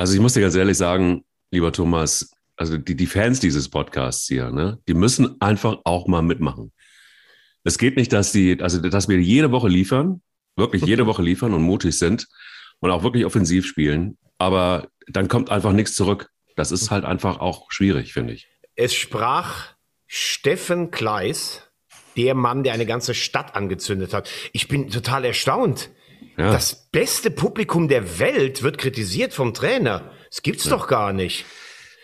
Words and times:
Also 0.00 0.14
ich 0.14 0.20
muss 0.20 0.32
dir 0.32 0.40
ganz 0.40 0.54
ehrlich 0.54 0.78
sagen, 0.78 1.26
lieber 1.50 1.72
Thomas, 1.72 2.30
also 2.56 2.78
die, 2.78 2.96
die 2.96 3.06
Fans 3.06 3.38
dieses 3.38 3.68
Podcasts 3.68 4.26
hier, 4.26 4.50
ne, 4.50 4.78
die 4.88 4.94
müssen 4.94 5.38
einfach 5.42 5.76
auch 5.84 6.06
mal 6.06 6.22
mitmachen. 6.22 6.72
Es 7.64 7.76
geht 7.76 7.98
nicht, 7.98 8.10
dass 8.14 8.32
die, 8.32 8.62
also 8.62 8.80
dass 8.80 9.10
wir 9.10 9.20
jede 9.20 9.52
Woche 9.52 9.68
liefern, 9.68 10.22
wirklich 10.56 10.86
jede 10.86 11.04
Woche 11.04 11.20
liefern 11.20 11.52
und 11.52 11.60
mutig 11.60 11.98
sind 11.98 12.28
und 12.78 12.90
auch 12.90 13.02
wirklich 13.02 13.26
offensiv 13.26 13.66
spielen, 13.66 14.16
aber 14.38 14.88
dann 15.06 15.28
kommt 15.28 15.50
einfach 15.50 15.72
nichts 15.72 15.94
zurück. 15.94 16.30
Das 16.56 16.72
ist 16.72 16.90
halt 16.90 17.04
einfach 17.04 17.38
auch 17.38 17.70
schwierig, 17.70 18.14
finde 18.14 18.32
ich. 18.32 18.48
Es 18.76 18.94
sprach 18.94 19.74
Steffen 20.06 20.90
Kleis, 20.90 21.70
der 22.16 22.34
Mann, 22.34 22.62
der 22.62 22.72
eine 22.72 22.86
ganze 22.86 23.12
Stadt 23.12 23.54
angezündet 23.54 24.14
hat. 24.14 24.30
Ich 24.54 24.66
bin 24.66 24.88
total 24.88 25.26
erstaunt. 25.26 25.90
Ja. 26.40 26.52
Das 26.52 26.74
beste 26.74 27.30
Publikum 27.30 27.86
der 27.86 28.18
Welt 28.18 28.62
wird 28.62 28.78
kritisiert 28.78 29.34
vom 29.34 29.52
Trainer. 29.52 30.10
Das 30.30 30.40
gibt's 30.40 30.64
ja. 30.64 30.70
doch 30.70 30.86
gar 30.88 31.12
nicht. 31.12 31.44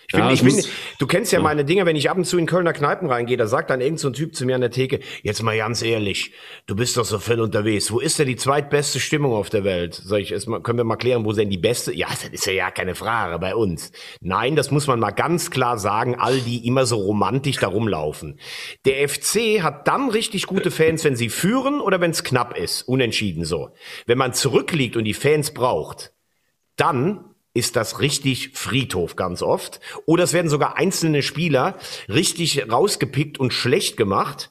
Ich 0.08 0.12
bin, 0.12 0.20
ja, 0.20 0.32
ich 0.32 0.42
bin, 0.42 0.62
du 1.00 1.06
kennst 1.08 1.32
ja, 1.32 1.40
ja, 1.40 1.42
meine 1.42 1.64
Dinge, 1.64 1.84
wenn 1.84 1.96
ich 1.96 2.08
ab 2.08 2.16
und 2.16 2.24
zu 2.24 2.38
in 2.38 2.46
Kölner 2.46 2.72
Kneipen 2.72 3.10
reingehe, 3.10 3.36
da 3.36 3.48
sagt 3.48 3.70
dann 3.70 3.80
irgend 3.80 3.98
so 3.98 4.08
ein 4.08 4.12
Typ 4.12 4.36
zu 4.36 4.46
mir 4.46 4.54
an 4.54 4.60
der 4.60 4.70
Theke, 4.70 5.00
jetzt 5.22 5.42
mal 5.42 5.56
ganz 5.56 5.82
ehrlich, 5.82 6.32
du 6.66 6.76
bist 6.76 6.96
doch 6.96 7.04
so 7.04 7.18
viel 7.18 7.40
unterwegs. 7.40 7.90
Wo 7.90 7.98
ist 7.98 8.18
denn 8.20 8.28
die 8.28 8.36
zweitbeste 8.36 9.00
Stimmung 9.00 9.32
auf 9.32 9.50
der 9.50 9.64
Welt? 9.64 9.94
Sag 9.94 10.20
ich, 10.20 10.30
erstmal, 10.30 10.62
können 10.62 10.78
wir 10.78 10.84
mal 10.84 10.96
klären, 10.96 11.24
wo 11.24 11.32
denn 11.32 11.50
die 11.50 11.58
beste? 11.58 11.92
Ja, 11.92 12.06
das 12.08 12.28
ist 12.30 12.46
ja, 12.46 12.52
ja 12.52 12.70
keine 12.70 12.94
Frage 12.94 13.40
bei 13.40 13.56
uns. 13.56 13.90
Nein, 14.20 14.54
das 14.54 14.70
muss 14.70 14.86
man 14.86 15.00
mal 15.00 15.10
ganz 15.10 15.50
klar 15.50 15.76
sagen, 15.76 16.14
all 16.14 16.40
die 16.40 16.66
immer 16.66 16.86
so 16.86 16.96
romantisch 16.96 17.56
da 17.56 17.66
rumlaufen. 17.66 18.38
Der 18.84 19.08
FC 19.08 19.62
hat 19.62 19.88
dann 19.88 20.10
richtig 20.10 20.46
gute 20.46 20.70
Fans, 20.70 21.02
wenn 21.02 21.16
sie 21.16 21.30
führen 21.30 21.80
oder 21.80 22.00
wenn 22.00 22.12
es 22.12 22.22
knapp 22.22 22.56
ist. 22.56 22.82
Unentschieden 22.82 23.44
so. 23.44 23.70
Wenn 24.06 24.18
man 24.18 24.32
zurückliegt 24.32 24.96
und 24.96 25.04
die 25.04 25.14
Fans 25.14 25.52
braucht, 25.52 26.12
dann 26.76 27.35
ist 27.56 27.76
das 27.76 28.00
richtig 28.00 28.50
Friedhof 28.54 29.16
ganz 29.16 29.42
oft. 29.42 29.80
Oder 30.04 30.24
es 30.24 30.32
werden 30.32 30.48
sogar 30.48 30.76
einzelne 30.76 31.22
Spieler 31.22 31.76
richtig 32.08 32.70
rausgepickt 32.70 33.38
und 33.38 33.52
schlecht 33.52 33.96
gemacht. 33.96 34.50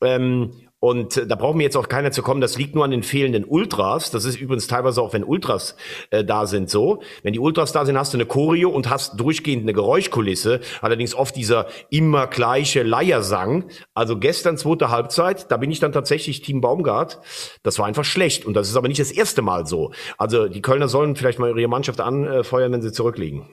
Ähm, 0.00 0.67
und 0.80 1.16
äh, 1.16 1.26
da 1.26 1.34
braucht 1.34 1.56
mir 1.56 1.64
jetzt 1.64 1.76
auch 1.76 1.88
keiner 1.88 2.12
zu 2.12 2.22
kommen, 2.22 2.40
das 2.40 2.56
liegt 2.56 2.74
nur 2.74 2.84
an 2.84 2.90
den 2.90 3.02
fehlenden 3.02 3.44
Ultras. 3.44 4.10
Das 4.10 4.24
ist 4.24 4.40
übrigens 4.40 4.68
teilweise 4.68 5.02
auch, 5.02 5.12
wenn 5.12 5.24
Ultras 5.24 5.76
äh, 6.10 6.24
da 6.24 6.46
sind, 6.46 6.70
so. 6.70 7.02
Wenn 7.22 7.32
die 7.32 7.40
Ultras 7.40 7.72
da 7.72 7.84
sind, 7.84 7.98
hast 7.98 8.12
du 8.12 8.16
eine 8.16 8.26
Choreo 8.26 8.70
und 8.70 8.88
hast 8.88 9.18
durchgehend 9.18 9.64
eine 9.64 9.72
Geräuschkulisse. 9.72 10.60
Allerdings 10.80 11.14
oft 11.14 11.34
dieser 11.34 11.66
immer 11.90 12.28
gleiche 12.28 12.82
Leiersang. 12.82 13.64
Also 13.94 14.18
gestern 14.18 14.56
zweite 14.56 14.90
Halbzeit, 14.90 15.50
da 15.50 15.56
bin 15.56 15.70
ich 15.70 15.80
dann 15.80 15.92
tatsächlich 15.92 16.42
Team 16.42 16.60
Baumgart. 16.60 17.20
Das 17.62 17.78
war 17.78 17.86
einfach 17.86 18.04
schlecht. 18.04 18.44
Und 18.44 18.54
das 18.54 18.68
ist 18.68 18.76
aber 18.76 18.88
nicht 18.88 19.00
das 19.00 19.10
erste 19.10 19.42
Mal 19.42 19.66
so. 19.66 19.92
Also 20.16 20.46
die 20.46 20.62
Kölner 20.62 20.88
sollen 20.88 21.16
vielleicht 21.16 21.40
mal 21.40 21.58
ihre 21.58 21.68
Mannschaft 21.68 22.00
anfeuern, 22.00 22.72
wenn 22.72 22.82
sie 22.82 22.92
zurückliegen. 22.92 23.48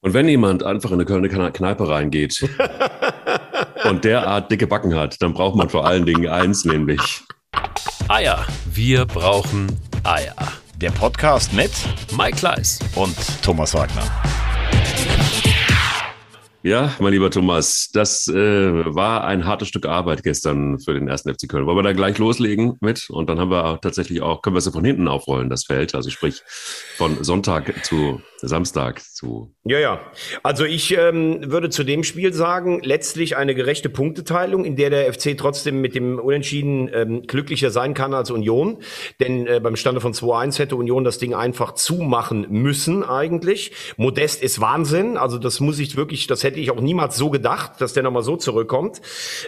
Und 0.00 0.14
wenn 0.14 0.28
jemand 0.28 0.62
einfach 0.62 0.90
in 0.90 1.00
eine 1.00 1.04
Kölner 1.04 1.50
Kneipe 1.50 1.88
reingeht 1.88 2.48
und 3.88 4.04
derart 4.04 4.50
dicke 4.50 4.66
Backen 4.66 4.94
hat, 4.94 5.20
dann 5.22 5.32
braucht 5.32 5.56
man 5.56 5.68
vor 5.68 5.86
allen 5.86 6.06
Dingen 6.06 6.28
eins, 6.28 6.64
nämlich 6.64 7.00
Eier. 8.08 8.44
Wir 8.72 9.04
brauchen 9.04 9.66
Eier. 10.04 10.34
Der 10.80 10.90
Podcast 10.90 11.52
mit 11.52 11.70
Mike 12.16 12.36
Kleiss 12.36 12.78
und 12.94 13.16
Thomas 13.42 13.74
Wagner. 13.74 14.02
Ja, 16.62 16.92
mein 16.98 17.12
lieber 17.12 17.30
Thomas, 17.30 17.90
das 17.92 18.26
äh, 18.26 18.34
war 18.34 19.22
ein 19.22 19.46
hartes 19.46 19.68
Stück 19.68 19.86
Arbeit 19.86 20.24
gestern 20.24 20.80
für 20.80 20.94
den 20.94 21.06
ersten 21.06 21.32
FC 21.32 21.48
Köln. 21.48 21.64
Wollen 21.64 21.78
wir 21.78 21.84
da 21.84 21.92
gleich 21.92 22.18
loslegen 22.18 22.76
mit? 22.80 23.08
Und 23.08 23.30
dann 23.30 23.38
haben 23.38 23.52
wir 23.52 23.78
tatsächlich 23.80 24.20
auch, 24.20 24.42
können 24.42 24.56
wir 24.56 24.58
es 24.58 24.68
von 24.68 24.84
hinten 24.84 25.06
aufrollen, 25.06 25.48
das 25.48 25.62
Feld. 25.62 25.94
Also 25.94 26.10
sprich 26.10 26.42
von 26.96 27.22
Sonntag 27.22 27.84
zu 27.84 28.20
Samstag 28.40 29.02
zu. 29.02 29.54
Ja, 29.64 29.78
ja. 29.78 30.00
Also 30.42 30.64
ich 30.64 30.96
ähm, 30.96 31.50
würde 31.50 31.70
zu 31.70 31.84
dem 31.84 32.04
Spiel 32.04 32.32
sagen, 32.32 32.80
letztlich 32.82 33.36
eine 33.36 33.54
gerechte 33.54 33.88
Punkteteilung, 33.88 34.64
in 34.64 34.76
der 34.76 34.90
der 34.90 35.12
FC 35.12 35.36
trotzdem 35.36 35.80
mit 35.80 35.94
dem 35.94 36.18
Unentschieden 36.18 36.90
ähm, 36.92 37.22
glücklicher 37.22 37.70
sein 37.70 37.94
kann 37.94 38.14
als 38.14 38.30
Union. 38.30 38.78
Denn 39.20 39.46
äh, 39.46 39.60
beim 39.60 39.76
Stande 39.76 40.00
von 40.00 40.12
2-1 40.12 40.58
hätte 40.58 40.76
Union 40.76 41.04
das 41.04 41.18
Ding 41.18 41.34
einfach 41.34 41.72
zumachen 41.72 42.46
müssen 42.50 43.02
eigentlich. 43.02 43.72
Modest 43.96 44.42
ist 44.42 44.60
Wahnsinn. 44.60 45.16
Also 45.16 45.38
das 45.38 45.60
muss 45.60 45.78
ich 45.78 45.96
wirklich, 45.96 46.26
das 46.26 46.42
hätte 46.44 46.60
ich 46.60 46.70
auch 46.70 46.80
niemals 46.80 47.16
so 47.16 47.30
gedacht, 47.30 47.80
dass 47.80 47.92
der 47.92 48.02
nochmal 48.02 48.22
so 48.22 48.36
zurückkommt. 48.36 49.00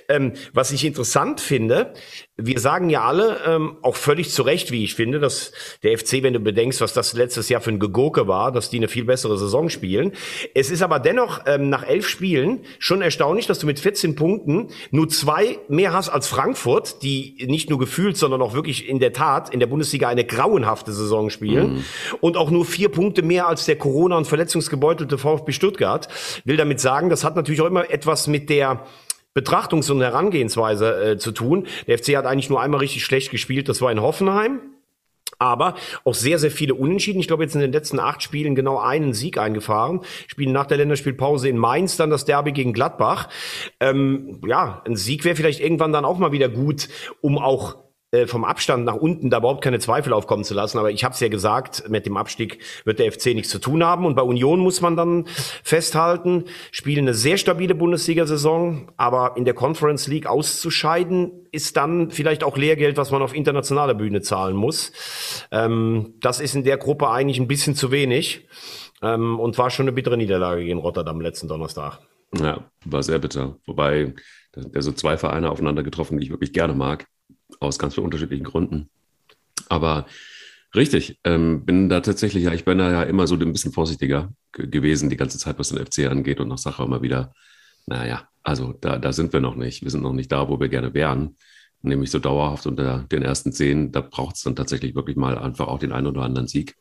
Ähm, 0.09 0.33
was 0.53 0.73
ich 0.73 0.85
interessant 0.85 1.41
finde, 1.41 1.93
wir 2.41 2.61
sagen 2.61 2.89
ja 2.89 3.03
alle, 3.03 3.41
ähm, 3.47 3.79
auch 3.83 3.97
völlig 3.97 4.31
zu 4.31 4.43
Recht, 4.43 4.71
wie 4.71 4.85
ich 4.85 4.95
finde, 4.95 5.19
dass 5.19 5.51
der 5.83 5.99
FC, 5.99 6.23
wenn 6.23 6.35
du 6.35 6.39
bedenkst, 6.39 6.81
was 6.81 6.93
das 6.93 7.13
letztes 7.15 7.49
Jahr 7.49 7.61
für 7.61 7.71
ein 7.71 7.81
Gegurke 7.81 8.29
war, 8.29 8.53
dass 8.53 8.71
die 8.71 8.77
eine 8.77 8.87
viel 8.87 9.05
bessere 9.05 9.37
Saison 9.37 9.69
spielen. 9.69 10.13
Es 10.55 10.71
ist 10.71 10.81
aber 10.81 11.01
dennoch 11.01 11.41
ähm, 11.47 11.69
nach 11.69 11.85
elf 11.85 12.09
Spielen 12.09 12.61
schon 12.79 13.03
erstaunlich, 13.03 13.49
dass 13.49 13.59
du 13.59 13.67
mit 13.67 13.81
14 13.81 14.15
Punkten 14.15 14.69
nur 14.93 15.09
zwei 15.09 15.59
mehr 15.69 15.93
hast 15.93 16.11
als 16.11 16.29
Frankfurt, 16.29 17.03
die 17.03 17.45
nicht 17.49 17.71
nur 17.71 17.81
gefühlt, 17.81 18.17
sondern 18.17 18.41
auch 18.41 18.55
wirklich 18.55 18.89
in 18.89 19.01
der 19.01 19.13
Tat 19.13 19.53
in 19.53 19.59
der 19.59 19.67
Bundesliga 19.67 20.09
eine 20.09 20.25
grauenhafte 20.25 20.93
Saison 20.93 21.31
spielen. 21.31 21.75
Mhm. 21.75 21.85
Und 22.21 22.37
auch 22.37 22.51
nur 22.51 22.65
vier 22.65 22.89
Punkte 22.89 23.23
mehr 23.23 23.49
als 23.49 23.67
der 23.67 23.77
Corona- 23.77 24.17
und 24.17 24.29
verletzungsgebeutelte 24.29 25.19
VfB 25.19 25.51
Stuttgart. 25.51 26.07
Will 26.45 26.57
damit 26.57 26.79
sagen, 26.79 27.11
das 27.11 27.25
hat 27.25 27.35
natürlich 27.35 27.61
auch 27.61 27.67
immer 27.67 27.91
etwas 27.91 28.29
mit 28.29 28.49
der 28.49 28.87
Betrachtungs- 29.39 29.91
und 29.91 30.01
Herangehensweise 30.01 31.13
äh, 31.13 31.19
zu 31.19 31.33
tun. 31.33 31.67
Der 31.87 31.99
FC 31.99 32.17
hat 32.17 32.27
eigentlich 32.27 32.51
nur 32.51 32.61
einmal 32.61 32.81
richtig 32.81 33.05
schlecht 33.05 33.31
gespielt, 33.31 33.69
das 33.69 33.81
war 33.81 33.93
in 33.93 34.01
Hoffenheim. 34.01 34.61
Aber 35.39 35.75
auch 36.05 36.15
sehr, 36.15 36.39
sehr 36.39 36.51
viele 36.51 36.75
Unentschieden. 36.75 37.21
Ich 37.21 37.29
glaube, 37.29 37.45
jetzt 37.45 37.55
in 37.55 37.61
den 37.61 37.71
letzten 37.71 38.01
acht 38.01 38.23
Spielen 38.23 38.55
genau 38.57 38.79
einen 38.79 39.13
Sieg 39.13 39.39
eingefahren. 39.39 40.01
Spielen 40.27 40.53
nach 40.53 40.67
der 40.67 40.79
Länderspielpause 40.79 41.49
in 41.49 41.59
Mainz 41.59 41.97
dann 41.97 42.11
das 42.11 42.25
Derby 42.25 42.53
gegen 42.53 42.73
Gladbach. 42.73 43.29
Ähm, 43.79 44.41
ja, 44.47 44.83
ein 44.85 44.97
Sieg 44.97 45.25
wäre 45.25 45.37
vielleicht 45.37 45.61
irgendwann 45.61 45.93
dann 45.93 46.05
auch 46.05 46.19
mal 46.19 46.33
wieder 46.33 46.49
gut, 46.49 46.89
um 47.21 47.39
auch 47.39 47.77
vom 48.27 48.45
Abstand 48.45 48.87
nach 48.87 48.95
unten 48.95 49.29
da 49.29 49.39
überhaupt 49.39 49.63
keine 49.63 49.79
Zweifel 49.81 50.15
aufkommen 50.15 50.43
zu 50.43 50.55
lassen. 50.55 50.79
Aber 50.79 50.91
ich 50.91 51.05
habe 51.05 51.13
es 51.13 51.21
ja 51.21 51.29
gesagt, 51.29 51.91
mit 51.91 52.07
dem 52.07 52.17
Abstieg 52.17 52.59
wird 52.85 53.01
der 53.01 53.13
FC 53.13 53.27
nichts 53.35 53.51
zu 53.51 53.59
tun 53.59 53.85
haben. 53.85 54.07
Und 54.07 54.15
bei 54.15 54.23
Union 54.23 54.61
muss 54.61 54.81
man 54.81 54.97
dann 54.97 55.27
festhalten, 55.63 56.45
spielen 56.71 57.05
eine 57.05 57.15
sehr 57.15 57.37
stabile 57.37 57.75
Bundesliga-Saison, 57.75 58.91
aber 58.97 59.37
in 59.37 59.45
der 59.45 59.53
Conference 59.53 60.07
League 60.07 60.27
auszuscheiden, 60.27 61.47
ist 61.53 61.77
dann 61.77 62.11
vielleicht 62.11 62.45
auch 62.45 62.57
Lehrgeld, 62.57 62.97
was 62.97 63.11
man 63.11 63.21
auf 63.21 63.35
internationaler 63.35 63.95
Bühne 63.95 64.23
zahlen 64.23 64.57
muss. 64.57 64.93
Ähm, 65.51 66.15
das 66.21 66.41
ist 66.41 66.55
in 66.55 66.65
der 66.65 66.79
Gruppe 66.79 67.11
eigentlich 67.11 67.39
ein 67.39 67.49
bisschen 67.49 67.75
zu 67.75 67.91
wenig 67.91 68.49
ähm, 69.03 69.39
und 69.39 69.59
war 69.59 69.69
schon 69.69 69.85
eine 69.85 69.93
bittere 69.93 70.17
Niederlage 70.17 70.65
gegen 70.65 70.79
Rotterdam 70.79 71.21
letzten 71.21 71.49
Donnerstag. 71.49 71.99
Ja, 72.39 72.65
war 72.87 73.03
sehr 73.03 73.19
bitter. 73.19 73.57
Wobei, 73.67 74.15
da 74.53 74.63
sind 74.63 74.75
ja 74.75 74.81
so 74.81 74.93
zwei 74.93 75.19
Vereine 75.19 75.51
aufeinander 75.51 75.83
getroffen, 75.83 76.19
die 76.19 76.25
ich 76.25 76.31
wirklich 76.31 76.55
gerne 76.55 76.75
mag 76.75 77.07
aus 77.61 77.79
ganz 77.79 77.97
unterschiedlichen 77.99 78.45
Gründen. 78.45 78.89
Aber 79.69 80.07
richtig, 80.75 81.19
ähm, 81.25 81.65
bin 81.65 81.89
da 81.89 82.01
tatsächlich, 82.01 82.45
ja, 82.45 82.53
ich 82.53 82.65
bin 82.65 82.79
da 82.79 82.91
ja 82.91 83.03
immer 83.03 83.27
so 83.27 83.35
ein 83.35 83.53
bisschen 83.53 83.73
vorsichtiger 83.73 84.33
gewesen 84.53 85.11
die 85.11 85.17
ganze 85.17 85.39
Zeit, 85.39 85.59
was 85.59 85.71
den 85.71 85.85
FC 85.85 86.11
angeht 86.11 86.41
und 86.41 86.49
nach 86.49 86.59
Sache 86.59 86.83
immer 86.83 87.03
wieder, 87.03 87.33
naja, 87.87 88.29
also 88.43 88.73
da, 88.81 88.99
da 88.99 89.13
sind 89.13 89.33
wir 89.33 89.41
noch 89.41 89.57
nicht. 89.57 89.83
Wir 89.83 89.91
sind 89.91 90.03
noch 90.03 90.13
nicht 90.13 90.33
da, 90.33 90.49
wo 90.49 90.59
wir 90.59 90.69
gerne 90.69 90.95
wären. 90.95 91.37
Nämlich 91.83 92.11
so 92.11 92.19
dauerhaft 92.19 92.67
unter 92.67 93.05
den 93.11 93.23
ersten 93.23 93.53
zehn, 93.53 93.93
da 93.93 94.01
braucht 94.01 94.37
es 94.37 94.43
dann 94.43 94.57
tatsächlich 94.57 94.95
wirklich 94.95 95.17
mal 95.17 95.39
einfach 95.39 95.69
auch 95.69 95.79
den 95.79 95.93
einen 95.93 96.09
oder 96.09 96.23
anderen 96.23 96.49
Sieg. 96.49 96.77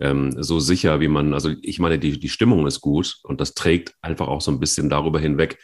Ähm, 0.00 0.42
so 0.42 0.58
sicher, 0.58 1.00
wie 1.00 1.08
man, 1.08 1.34
also 1.34 1.52
ich 1.62 1.78
meine, 1.78 1.98
die, 1.98 2.18
die 2.18 2.28
Stimmung 2.28 2.66
ist 2.66 2.80
gut 2.80 3.18
und 3.22 3.40
das 3.40 3.54
trägt 3.54 3.94
einfach 4.00 4.26
auch 4.26 4.40
so 4.40 4.50
ein 4.50 4.58
bisschen 4.58 4.90
darüber 4.90 5.20
hinweg, 5.20 5.58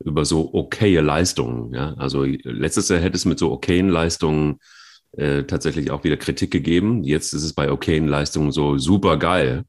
über 0.00 0.24
so 0.24 0.52
okaye 0.54 1.00
Leistungen. 1.00 1.72
Ja? 1.74 1.94
Also 1.94 2.24
letztes 2.24 2.88
Jahr 2.88 3.00
hätte 3.00 3.16
es 3.16 3.24
mit 3.24 3.38
so 3.38 3.52
okayen 3.52 3.88
Leistungen 3.88 4.60
äh, 5.12 5.44
tatsächlich 5.44 5.90
auch 5.90 6.04
wieder 6.04 6.16
Kritik 6.16 6.50
gegeben. 6.50 7.04
Jetzt 7.04 7.32
ist 7.32 7.44
es 7.44 7.52
bei 7.52 7.70
okayen 7.70 8.08
Leistungen 8.08 8.52
so 8.52 8.78
super 8.78 9.16
geil. 9.16 9.64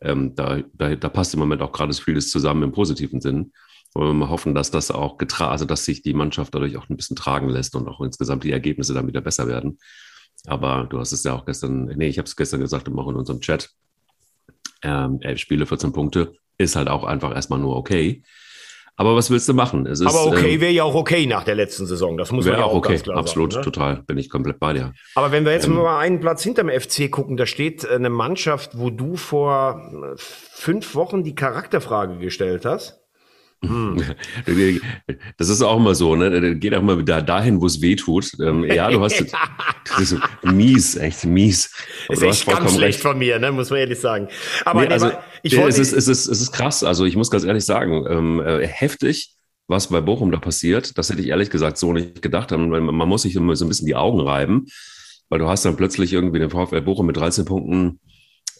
Ähm, 0.00 0.34
da, 0.34 0.62
da, 0.74 0.94
da 0.94 1.08
passt 1.08 1.34
im 1.34 1.40
Moment 1.40 1.62
auch 1.62 1.72
gerade 1.72 1.92
vieles 1.94 2.30
zusammen 2.30 2.62
im 2.62 2.72
positiven 2.72 3.20
Sinn. 3.20 3.52
Wollen 3.94 4.08
wir 4.08 4.14
mal 4.14 4.28
hoffen, 4.28 4.54
dass 4.54 4.70
das 4.70 4.90
auch 4.90 5.18
getragen, 5.18 5.52
also 5.52 5.64
dass 5.64 5.84
sich 5.84 6.02
die 6.02 6.14
Mannschaft 6.14 6.54
dadurch 6.54 6.76
auch 6.76 6.88
ein 6.88 6.96
bisschen 6.96 7.16
tragen 7.16 7.48
lässt 7.48 7.76
und 7.76 7.88
auch 7.88 8.00
insgesamt 8.00 8.44
die 8.44 8.52
Ergebnisse 8.52 8.92
dann 8.92 9.06
wieder 9.06 9.20
besser 9.20 9.46
werden. 9.46 9.78
Aber 10.46 10.86
du 10.90 10.98
hast 10.98 11.12
es 11.12 11.24
ja 11.24 11.32
auch 11.32 11.46
gestern, 11.46 11.86
nee, 11.96 12.08
ich 12.08 12.18
habe 12.18 12.26
es 12.26 12.36
gestern 12.36 12.60
gesagt, 12.60 12.88
auch 12.88 13.08
in 13.08 13.16
unserem 13.16 13.40
Chat. 13.40 13.70
Ähm, 14.82 15.18
elf 15.22 15.38
Spiele, 15.38 15.64
14 15.64 15.92
Punkte, 15.92 16.34
ist 16.58 16.76
halt 16.76 16.88
auch 16.88 17.04
einfach 17.04 17.34
erstmal 17.34 17.58
nur 17.58 17.76
okay. 17.76 18.22
Aber 18.96 19.16
was 19.16 19.30
willst 19.30 19.48
du 19.48 19.54
machen? 19.54 19.86
Ist, 19.86 20.06
Aber 20.06 20.26
okay 20.26 20.54
ähm, 20.54 20.60
wäre 20.60 20.72
ja 20.72 20.84
auch 20.84 20.94
okay 20.94 21.26
nach 21.26 21.42
der 21.42 21.56
letzten 21.56 21.86
Saison. 21.86 22.16
Das 22.16 22.30
muss 22.30 22.44
man 22.46 22.58
ja 22.58 22.64
auch 22.64 22.74
okay. 22.74 22.90
ganz 22.90 23.02
klar 23.02 23.16
Absolut, 23.16 23.52
sagen. 23.52 23.66
Absolut, 23.66 23.76
ne? 23.76 23.86
total. 23.94 24.02
Bin 24.04 24.18
ich 24.18 24.30
komplett 24.30 24.60
bei 24.60 24.72
dir. 24.72 24.92
Aber 25.16 25.32
wenn 25.32 25.44
wir 25.44 25.52
jetzt 25.52 25.66
ähm, 25.66 25.74
mal 25.74 25.98
einen 25.98 26.20
Platz 26.20 26.42
hinterm 26.44 26.68
FC 26.68 27.10
gucken, 27.10 27.36
da 27.36 27.46
steht 27.46 27.88
eine 27.88 28.10
Mannschaft, 28.10 28.78
wo 28.78 28.90
du 28.90 29.16
vor 29.16 30.14
fünf 30.16 30.94
Wochen 30.94 31.24
die 31.24 31.34
Charakterfrage 31.34 32.18
gestellt 32.18 32.64
hast. 32.64 33.03
Hm. 33.62 34.02
Das 35.38 35.48
ist 35.48 35.62
auch 35.62 35.76
immer 35.76 35.94
so, 35.94 36.16
ne? 36.16 36.56
Geht 36.56 36.74
auch 36.74 36.82
mal 36.82 37.02
da, 37.02 37.20
dahin, 37.20 37.60
wo 37.60 37.66
es 37.66 37.80
weh 37.80 37.96
tut. 37.96 38.32
Ähm, 38.40 38.64
ja, 38.64 38.90
du 38.90 39.00
hast 39.00 39.24
das 39.98 40.16
mies, 40.42 40.96
echt 40.96 41.24
mies. 41.24 41.72
Aber 42.08 42.16
ist 42.16 42.22
echt 42.22 42.46
ganz 42.46 42.74
schlecht 42.74 42.82
recht. 42.82 43.00
von 43.00 43.18
mir, 43.18 43.38
ne? 43.38 43.52
muss 43.52 43.70
man 43.70 43.80
ehrlich 43.80 44.00
sagen. 44.00 44.28
Aber 44.64 44.82
nee, 44.82 44.88
also, 44.88 45.10
ich 45.42 45.56
wollte, 45.56 45.68
es, 45.68 45.78
ist, 45.78 45.92
es, 45.92 46.08
ist, 46.08 46.26
es 46.26 46.40
ist 46.40 46.52
krass. 46.52 46.84
Also 46.84 47.04
ich 47.04 47.16
muss 47.16 47.30
ganz 47.30 47.44
ehrlich 47.44 47.64
sagen, 47.64 48.04
ähm, 48.08 48.40
äh, 48.40 48.66
heftig, 48.66 49.34
was 49.66 49.88
bei 49.88 50.00
Bochum 50.00 50.30
da 50.30 50.38
passiert. 50.38 50.96
Das 50.98 51.10
hätte 51.10 51.22
ich 51.22 51.28
ehrlich 51.28 51.50
gesagt 51.50 51.78
so 51.78 51.92
nicht 51.92 52.22
gedacht. 52.22 52.50
Man 52.50 52.94
muss 52.94 53.22
sich 53.22 53.36
immer 53.36 53.56
so 53.56 53.64
ein 53.64 53.68
bisschen 53.68 53.86
die 53.86 53.96
Augen 53.96 54.20
reiben, 54.20 54.66
weil 55.28 55.38
du 55.38 55.48
hast 55.48 55.64
dann 55.64 55.76
plötzlich 55.76 56.12
irgendwie 56.12 56.38
den 56.38 56.50
VfL 56.50 56.82
Bochum 56.82 57.06
mit 57.06 57.16
13 57.16 57.44
Punkten 57.44 58.00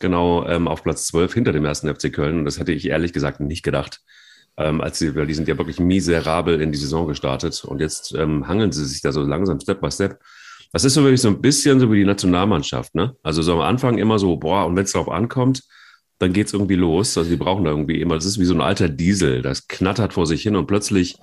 genau 0.00 0.47
ähm, 0.47 0.67
auf 0.67 0.82
Platz 0.82 1.06
12 1.06 1.35
hinter 1.35 1.52
dem 1.52 1.64
ersten 1.64 1.94
FC 1.94 2.12
Köln. 2.12 2.38
Und 2.38 2.44
das 2.47 2.58
hätte 2.58 2.73
ich 2.73 2.88
ehrlich 2.88 3.12
gesagt 3.12 3.40
nicht 3.40 3.62
gedacht 3.62 4.00
ähm, 4.56 4.80
als 4.80 4.98
sie, 4.98 5.14
weil 5.14 5.26
die 5.26 5.34
sind 5.34 5.48
ja 5.48 5.58
wirklich 5.58 5.80
miserabel 5.80 6.60
in 6.60 6.72
die 6.72 6.78
Saison 6.78 7.06
gestartet 7.08 7.64
und 7.64 7.80
jetzt 7.80 8.14
ähm, 8.14 8.46
hangeln 8.46 8.72
sie 8.72 8.84
sich 8.84 9.00
da 9.00 9.12
so 9.12 9.22
langsam 9.22 9.60
Step 9.60 9.80
by 9.80 9.90
Step. 9.90 10.20
Das 10.72 10.84
ist 10.84 10.94
so 10.94 11.02
wirklich 11.02 11.20
so 11.20 11.28
ein 11.28 11.40
bisschen 11.40 11.78
so 11.80 11.90
wie 11.92 11.98
die 11.98 12.04
Nationalmannschaft, 12.04 12.94
ne? 12.94 13.16
Also 13.22 13.42
so 13.42 13.52
am 13.54 13.60
Anfang 13.60 13.98
immer 13.98 14.18
so, 14.18 14.36
boah, 14.36 14.66
und 14.66 14.76
wenn 14.76 14.84
es 14.84 14.92
darauf 14.92 15.08
ankommt, 15.08 15.62
dann 16.18 16.32
geht's 16.32 16.52
irgendwie 16.52 16.74
los. 16.74 17.16
Also 17.16 17.30
die 17.30 17.36
brauchen 17.36 17.64
da 17.64 17.70
irgendwie 17.70 18.00
immer, 18.00 18.14
das 18.14 18.24
ist 18.24 18.40
wie 18.40 18.44
so 18.44 18.54
ein 18.54 18.60
alter 18.60 18.88
Diesel, 18.88 19.42
das 19.42 19.68
knattert 19.68 20.12
vor 20.12 20.26
sich 20.26 20.42
hin 20.42 20.56
und 20.56 20.66
plötzlich 20.66 21.16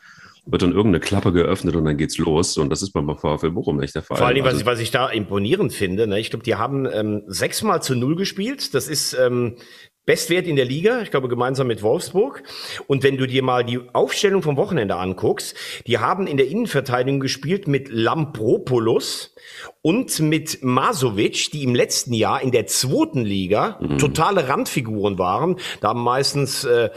wird 0.46 0.64
dann 0.64 0.72
irgendeine 0.72 1.00
Klappe 1.00 1.32
geöffnet 1.32 1.76
und 1.76 1.86
dann 1.86 1.98
geht's 1.98 2.18
los. 2.18 2.58
Und 2.58 2.70
das 2.70 2.82
ist 2.82 2.92
beim 2.94 3.08
VfL 3.16 3.52
Bochum 3.52 3.78
nicht 3.78 3.94
der 3.94 4.02
Fall. 4.02 4.18
Vor 4.18 4.28
allem, 4.28 4.44
was, 4.44 4.54
also, 4.54 4.62
ich, 4.62 4.66
was 4.66 4.80
ich 4.80 4.92
da 4.92 5.08
imponierend 5.10 5.72
finde, 5.72 6.08
ne, 6.08 6.20
ich 6.20 6.32
glaube, 6.32 6.44
die 6.44 6.56
haben 6.56 6.88
ähm, 6.92 7.24
sechsmal 7.28 7.82
zu 7.84 7.96
null 7.96 8.16
gespielt. 8.16 8.74
Das 8.74 8.88
ist 8.88 9.14
ähm, 9.14 9.58
Bestwert 10.06 10.48
in 10.48 10.56
der 10.56 10.66
Liga, 10.66 11.02
ich 11.02 11.12
glaube 11.12 11.28
gemeinsam 11.28 11.68
mit 11.68 11.84
Wolfsburg. 11.84 12.42
Und 12.88 13.04
wenn 13.04 13.18
du 13.18 13.28
dir 13.28 13.44
mal 13.44 13.64
die 13.64 13.80
Aufstellung 13.94 14.42
vom 14.42 14.58
Wochenende 14.58 14.96
anguckst, 14.96 15.56
die 15.86 16.00
haben 16.00 16.26
in 16.26 16.38
der 16.38 16.48
Innenverteidigung 16.48 17.20
gespielt 17.20 17.68
mit 17.68 17.90
Lampropoulos 17.90 19.36
und 19.84 20.20
mit 20.20 20.64
Masovic, 20.64 21.52
die 21.52 21.64
im 21.64 21.76
letzten 21.76 22.14
Jahr 22.14 22.42
in 22.42 22.52
der 22.52 22.66
zweiten 22.66 23.22
Liga 23.22 23.78
mhm. 23.80 24.00
totale 24.00 24.50
Randfiguren 24.50 25.20
waren. 25.20 25.58
Da 25.82 25.90
haben 25.90 26.04
meistens 26.04 26.64
äh, 26.64 26.90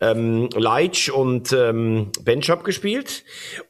ähm, 0.00 0.48
Leitsch 0.54 1.10
und 1.10 1.52
ähm, 1.52 2.10
Benchop 2.24 2.64
gespielt. 2.64 3.24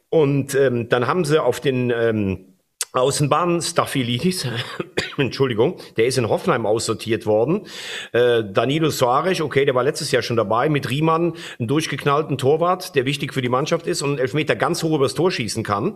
Und 0.09 0.55
ähm, 0.55 0.89
dann 0.89 1.07
haben 1.07 1.25
sie 1.25 1.41
auf 1.41 1.59
den 1.59 1.91
ähm, 1.91 2.52
Außenbahn 2.95 3.59
Staphylidis, 3.59 4.47
Entschuldigung, 5.17 5.77
der 5.97 6.05
ist 6.05 6.19
in 6.19 6.29
Hoffenheim 6.29 6.67
aussortiert 6.67 7.25
worden. 7.25 7.65
Äh, 8.11 8.43
Danilo 8.43 8.91
Soares, 8.91 9.41
okay, 9.41 9.65
der 9.65 9.73
war 9.73 9.83
letztes 9.83 10.11
Jahr 10.11 10.21
schon 10.21 10.37
dabei, 10.37 10.69
mit 10.69 10.87
Riemann, 10.91 11.33
einen 11.57 11.67
durchgeknallten 11.67 12.37
Torwart, 12.37 12.93
der 12.93 13.05
wichtig 13.05 13.33
für 13.33 13.41
die 13.41 13.49
Mannschaft 13.49 13.87
ist 13.87 14.03
und 14.03 14.11
einen 14.11 14.19
Elfmeter 14.19 14.55
ganz 14.55 14.83
hoch 14.83 14.93
übers 14.95 15.15
Tor 15.15 15.31
schießen 15.31 15.63
kann. 15.63 15.95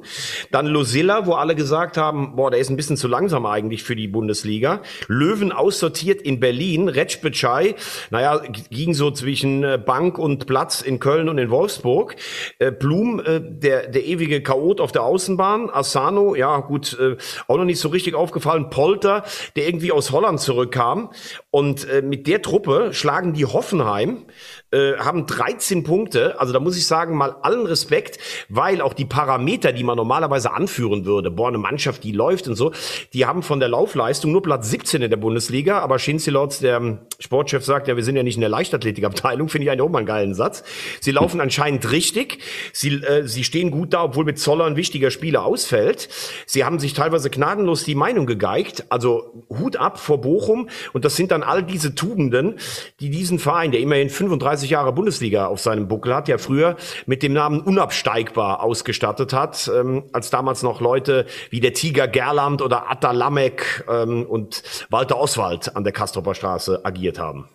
Dann 0.52 0.66
Losilla, 0.66 1.28
wo 1.28 1.34
alle 1.34 1.54
gesagt 1.54 1.98
haben, 1.98 2.36
boah, 2.36 2.50
der 2.50 2.60
ist 2.60 2.72
ein 2.72 2.78
bisschen 2.78 2.98
zu 2.98 3.08
langsam 3.08 3.46
eigentlich 3.46 3.84
für 3.84 3.96
die 3.96 4.08
Bundesliga. 4.08 4.82
Löwen 5.08 5.52
aussortiert 5.52 6.24
in 6.24 6.40
Berlin, 6.40 6.90
Retschbetschei, 6.90 7.76
naja, 8.10 8.42
ging 8.72 8.96
so 8.96 9.12
zwischen 9.12 9.64
äh, 9.64 9.78
Bank 9.78 10.18
und 10.18 10.48
Platz 10.48 10.82
in 10.82 11.00
Köln 11.00 11.30
und 11.30 11.38
in 11.38 11.52
Wolfsburg. 11.52 12.16
Äh, 12.58 12.72
Blum, 12.72 13.20
äh, 13.20 13.40
der, 13.40 13.86
der 13.88 14.04
ewige 14.04 14.42
Chaot 14.42 14.82
auf 14.82 14.92
der 14.92 15.04
Außenbahn. 15.04 15.70
Asano, 15.70 16.34
ja 16.34 16.58
gut, 16.62 16.87
äh, 16.94 17.18
auch 17.48 17.58
noch 17.58 17.66
nicht 17.66 17.80
so 17.80 17.90
richtig 17.90 18.16
aufgefallen, 18.16 18.70
Polter, 18.70 19.24
der 19.56 19.68
irgendwie 19.68 19.92
aus 19.92 20.12
Holland 20.12 20.40
zurückkam. 20.40 21.12
Und 21.50 21.88
äh, 21.88 22.02
mit 22.02 22.28
der 22.28 22.42
Truppe 22.42 22.90
schlagen 22.94 23.34
die 23.34 23.46
Hoffenheim 23.46 24.26
äh, 24.72 24.98
haben 24.98 25.26
13 25.26 25.84
Punkte. 25.84 26.40
Also 26.40 26.52
da 26.54 26.60
muss 26.60 26.78
ich 26.78 26.86
sagen, 26.88 27.16
mal 27.16 27.38
allen 27.42 27.66
Respekt, 27.66 28.20
weil 28.50 28.82
auch 28.82 28.94
die 28.94 29.06
Parameter, 29.06 29.72
die 29.72 29.84
man 29.84 29.96
normalerweise 29.96 30.52
anführen 30.52 31.06
würde, 31.06 31.32
boah, 31.32 31.48
eine 31.48 31.58
Mannschaft, 31.58 32.04
die 32.04 32.12
läuft 32.12 32.48
und 32.48 32.56
so, 32.56 32.74
die 33.14 33.26
haben 33.26 33.44
von 33.44 33.60
der 33.60 33.70
Laufleistung 33.70 34.32
nur 34.32 34.42
Platz 34.42 34.70
17 34.70 35.02
in 35.02 35.10
der 35.10 35.18
Bundesliga. 35.18 35.80
Aber 35.80 36.00
Schinzilotz, 36.00 36.60
der 36.60 37.00
Sportchef, 37.20 37.64
sagt 37.64 37.88
ja, 37.88 37.96
wir 37.96 38.04
sind 38.04 38.18
ja 38.18 38.24
nicht 38.24 38.36
in 38.36 38.42
der 38.42 38.50
Leichtathletikabteilung, 38.50 39.50
finde 39.50 39.66
ich 39.66 39.72
eigentlich 39.72 39.82
auch 39.82 39.90
mal 39.90 40.00
einen 40.00 40.08
geilen 40.08 40.34
Satz. 40.34 40.64
Sie 41.00 41.12
laufen 41.12 41.40
anscheinend 41.40 41.90
richtig. 41.92 42.40
Sie, 42.74 42.96
äh, 42.96 43.26
sie 43.26 43.44
stehen 43.44 43.72
gut 43.72 43.94
da, 43.94 44.04
obwohl 44.04 44.26
mit 44.26 44.38
Zoller 44.38 44.66
ein 44.66 44.76
wichtiger 44.76 45.12
Spieler 45.12 45.46
ausfällt. 45.46 46.10
Sie 46.46 46.66
haben 46.66 46.77
sich 46.80 46.94
teilweise 46.94 47.30
gnadenlos 47.30 47.84
die 47.84 47.96
Meinung 47.96 48.26
gegeigt. 48.26 48.86
Also 48.90 49.46
Hut 49.50 49.78
ab 49.78 50.00
vor 50.00 50.22
Bochum. 50.22 50.70
Und 50.94 51.06
das 51.06 51.16
sind 51.16 51.32
dann 51.32 51.44
all 51.44 51.64
diese 51.64 51.96
Tugenden, 51.96 52.60
die 53.00 53.10
diesen 53.10 53.40
Verein, 53.40 53.72
der 53.72 53.82
immerhin 53.82 54.10
35 54.10 54.48
30 54.48 54.70
Jahre 54.70 54.94
Bundesliga 54.94 55.48
auf 55.48 55.60
seinem 55.60 55.88
Buckel 55.88 56.16
hat, 56.16 56.28
ja 56.28 56.38
früher 56.38 56.78
mit 57.06 57.22
dem 57.22 57.34
Namen 57.34 57.62
unabsteigbar 57.62 58.64
ausgestattet 58.64 59.34
hat, 59.34 59.70
ähm, 59.74 60.06
als 60.14 60.30
damals 60.30 60.64
noch 60.64 60.82
Leute 60.82 61.26
wie 61.50 61.60
der 61.60 61.74
Tiger 61.74 62.08
Gerland 62.08 62.62
oder 62.62 62.90
Atta 62.90 63.12
Lamek 63.12 63.86
ähm, 63.90 64.26
und 64.26 64.64
Walter 64.90 65.20
Oswald 65.20 65.76
an 65.76 65.84
der 65.84 65.94
Kastropper 65.94 66.34
Straße 66.34 66.86
agiert 66.86 67.20
haben. 67.20 67.50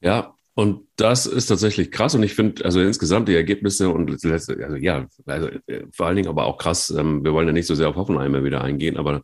Ja, 0.00 0.35
und 0.56 0.88
das 0.96 1.26
ist 1.26 1.46
tatsächlich 1.46 1.92
krass. 1.92 2.16
Und 2.16 2.24
ich 2.24 2.34
finde, 2.34 2.64
also 2.64 2.80
insgesamt 2.80 3.28
die 3.28 3.36
Ergebnisse 3.36 3.90
und 3.90 4.10
also 4.24 4.54
ja, 4.76 5.06
also 5.26 5.48
äh, 5.66 5.84
vor 5.92 6.06
allen 6.06 6.16
Dingen 6.16 6.28
aber 6.28 6.46
auch 6.46 6.58
krass. 6.58 6.90
Ähm, 6.90 7.22
wir 7.22 7.32
wollen 7.32 7.46
ja 7.46 7.52
nicht 7.52 7.66
so 7.66 7.76
sehr 7.76 7.88
auf 7.88 7.96
Hoffenheim 7.96 8.32
mehr 8.32 8.42
wieder 8.42 8.62
eingehen, 8.62 8.96
aber 8.96 9.22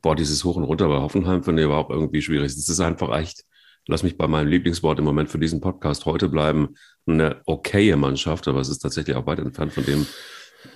boah, 0.00 0.16
dieses 0.16 0.42
Hoch 0.42 0.56
und 0.56 0.64
Runter 0.64 0.88
bei 0.88 0.96
Hoffenheim 0.96 1.44
finde 1.44 1.62
ich 1.62 1.66
überhaupt 1.66 1.90
irgendwie 1.90 2.22
schwierig. 2.22 2.46
Es 2.46 2.68
ist 2.68 2.80
einfach 2.80 3.16
echt 3.16 3.44
lass 3.86 4.02
mich 4.02 4.16
bei 4.16 4.26
meinem 4.26 4.48
Lieblingswort 4.48 4.98
im 4.98 5.04
Moment 5.04 5.30
für 5.30 5.38
diesen 5.38 5.60
Podcast 5.60 6.06
heute 6.06 6.28
bleiben, 6.28 6.76
eine 7.06 7.42
okaye 7.46 7.96
Mannschaft, 7.96 8.48
aber 8.48 8.60
es 8.60 8.68
ist 8.68 8.78
tatsächlich 8.78 9.16
auch 9.16 9.26
weit 9.26 9.40
entfernt 9.40 9.72
von 9.72 9.84
dem, 9.84 10.06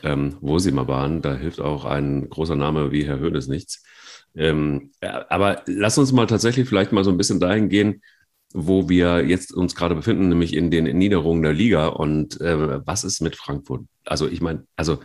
ähm, 0.02 0.36
wo 0.40 0.58
sie 0.58 0.72
mal 0.72 0.88
waren. 0.88 1.22
Da 1.22 1.36
hilft 1.36 1.60
auch 1.60 1.84
ein 1.84 2.28
großer 2.28 2.56
Name 2.56 2.90
wie 2.90 3.06
Herr 3.06 3.18
Höhnes 3.18 3.46
nichts. 3.46 3.84
Ähm, 4.34 4.90
aber 5.00 5.62
lass 5.66 5.98
uns 5.98 6.12
mal 6.12 6.26
tatsächlich 6.26 6.68
vielleicht 6.68 6.92
mal 6.92 7.04
so 7.04 7.10
ein 7.10 7.16
bisschen 7.16 7.40
dahin 7.40 7.68
gehen, 7.68 8.02
wo 8.52 8.88
wir 8.88 9.26
jetzt 9.26 9.52
uns 9.52 9.74
gerade 9.74 9.94
befinden, 9.94 10.28
nämlich 10.28 10.54
in 10.54 10.70
den 10.70 10.84
Niederungen 10.96 11.42
der 11.42 11.52
Liga. 11.52 11.88
Und 11.88 12.40
äh, 12.40 12.86
was 12.86 13.04
ist 13.04 13.20
mit 13.20 13.36
Frankfurt? 13.36 13.82
Also 14.04 14.28
ich 14.28 14.40
meine, 14.40 14.66
also 14.76 14.98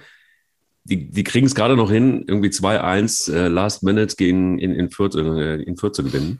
die, 0.83 1.09
die 1.09 1.23
kriegen 1.23 1.45
es 1.45 1.55
gerade 1.55 1.75
noch 1.75 1.91
hin, 1.91 2.23
irgendwie 2.27 2.49
2-1 2.49 3.33
äh, 3.33 3.47
Last 3.47 3.83
Minute 3.83 4.15
gegen 4.15 4.57
in, 4.57 4.73
in, 4.73 4.89
Fürth, 4.89 5.15
äh, 5.15 5.61
in 5.61 5.77
Fürth 5.77 5.95
zu 5.95 6.03
gewinnen. 6.03 6.39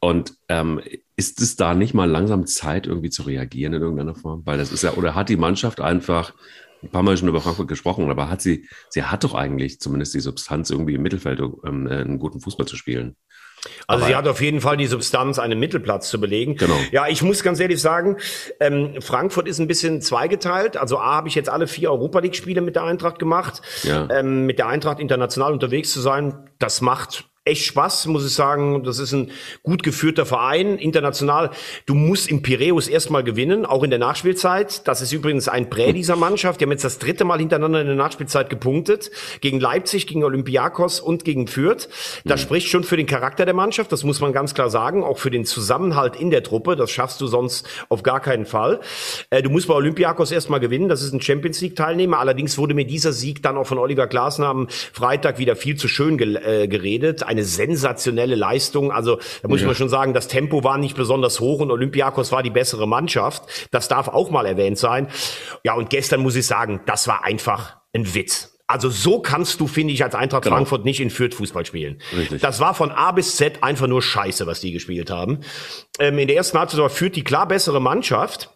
Und 0.00 0.34
ähm, 0.48 0.80
ist 1.16 1.40
es 1.40 1.56
da 1.56 1.74
nicht 1.74 1.94
mal 1.94 2.10
langsam 2.10 2.46
Zeit, 2.46 2.86
irgendwie 2.86 3.10
zu 3.10 3.22
reagieren 3.22 3.74
in 3.74 3.82
irgendeiner 3.82 4.14
Form? 4.14 4.42
Weil 4.44 4.58
das 4.58 4.72
ist 4.72 4.82
ja, 4.82 4.94
oder 4.94 5.14
hat 5.14 5.28
die 5.28 5.36
Mannschaft 5.36 5.80
einfach, 5.80 6.34
ein 6.82 6.90
paar 6.90 7.02
Mal 7.02 7.16
schon 7.16 7.28
über 7.28 7.40
Frankfurt 7.40 7.68
gesprochen, 7.68 8.10
aber 8.10 8.28
hat 8.28 8.42
sie, 8.42 8.68
sie 8.90 9.04
hat 9.04 9.24
doch 9.24 9.34
eigentlich 9.34 9.80
zumindest 9.80 10.12
die 10.12 10.20
Substanz, 10.20 10.68
irgendwie 10.68 10.94
im 10.94 11.02
Mittelfeld 11.02 11.40
ähm, 11.40 11.86
einen 11.86 12.18
guten 12.18 12.40
Fußball 12.40 12.66
zu 12.66 12.76
spielen. 12.76 13.16
Also 13.86 14.04
Aber 14.04 14.06
sie 14.06 14.16
hat 14.16 14.28
auf 14.28 14.40
jeden 14.40 14.60
Fall 14.60 14.76
die 14.76 14.86
Substanz, 14.86 15.38
einen 15.38 15.58
Mittelplatz 15.58 16.08
zu 16.08 16.20
belegen. 16.20 16.56
Genau. 16.56 16.76
Ja, 16.92 17.06
ich 17.08 17.22
muss 17.22 17.42
ganz 17.42 17.60
ehrlich 17.60 17.80
sagen, 17.80 18.16
ähm, 18.60 19.00
Frankfurt 19.00 19.48
ist 19.48 19.58
ein 19.58 19.68
bisschen 19.68 20.00
zweigeteilt. 20.00 20.76
Also 20.76 20.98
A 20.98 21.16
habe 21.16 21.28
ich 21.28 21.34
jetzt 21.34 21.48
alle 21.48 21.66
vier 21.66 21.90
Europa 21.90 22.20
League-Spiele 22.20 22.60
mit 22.60 22.76
der 22.76 22.84
Eintracht 22.84 23.18
gemacht. 23.18 23.62
Ja. 23.82 24.08
Ähm, 24.10 24.46
mit 24.46 24.58
der 24.58 24.68
Eintracht 24.68 25.00
international 25.00 25.52
unterwegs 25.52 25.92
zu 25.92 26.00
sein, 26.00 26.50
das 26.58 26.80
macht 26.80 27.24
echt 27.44 27.66
Spaß, 27.66 28.06
muss 28.06 28.26
ich 28.26 28.32
sagen. 28.32 28.84
Das 28.84 28.98
ist 28.98 29.12
ein 29.12 29.30
gut 29.62 29.82
geführter 29.82 30.24
Verein, 30.24 30.78
international. 30.78 31.50
Du 31.84 31.94
musst 31.94 32.30
im 32.30 32.42
Piräus 32.42 32.88
erstmal 32.88 33.22
gewinnen, 33.22 33.66
auch 33.66 33.82
in 33.82 33.90
der 33.90 33.98
Nachspielzeit. 33.98 34.88
Das 34.88 35.02
ist 35.02 35.12
übrigens 35.12 35.48
ein 35.48 35.68
Prä 35.68 35.92
dieser 35.92 36.16
Mannschaft. 36.16 36.60
Die 36.60 36.64
haben 36.64 36.70
jetzt 36.70 36.84
das 36.84 36.98
dritte 36.98 37.24
Mal 37.24 37.38
hintereinander 37.38 37.82
in 37.82 37.86
der 37.86 37.96
Nachspielzeit 37.96 38.48
gepunktet. 38.48 39.10
Gegen 39.42 39.60
Leipzig, 39.60 40.06
gegen 40.06 40.24
Olympiakos 40.24 41.00
und 41.00 41.24
gegen 41.24 41.46
Fürth. 41.46 41.88
Das 42.24 42.40
mhm. 42.40 42.44
spricht 42.44 42.68
schon 42.68 42.82
für 42.82 42.96
den 42.96 43.06
Charakter 43.06 43.44
der 43.44 43.54
Mannschaft. 43.54 43.92
Das 43.92 44.04
muss 44.04 44.20
man 44.20 44.32
ganz 44.32 44.54
klar 44.54 44.70
sagen. 44.70 45.04
Auch 45.04 45.18
für 45.18 45.30
den 45.30 45.44
Zusammenhalt 45.44 46.16
in 46.16 46.30
der 46.30 46.42
Truppe. 46.42 46.76
Das 46.76 46.90
schaffst 46.90 47.20
du 47.20 47.26
sonst 47.26 47.66
auf 47.90 48.02
gar 48.02 48.20
keinen 48.20 48.46
Fall. 48.46 48.80
Äh, 49.28 49.42
du 49.42 49.50
musst 49.50 49.68
bei 49.68 49.74
Olympiakos 49.74 50.30
erstmal 50.30 50.60
gewinnen. 50.60 50.88
Das 50.88 51.02
ist 51.02 51.12
ein 51.12 51.20
Champions 51.20 51.60
League 51.60 51.76
Teilnehmer. 51.76 52.20
Allerdings 52.20 52.56
wurde 52.56 52.72
mir 52.72 52.86
dieser 52.86 53.12
Sieg 53.12 53.42
dann 53.42 53.58
auch 53.58 53.66
von 53.66 53.76
Oliver 53.76 54.06
Glasner 54.06 54.46
am 54.46 54.68
Freitag 54.70 55.38
wieder 55.38 55.56
viel 55.56 55.76
zu 55.76 55.88
schön 55.88 56.18
äh, 56.18 56.68
geredet 56.68 57.22
eine 57.34 57.44
sensationelle 57.44 58.34
Leistung. 58.34 58.90
Also 58.92 59.18
da 59.42 59.48
muss 59.48 59.60
ja. 59.60 59.66
man 59.66 59.76
schon 59.76 59.88
sagen, 59.88 60.14
das 60.14 60.28
Tempo 60.28 60.64
war 60.64 60.78
nicht 60.78 60.96
besonders 60.96 61.40
hoch 61.40 61.60
und 61.60 61.70
Olympiakos 61.70 62.32
war 62.32 62.42
die 62.42 62.50
bessere 62.50 62.88
Mannschaft. 62.88 63.44
Das 63.70 63.88
darf 63.88 64.08
auch 64.08 64.30
mal 64.30 64.46
erwähnt 64.46 64.78
sein. 64.78 65.08
Ja, 65.64 65.74
und 65.74 65.90
gestern 65.90 66.20
muss 66.20 66.36
ich 66.36 66.46
sagen, 66.46 66.80
das 66.86 67.08
war 67.08 67.24
einfach 67.24 67.76
ein 67.92 68.14
Witz. 68.14 68.54
Also 68.66 68.88
so 68.88 69.20
kannst 69.20 69.60
du, 69.60 69.66
finde 69.66 69.92
ich, 69.92 70.02
als 70.02 70.14
Eintracht 70.14 70.44
genau. 70.44 70.56
Frankfurt 70.56 70.84
nicht 70.86 71.00
in 71.00 71.10
Fürth 71.10 71.34
Fußball 71.34 71.66
spielen. 71.66 72.00
Richtig. 72.16 72.40
Das 72.40 72.60
war 72.60 72.74
von 72.74 72.90
A 72.90 73.12
bis 73.12 73.36
Z 73.36 73.62
einfach 73.62 73.86
nur 73.86 74.00
Scheiße, 74.00 74.46
was 74.46 74.60
die 74.60 74.72
gespielt 74.72 75.10
haben. 75.10 75.40
Ähm, 75.98 76.18
in 76.18 76.28
der 76.28 76.36
ersten 76.36 76.58
Halbzeit 76.58 76.80
war 76.80 76.88
Fürth 76.88 77.14
die 77.14 77.24
klar 77.24 77.46
bessere 77.46 77.80
Mannschaft. 77.80 78.50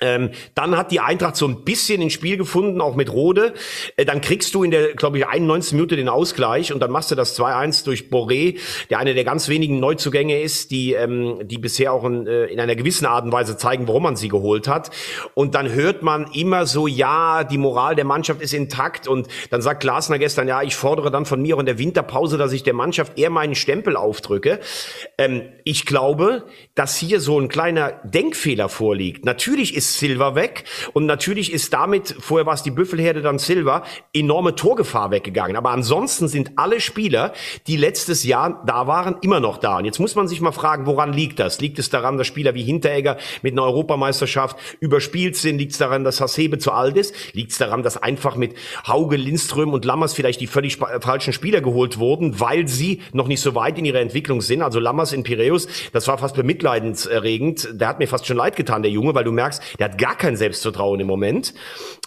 Ähm, 0.00 0.30
dann 0.54 0.76
hat 0.76 0.92
die 0.92 1.00
Eintracht 1.00 1.36
so 1.36 1.46
ein 1.46 1.64
bisschen 1.64 2.00
ins 2.00 2.12
Spiel 2.12 2.36
gefunden, 2.36 2.80
auch 2.80 2.94
mit 2.94 3.12
Rode. 3.12 3.54
Äh, 3.96 4.04
dann 4.04 4.20
kriegst 4.20 4.54
du 4.54 4.62
in 4.62 4.70
der, 4.70 4.94
glaube 4.94 5.18
ich, 5.18 5.26
91. 5.26 5.72
Minute 5.72 5.96
den 5.96 6.08
Ausgleich 6.08 6.72
und 6.72 6.80
dann 6.80 6.90
machst 6.90 7.10
du 7.10 7.14
das 7.14 7.38
2-1 7.38 7.84
durch 7.84 8.04
Boré, 8.10 8.58
der 8.90 8.98
eine 8.98 9.14
der 9.14 9.24
ganz 9.24 9.48
wenigen 9.48 9.80
Neuzugänge 9.80 10.40
ist, 10.40 10.70
die, 10.70 10.92
ähm, 10.92 11.40
die 11.42 11.58
bisher 11.58 11.92
auch 11.92 12.04
in, 12.04 12.26
äh, 12.26 12.46
in 12.46 12.60
einer 12.60 12.76
gewissen 12.76 13.06
Art 13.06 13.24
und 13.24 13.32
Weise 13.32 13.56
zeigen, 13.56 13.88
warum 13.88 14.04
man 14.04 14.16
sie 14.16 14.28
geholt 14.28 14.68
hat. 14.68 14.90
Und 15.34 15.54
dann 15.54 15.72
hört 15.72 16.02
man 16.02 16.30
immer 16.32 16.66
so, 16.66 16.86
ja, 16.86 17.42
die 17.42 17.58
Moral 17.58 17.96
der 17.96 18.04
Mannschaft 18.04 18.40
ist 18.40 18.54
intakt 18.54 19.08
und 19.08 19.26
dann 19.50 19.62
sagt 19.62 19.80
Glasner 19.80 20.18
gestern, 20.18 20.46
ja, 20.46 20.62
ich 20.62 20.76
fordere 20.76 21.10
dann 21.10 21.26
von 21.26 21.42
mir 21.42 21.56
auch 21.56 21.60
in 21.60 21.66
der 21.66 21.78
Winterpause, 21.78 22.38
dass 22.38 22.52
ich 22.52 22.62
der 22.62 22.74
Mannschaft 22.74 23.18
eher 23.18 23.30
meinen 23.30 23.54
Stempel 23.54 23.96
aufdrücke. 23.96 24.60
Ähm, 25.16 25.42
ich 25.64 25.86
glaube, 25.86 26.44
dass 26.76 26.96
hier 26.96 27.20
so 27.20 27.38
ein 27.40 27.48
kleiner 27.48 28.00
Denkfehler 28.04 28.68
vorliegt. 28.68 29.24
Natürlich 29.24 29.74
ist 29.74 29.87
Silva 29.94 30.34
weg 30.34 30.64
und 30.92 31.06
natürlich 31.06 31.52
ist 31.52 31.72
damit, 31.72 32.14
vorher 32.18 32.46
war 32.46 32.54
es 32.54 32.62
die 32.62 32.70
Büffelherde, 32.70 33.22
dann 33.22 33.38
Silva, 33.38 33.84
enorme 34.12 34.54
Torgefahr 34.54 35.10
weggegangen. 35.10 35.56
Aber 35.56 35.70
ansonsten 35.70 36.28
sind 36.28 36.52
alle 36.56 36.80
Spieler, 36.80 37.32
die 37.66 37.76
letztes 37.76 38.24
Jahr 38.24 38.62
da 38.66 38.86
waren, 38.86 39.16
immer 39.22 39.40
noch 39.40 39.58
da. 39.58 39.78
Und 39.78 39.84
jetzt 39.84 39.98
muss 39.98 40.14
man 40.14 40.28
sich 40.28 40.40
mal 40.40 40.52
fragen, 40.52 40.86
woran 40.86 41.12
liegt 41.12 41.38
das? 41.38 41.60
Liegt 41.60 41.78
es 41.78 41.90
daran, 41.90 42.18
dass 42.18 42.26
Spieler 42.26 42.54
wie 42.54 42.62
Hinteregger 42.62 43.16
mit 43.42 43.52
einer 43.52 43.62
Europameisterschaft 43.62 44.56
überspielt 44.80 45.36
sind? 45.36 45.58
Liegt 45.58 45.72
es 45.72 45.78
daran, 45.78 46.04
dass 46.04 46.20
Hasebe 46.20 46.58
zu 46.58 46.72
alt 46.72 46.96
ist? 46.96 47.14
Liegt 47.34 47.52
es 47.52 47.58
daran, 47.58 47.82
dass 47.82 47.96
einfach 47.96 48.36
mit 48.36 48.54
Hauge, 48.86 49.16
Lindström 49.16 49.72
und 49.72 49.84
Lammers 49.84 50.14
vielleicht 50.14 50.40
die 50.40 50.46
völlig 50.46 50.76
falschen 50.76 51.32
Spieler 51.32 51.60
geholt 51.60 51.98
wurden, 51.98 52.40
weil 52.40 52.68
sie 52.68 53.00
noch 53.12 53.28
nicht 53.28 53.40
so 53.40 53.54
weit 53.54 53.78
in 53.78 53.84
ihrer 53.84 54.00
Entwicklung 54.00 54.40
sind? 54.40 54.62
Also 54.62 54.80
Lammers 54.80 55.12
in 55.12 55.22
Piräus, 55.22 55.68
das 55.92 56.08
war 56.08 56.18
fast 56.18 56.36
bemitleidenserregend. 56.36 57.68
Der 57.72 57.88
hat 57.88 57.98
mir 57.98 58.08
fast 58.08 58.26
schon 58.26 58.36
leid 58.36 58.56
getan, 58.56 58.82
der 58.82 58.90
Junge, 58.90 59.14
weil 59.14 59.24
du 59.24 59.32
merkst, 59.32 59.62
der 59.78 59.86
hat 59.86 59.98
gar 59.98 60.16
kein 60.16 60.36
Selbstvertrauen 60.36 61.00
im 61.00 61.06
Moment. 61.06 61.54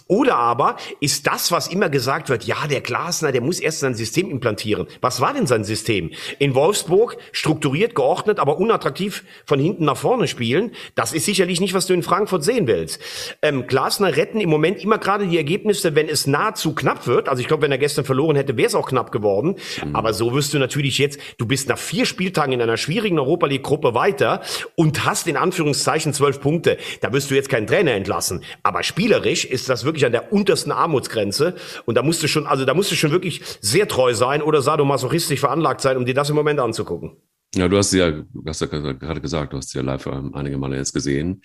Oder 0.08 0.36
aber 0.36 0.76
ist 1.00 1.26
das, 1.26 1.52
was 1.52 1.68
immer 1.68 1.88
gesagt 1.88 2.28
wird, 2.28 2.44
ja, 2.44 2.66
der 2.68 2.82
Glasner, 2.82 3.32
der 3.32 3.40
muss 3.40 3.60
erst 3.60 3.80
sein 3.80 3.94
System 3.94 4.30
implantieren. 4.30 4.86
Was 5.00 5.22
war 5.22 5.32
denn 5.32 5.46
sein 5.46 5.64
System? 5.64 6.10
In 6.38 6.54
Wolfsburg 6.54 7.16
strukturiert, 7.32 7.94
geordnet, 7.94 8.38
aber 8.38 8.58
unattraktiv 8.58 9.24
von 9.46 9.58
hinten 9.58 9.86
nach 9.86 9.96
vorne 9.96 10.28
spielen. 10.28 10.72
Das 10.96 11.14
ist 11.14 11.24
sicherlich 11.24 11.62
nicht, 11.62 11.72
was 11.72 11.86
du 11.86 11.94
in 11.94 12.02
Frankfurt 12.02 12.44
sehen 12.44 12.66
willst. 12.66 13.00
Ähm, 13.40 13.66
Glasner 13.66 14.16
retten 14.16 14.40
im 14.40 14.50
Moment 14.50 14.82
immer 14.82 14.98
gerade 14.98 15.26
die 15.26 15.36
Ergebnisse, 15.38 15.94
wenn 15.94 16.08
es 16.08 16.26
nahezu 16.26 16.74
knapp 16.74 17.06
wird. 17.06 17.30
Also 17.30 17.40
ich 17.40 17.48
glaube, 17.48 17.62
wenn 17.62 17.72
er 17.72 17.78
gestern 17.78 18.04
verloren 18.04 18.36
hätte, 18.36 18.58
wäre 18.58 18.66
es 18.66 18.74
auch 18.74 18.88
knapp 18.88 19.12
geworden. 19.12 19.56
Mhm. 19.82 19.96
Aber 19.96 20.12
so 20.12 20.34
wirst 20.34 20.52
du 20.52 20.58
natürlich 20.58 20.98
jetzt, 20.98 21.18
du 21.38 21.46
bist 21.46 21.70
nach 21.70 21.78
vier 21.78 22.04
Spieltagen 22.04 22.52
in 22.52 22.60
einer 22.60 22.76
schwierigen 22.76 23.18
Europa 23.18 23.46
League 23.46 23.62
Gruppe 23.62 23.94
weiter 23.94 24.42
und 24.74 25.06
hast 25.06 25.26
in 25.26 25.38
Anführungszeichen 25.38 26.12
zwölf 26.12 26.40
Punkte. 26.40 26.76
Da 27.00 27.12
wirst 27.14 27.30
du 27.30 27.34
jetzt 27.34 27.48
keinen 27.62 27.66
Trainer 27.66 27.92
entlassen. 27.92 28.42
Aber 28.62 28.82
spielerisch 28.82 29.44
ist 29.44 29.68
das 29.68 29.84
wirklich 29.84 30.04
an 30.04 30.12
der 30.12 30.32
untersten 30.32 30.72
Armutsgrenze. 30.72 31.54
Und 31.84 31.96
da 31.96 32.02
musst 32.02 32.22
du 32.22 32.28
schon, 32.28 32.46
also 32.46 32.64
da 32.64 32.74
musst 32.74 32.90
du 32.90 32.96
schon 32.96 33.10
wirklich 33.10 33.42
sehr 33.60 33.88
treu 33.88 34.14
sein 34.14 34.42
oder 34.42 34.62
sadomasochistisch 34.62 35.40
veranlagt 35.40 35.80
sein, 35.80 35.96
um 35.96 36.04
dir 36.04 36.14
das 36.14 36.30
im 36.30 36.36
Moment 36.36 36.60
anzugucken. 36.60 37.16
Ja, 37.54 37.68
du 37.68 37.76
hast 37.76 37.92
ja, 37.92 38.12
hast 38.46 38.60
ja 38.62 38.66
gerade 38.66 39.20
gesagt, 39.20 39.52
du 39.52 39.58
hast 39.58 39.70
sie 39.70 39.78
ja 39.78 39.84
live 39.84 40.06
ähm, 40.06 40.34
einige 40.34 40.56
Male 40.56 40.76
jetzt 40.76 40.94
gesehen. 40.94 41.42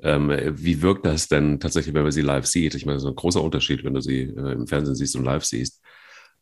Ähm, 0.00 0.30
wie 0.52 0.80
wirkt 0.80 1.04
das 1.04 1.26
denn 1.26 1.58
tatsächlich, 1.58 1.92
wenn 1.94 2.04
man 2.04 2.12
sie 2.12 2.22
live 2.22 2.46
sieht? 2.46 2.76
Ich 2.76 2.86
meine, 2.86 2.96
das 2.96 3.02
ist 3.02 3.08
ein 3.08 3.16
großer 3.16 3.42
Unterschied, 3.42 3.82
wenn 3.84 3.94
du 3.94 4.00
sie 4.00 4.22
äh, 4.22 4.52
im 4.52 4.68
Fernsehen 4.68 4.94
siehst 4.94 5.16
und 5.16 5.24
live 5.24 5.44
siehst. 5.44 5.82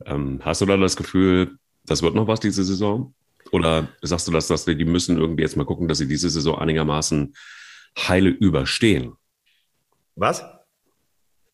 Ähm, 0.04 0.40
hast 0.42 0.60
du 0.60 0.66
da 0.66 0.76
das 0.76 0.96
Gefühl, 0.96 1.56
das 1.86 2.02
wird 2.02 2.14
noch 2.14 2.26
was 2.26 2.40
diese 2.40 2.64
Saison? 2.64 3.14
Oder 3.52 3.88
sagst 4.02 4.28
du, 4.28 4.32
dass, 4.32 4.48
dass 4.48 4.66
die 4.66 4.84
müssen 4.84 5.16
irgendwie 5.18 5.42
jetzt 5.42 5.56
mal 5.56 5.64
gucken, 5.64 5.88
dass 5.88 5.98
sie 5.98 6.08
diese 6.08 6.28
Saison 6.28 6.58
einigermaßen 6.58 7.32
heile 7.96 8.28
überstehen? 8.28 9.14
Was? 10.14 10.42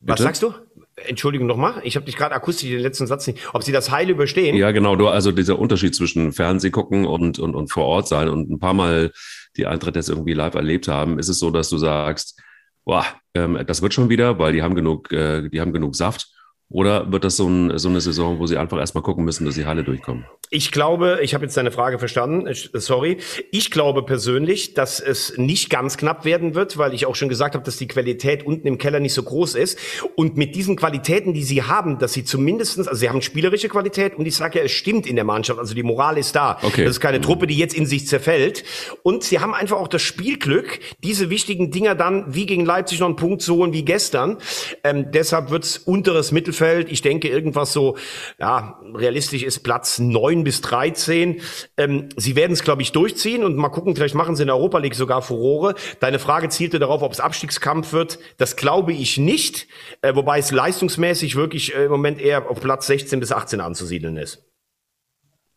Bitte? 0.01 0.13
Was 0.13 0.21
sagst 0.21 0.43
du? 0.43 0.53
Entschuldigung 0.97 1.47
nochmal, 1.47 1.81
ich 1.85 1.97
habe 1.97 2.05
dich 2.05 2.17
gerade 2.17 2.35
akustisch 2.35 2.69
den 2.69 2.81
letzten 2.81 3.07
Satz 3.07 3.27
nicht. 3.27 3.55
Ob 3.55 3.63
sie 3.63 3.73
das 3.73 3.91
heil 3.91 4.11
überstehen? 4.11 4.57
Ja, 4.57 4.73
genau. 4.73 4.95
Du, 4.97 5.09
also 5.09 5.33
dieser 5.33 5.59
Unterschied 5.59 5.95
zwischen 5.95 6.33
Fernsehgucken 6.33 7.07
und, 7.07 7.39
und, 7.39 7.55
und 7.55 7.69
vor 7.69 7.85
Ort 7.85 8.09
sein 8.09 8.29
und 8.29 8.51
ein 8.51 8.59
paar 8.59 8.75
Mal 8.75 9.13
die 9.57 9.67
Eintritt 9.67 9.97
jetzt 9.97 10.11
irgendwie 10.11 10.35
live 10.35 10.55
erlebt 10.55 10.89
haben, 10.89 11.19
ist 11.19 11.29
es 11.29 11.39
so, 11.39 11.51
dass 11.51 11.71
du 11.71 11.79
sagst, 11.79 12.41
boah, 12.85 13.07
ähm, 13.35 13.59
das 13.67 13.81
wird 13.81 13.95
schon 13.95 14.11
wieder, 14.11 14.39
weil 14.39 14.53
die 14.53 14.63
haben 14.63 14.75
genug, 14.75 15.13
äh, 15.13 15.49
die 15.49 15.61
haben 15.61 15.73
genug 15.73 15.95
Saft. 15.97 16.29
Oder 16.73 17.13
wird 17.13 17.25
das 17.25 17.37
so, 17.37 17.47
ein, 17.47 17.79
so 17.79 17.89
eine 17.89 18.01
Saison, 18.01 18.39
wo 18.39 18.47
sie 18.47 18.57
einfach 18.57 18.79
erstmal 18.79 19.03
gucken 19.03 19.25
müssen, 19.25 19.45
dass 19.45 19.55
sie 19.55 19.67
Halle 19.67 19.85
durchkommen? 19.85 20.25
Ich 20.51 20.71
glaube, 20.73 21.21
ich 21.23 21.35
habe 21.35 21.45
jetzt 21.45 21.57
deine 21.57 21.71
Frage 21.71 21.99
verstanden, 21.99 22.47
sorry. 22.75 23.19
Ich 23.51 23.71
glaube 23.71 24.03
persönlich, 24.03 24.75
dass 24.75 25.01
es 25.01 25.37
nicht 25.37 25.71
ganz 25.71 25.97
knapp 25.97 26.25
werden 26.25 26.55
wird, 26.55 26.79
weil 26.79 26.95
ich 26.95 27.07
auch 27.07 27.15
schon 27.15 27.29
gesagt 27.29 27.55
habe, 27.55 27.65
dass 27.65 27.77
die 27.77 27.89
Qualität 27.89 28.45
unten 28.45 28.67
im 28.67 28.79
Keller 28.79 29.01
nicht 29.01 29.15
so 29.15 29.23
groß 29.23 29.55
ist. 29.55 29.79
Und 30.17 30.37
mit 30.37 30.55
diesen 30.55 30.77
Qualitäten, 30.77 31.35
die 31.35 31.45
sie 31.45 31.63
haben, 31.63 31.99
dass 31.99 32.15
sie 32.15 32.25
zumindestens, 32.25 32.89
also 32.89 32.99
sie 32.99 33.09
haben 33.09 33.23
spielerische 33.23 33.69
Qualität 33.69 34.17
und 34.17 34.27
ich 34.27 34.37
sage 34.37 34.59
ja, 34.59 34.65
es 34.65 34.73
stimmt 34.73 35.07
in 35.07 35.17
der 35.17 35.25
Mannschaft, 35.25 35.59
also 35.59 35.75
die 35.75 35.83
Moral 35.83 36.19
ist 36.19 36.35
da. 36.35 36.59
Okay. 36.63 36.85
Das 36.85 36.93
ist 36.93 37.01
keine. 37.01 37.23
Truppe, 37.23 37.47
die 37.47 37.57
jetzt 37.57 37.75
in 37.75 37.87
sich 37.87 38.09
zerfällt. 38.09 38.65
Und 39.05 39.23
sie 39.23 39.39
haben 39.39 39.55
einfach 39.55 39.77
auch 39.77 39.87
das 39.87 40.03
Spielglück, 40.03 40.81
diese 41.05 41.31
wichtigen 41.31 41.71
Dinger 41.71 41.95
dann 41.95 42.35
wie 42.35 42.47
gegen 42.47 42.65
Leipzig 42.65 42.99
noch 42.99 43.07
einen 43.07 43.17
Punkt 43.17 43.43
zu 43.43 43.55
holen 43.55 43.73
wie 43.73 43.85
gestern. 43.85 44.39
Ähm, 44.83 45.13
deshalb 45.13 45.51
wird's 45.51 45.79
unteres 45.79 46.33
Mittelfeld 46.33 46.62
Mittelfeld. 46.63 46.91
Ich 46.91 47.03
denke, 47.03 47.29
irgendwas 47.29 47.73
so, 47.73 47.97
ja, 48.39 48.81
realistisch 48.95 49.43
ist 49.43 49.61
Platz 49.61 49.99
neun 49.99 50.45
bis 50.45 50.61
dreizehn. 50.61 51.41
Ähm, 51.77 52.09
sie 52.17 52.37
werden 52.37 52.53
es, 52.53 52.63
glaube 52.63 52.83
ich, 52.83 52.93
durchziehen 52.93 53.45
und 53.45 53.57
mal 53.57 53.69
gucken, 53.69 53.95
vielleicht 53.95 54.15
machen 54.15 54.37
sie 54.37 54.43
in 54.43 54.47
der 54.47 54.57
Europa 54.57 54.79
League 54.79 54.95
sogar 54.95 55.23
Furore. 55.23 55.75
Deine 56.01 56.19
Frage 56.19 56.49
zielte 56.49 56.79
darauf, 56.79 57.03
ob 57.03 57.13
es 57.13 57.21
Abstiegskampf 57.21 57.93
wird. 57.93 58.19
Das 58.39 58.57
glaube 58.57 58.93
ich 58.93 59.19
nicht, 59.19 59.67
äh, 60.01 60.15
wobei 60.15 60.39
es 60.39 60.51
leistungsmäßig 60.51 61.37
wirklich 61.37 61.75
äh, 61.75 61.85
im 61.85 61.91
Moment 61.91 62.21
eher 62.21 62.49
auf 62.49 62.61
Platz 62.61 62.87
16 62.87 63.21
bis 63.21 63.33
18 63.33 63.61
anzusiedeln 63.61 64.17
ist. 64.17 64.45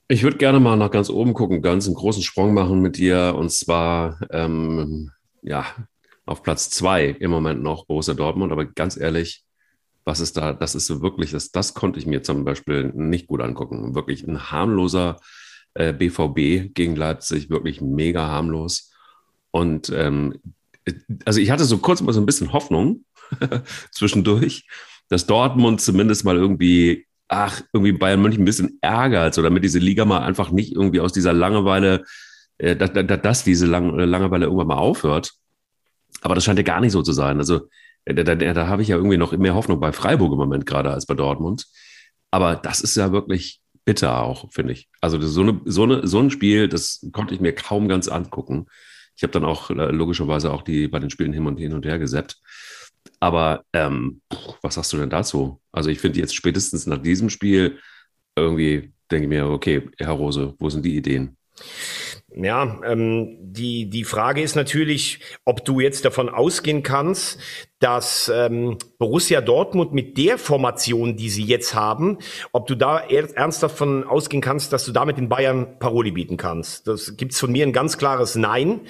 Ich 0.08 0.22
würde 0.22 0.38
gerne 0.38 0.60
mal 0.60 0.76
nach 0.76 0.92
ganz 0.92 1.10
oben 1.10 1.34
gucken, 1.34 1.64
ganz 1.64 1.88
einen 1.88 1.96
großen 1.96 2.22
Sprung 2.22 2.54
machen 2.54 2.80
mit 2.82 2.98
dir 2.98 3.34
und 3.36 3.52
zwar 3.52 4.20
ähm, 4.30 5.12
ja 5.42 5.66
auf 6.28 6.44
Platz 6.44 6.70
zwei 6.70 7.08
im 7.08 7.32
Moment 7.32 7.64
noch 7.64 7.86
Borussia 7.86 8.14
Dortmund, 8.14 8.52
aber 8.52 8.66
ganz 8.66 8.98
ehrlich, 8.98 9.45
was 10.06 10.20
ist 10.20 10.38
da, 10.38 10.54
das 10.54 10.76
ist 10.76 10.86
so 10.86 11.02
wirklich, 11.02 11.32
das, 11.32 11.52
das 11.52 11.74
konnte 11.74 12.00
ich 12.00 12.06
mir 12.06 12.22
zum 12.22 12.46
Beispiel 12.46 12.92
nicht 12.94 13.28
gut 13.28 13.42
angucken. 13.42 13.96
Wirklich 13.96 14.26
ein 14.26 14.52
harmloser 14.52 15.18
äh, 15.74 15.94
BVB 15.94 16.74
gegen 16.74 16.96
Leipzig, 16.96 17.50
wirklich 17.50 17.82
mega 17.82 18.28
harmlos. 18.28 18.92
Und 19.50 19.90
ähm, 19.90 20.36
also 21.26 21.40
ich 21.40 21.50
hatte 21.50 21.66
so 21.66 21.80
kurz 21.80 22.02
mal 22.02 22.14
so 22.14 22.22
ein 22.22 22.28
bisschen 22.28 22.54
Hoffnung 22.54 23.04
zwischendurch, 23.92 24.68
dass 25.10 25.26
Dortmund 25.26 25.82
zumindest 25.82 26.24
mal 26.24 26.36
irgendwie, 26.36 27.08
ach, 27.28 27.62
irgendwie 27.74 27.94
Bayern 27.94 28.22
München 28.22 28.44
ein 28.44 28.46
bisschen 28.46 28.78
ärgert, 28.82 29.34
so 29.34 29.42
damit 29.42 29.64
diese 29.64 29.80
Liga 29.80 30.06
mal 30.06 30.20
einfach 30.20 30.52
nicht 30.52 30.74
irgendwie 30.74 31.00
aus 31.00 31.14
dieser 31.14 31.34
Langeweile, 31.34 32.04
äh, 32.60 32.76
dass, 32.76 32.92
dass 32.94 33.44
diese 33.44 33.66
Lang 33.66 33.98
Langeweile 33.98 34.46
irgendwann 34.46 34.68
mal 34.68 34.78
aufhört. 34.78 35.34
Aber 36.22 36.36
das 36.36 36.44
scheint 36.44 36.60
ja 36.60 36.64
gar 36.64 36.80
nicht 36.80 36.92
so 36.92 37.02
zu 37.02 37.12
sein. 37.12 37.40
Also 37.40 37.70
da, 38.06 38.24
da, 38.24 38.36
da 38.36 38.68
habe 38.68 38.82
ich 38.82 38.88
ja 38.88 38.98
irgendwie 38.98 39.18
noch 39.18 39.32
mehr 39.34 39.56
Hoffnung 39.56 39.80
bei 39.80 39.92
Freiburg 39.92 40.32
im 40.32 40.38
Moment 40.38 40.66
gerade 40.66 40.92
als 40.92 41.06
bei 41.06 41.14
Dortmund. 41.14 41.66
Aber 42.32 42.56
das 42.56 42.82
ist 42.82 42.96
ja 42.98 43.12
wirklich 43.12 43.62
bitter 43.86 44.22
auch, 44.22 44.52
finde 44.52 44.74
ich. 44.74 44.90
Also 45.02 45.20
so, 45.22 45.42
eine, 45.42 45.62
so, 45.66 45.84
eine, 45.84 46.06
so 46.08 46.20
ein 46.20 46.32
Spiel, 46.32 46.68
das 46.68 47.08
konnte 47.12 47.34
ich 47.34 47.40
mir 47.40 47.54
kaum 47.54 47.88
ganz 47.88 48.08
angucken. 48.08 48.68
Ich 49.16 49.24
habe 49.24 49.32
dann 49.32 49.46
auch 49.46 49.70
äh, 49.70 49.92
logischerweise 49.92 50.52
auch 50.52 50.62
die 50.62 50.88
bei 50.88 51.00
den 51.00 51.10
Spielen 51.10 51.34
hin 51.34 51.48
und 51.48 51.58
hin 51.58 51.74
und 51.74 51.86
her 51.86 52.00
gesetzt. 52.00 52.42
Aber 53.20 53.64
ähm, 53.74 54.22
was 54.62 54.76
sagst 54.76 54.92
du 54.94 54.98
denn 54.98 55.10
dazu? 55.10 55.62
Also 55.72 55.90
ich 55.90 56.00
finde 56.00 56.20
jetzt 56.20 56.36
spätestens 56.36 56.86
nach 56.88 56.98
diesem 56.98 57.30
Spiel 57.30 57.80
irgendwie 58.36 58.94
denke 59.12 59.26
ich 59.26 59.30
mir, 59.30 59.48
okay, 59.48 59.90
Herr 59.98 60.12
Rose, 60.12 60.56
wo 60.60 60.70
sind 60.70 60.84
die 60.84 60.96
Ideen? 60.96 61.38
Ja, 62.38 62.82
ähm, 62.86 63.38
die, 63.40 63.90
die 63.90 64.04
Frage 64.04 64.42
ist 64.42 64.56
natürlich, 64.56 65.20
ob 65.46 65.64
du 65.64 65.80
jetzt 65.80 66.04
davon 66.04 66.28
ausgehen 66.28 66.84
kannst, 66.84 67.40
dass 67.80 68.32
ähm, 68.34 68.78
Borussia 68.98 69.42
Dortmund 69.42 69.94
mit 69.94 70.18
der 70.18 70.38
Formation, 70.38 71.18
die 71.18 71.30
sie 71.30 71.44
jetzt 71.44 71.76
haben, 71.76 72.18
ob 72.52 72.68
du 72.68 72.76
da 72.76 73.00
ernsthaft 73.00 73.76
davon 73.76 74.04
ausgehen 74.06 74.42
kannst, 74.42 74.74
dass 74.74 74.86
du 74.86 74.92
damit 74.92 75.18
den 75.18 75.30
Bayern 75.30 75.78
Paroli 75.80 76.12
bieten 76.12 76.38
kannst. 76.38 76.88
Das 76.88 77.18
gibt's 77.18 77.40
von 77.40 77.52
mir 77.52 77.66
ein 77.66 77.74
ganz 77.74 77.98
klares 77.98 78.36
Nein. 78.36 78.82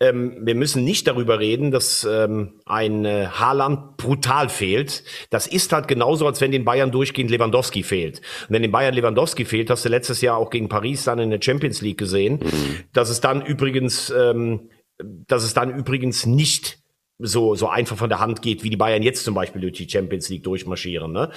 Ähm, 0.00 0.36
wir 0.42 0.54
müssen 0.54 0.84
nicht 0.84 1.06
darüber 1.06 1.40
reden, 1.40 1.70
dass 1.70 2.06
ähm, 2.08 2.60
ein 2.66 3.04
äh, 3.04 3.26
Haaland 3.26 3.96
brutal 3.96 4.48
fehlt. 4.48 5.02
Das 5.30 5.46
ist 5.46 5.72
halt 5.72 5.88
genauso, 5.88 6.26
als 6.26 6.40
wenn 6.40 6.52
den 6.52 6.64
Bayern 6.64 6.90
durchgehend 6.90 7.30
Lewandowski 7.30 7.82
fehlt. 7.82 8.18
Und 8.48 8.50
wenn 8.50 8.62
den 8.62 8.72
Bayern 8.72 8.94
Lewandowski 8.94 9.44
fehlt, 9.44 9.70
hast 9.70 9.84
du 9.84 9.88
letztes 9.88 10.20
Jahr 10.20 10.36
auch 10.36 10.50
gegen 10.50 10.68
Paris 10.68 11.04
dann 11.04 11.18
in 11.18 11.30
der 11.30 11.40
Champions 11.42 11.80
League 11.80 11.98
gesehen, 11.98 12.40
mhm. 12.42 12.84
Dass 12.92 13.10
es 13.10 13.20
dann 13.20 13.44
übrigens, 13.44 14.10
ähm, 14.10 14.70
dass 14.98 15.44
es 15.44 15.54
dann 15.54 15.76
übrigens 15.76 16.26
nicht 16.26 16.78
so, 17.18 17.54
so 17.54 17.68
einfach 17.68 17.96
von 17.96 18.08
der 18.08 18.20
Hand 18.20 18.42
geht, 18.42 18.62
wie 18.62 18.70
die 18.70 18.76
Bayern 18.76 19.02
jetzt 19.02 19.24
zum 19.24 19.34
Beispiel 19.34 19.60
durch 19.60 19.74
die 19.74 19.88
Champions 19.88 20.28
League 20.28 20.44
durchmarschieren. 20.44 21.12
Ne? 21.12 21.30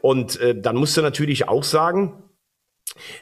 Und 0.00 0.40
äh, 0.40 0.60
dann 0.60 0.76
musst 0.76 0.96
du 0.96 1.02
natürlich 1.02 1.48
auch 1.48 1.64
sagen, 1.64 2.22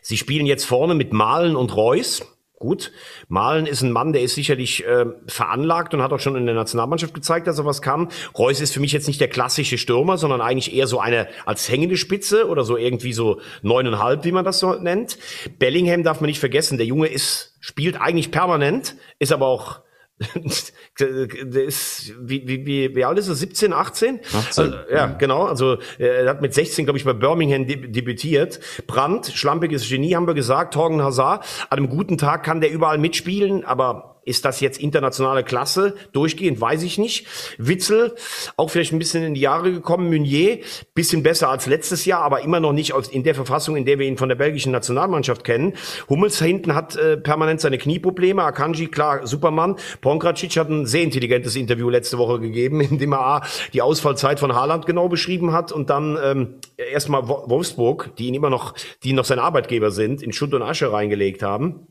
sie 0.01 0.17
spielen 0.17 0.47
jetzt 0.47 0.65
vorne 0.65 0.95
mit 0.95 1.13
Malen 1.13 1.57
und 1.57 1.77
Reus. 1.77 2.23
Gut, 2.59 2.91
Malen 3.29 3.67
ist 3.67 3.83
ein 3.83 3.93
Mann, 3.93 4.13
der 4.13 4.23
ist 4.23 4.35
sicherlich 4.35 4.85
äh, 4.85 5.07
veranlagt 5.29 5.95
und 5.95 6.03
hat 6.03 6.13
auch 6.13 6.19
schon 6.19 6.35
in 6.35 6.45
der 6.45 6.57
Nationalmannschaft 6.57 7.15
gezeigt, 7.15 7.47
dass 7.47 7.59
er 7.59 7.65
was 7.65 7.83
kann. 7.83 8.09
Reus 8.37 8.61
ist 8.61 8.75
für 8.75 8.81
mich 8.81 8.91
jetzt 8.91 9.07
nicht 9.07 9.21
der 9.21 9.29
klassische 9.29 9.79
Stürmer, 9.79 10.19
sondern 10.19 10.41
eigentlich 10.41 10.75
eher 10.75 10.89
so 10.89 10.99
eine 10.99 11.29
als 11.47 11.69
hängende 11.69 11.97
Spitze 11.97 12.49
oder 12.49 12.65
so 12.65 12.77
irgendwie 12.77 13.13
so 13.13 13.41
neuneinhalb, 13.63 14.25
wie 14.25 14.33
man 14.33 14.45
das 14.45 14.59
so 14.59 14.75
nennt. 14.75 15.19
Bellingham 15.61 16.03
darf 16.03 16.21
man 16.21 16.27
nicht 16.27 16.41
vergessen, 16.41 16.79
der 16.79 16.87
Junge 16.87 17.07
ist 17.07 17.57
spielt 17.61 18.01
eigentlich 18.01 18.31
permanent, 18.31 18.97
ist 19.19 19.33
aber 19.33 19.47
auch 19.47 19.81
der 21.01 21.65
ist, 21.65 22.13
wie, 22.21 22.47
wie, 22.47 22.67
wie, 22.67 22.95
wie 22.95 23.05
alt 23.05 23.19
ist 23.19 23.29
er? 23.29 23.35
17, 23.35 23.73
18? 23.73 24.21
18. 24.25 24.65
Also, 24.65 24.77
ja, 24.93 25.07
genau. 25.07 25.45
Also 25.45 25.79
er 25.99 26.29
hat 26.29 26.43
mit 26.43 26.55
16, 26.55 26.85
glaube 26.87 26.99
ich, 26.99 27.05
bei 27.05 27.13
Birmingham 27.13 27.67
debütiert. 27.67 28.61
Brandt, 28.87 29.27
schlampiges 29.27 29.89
Genie, 29.89 30.15
haben 30.15 30.27
wir 30.27 30.35
gesagt. 30.35 30.75
Torgen 30.75 31.03
Hazard. 31.03 31.45
An 31.71 31.79
einem 31.79 31.89
guten 31.89 32.19
Tag 32.19 32.43
kann 32.43 32.61
der 32.61 32.73
überall 32.73 32.99
mitspielen, 32.99 33.65
aber 33.65 34.18
ist 34.29 34.45
das 34.45 34.61
jetzt 34.61 34.79
internationale 34.79 35.43
Klasse? 35.43 35.95
Durchgehend 36.13 36.61
weiß 36.61 36.83
ich 36.83 36.99
nicht. 36.99 37.27
Witzel, 37.59 38.15
auch 38.57 38.71
vielleicht 38.71 38.93
ein 38.93 38.99
bisschen 38.99 39.25
in 39.25 39.35
die 39.35 39.41
Jahre 39.41 39.73
gekommen. 39.73 40.09
Meunier, 40.09 40.61
bisschen 40.95 41.23
besser 41.23 41.49
als 41.49 41.67
letztes 41.67 42.05
Jahr, 42.05 42.23
aber 42.23 42.43
immer 42.43 42.61
noch 42.61 42.73
nicht 42.73 42.93
in 43.11 43.25
der 43.25 43.35
Verfassung, 43.35 43.77
in 43.77 43.85
der 43.85 43.99
wir 43.99 44.07
ihn 44.07 44.17
von 44.17 44.29
der 44.29 44.37
belgischen 44.37 44.73
Nationalmannschaft 44.73 45.45
kennen. 45.45 45.75
Hummels 46.09 46.39
hinten 46.41 46.75
hat 46.75 46.97
äh, 46.97 47.17
permanent 47.17 47.61
seine 47.61 47.79
Knieprobleme. 47.79 48.43
Akanji, 48.43 48.89
klar, 48.89 49.27
Supermann. 49.27 49.77
Pongracic 50.01 50.57
hat 50.57 50.69
ein 50.69 50.87
sehr 50.87 51.03
intelligentes 51.03 51.57
Interview 51.57 51.89
letzte 51.89 52.19
Woche 52.19 52.41
gegeben, 52.41 52.81
in 52.83 52.99
dem 52.99 53.15
er 53.15 53.43
die 53.73 53.83
Ausfallzeit 53.83 54.41
von 54.41 54.55
Haaland 54.55 54.87
genau 54.87 55.09
beschrieben 55.09 55.53
hat 55.53 55.73
und 55.73 55.91
dann 55.91 56.19
ähm, 56.23 56.55
erstmal 56.77 57.29
Wolfsburg, 57.29 58.15
die 58.17 58.29
ihn 58.29 58.35
immer 58.35 58.51
noch, 58.51 58.75
die 59.03 59.13
noch 59.13 59.25
sein 59.25 59.39
Arbeitgeber 59.39 59.91
sind, 59.91 60.23
in 60.23 60.33
Schutt 60.33 60.55
und 60.55 60.63
Asche 60.63 60.93
reingelegt 60.93 61.43
haben. 61.43 61.87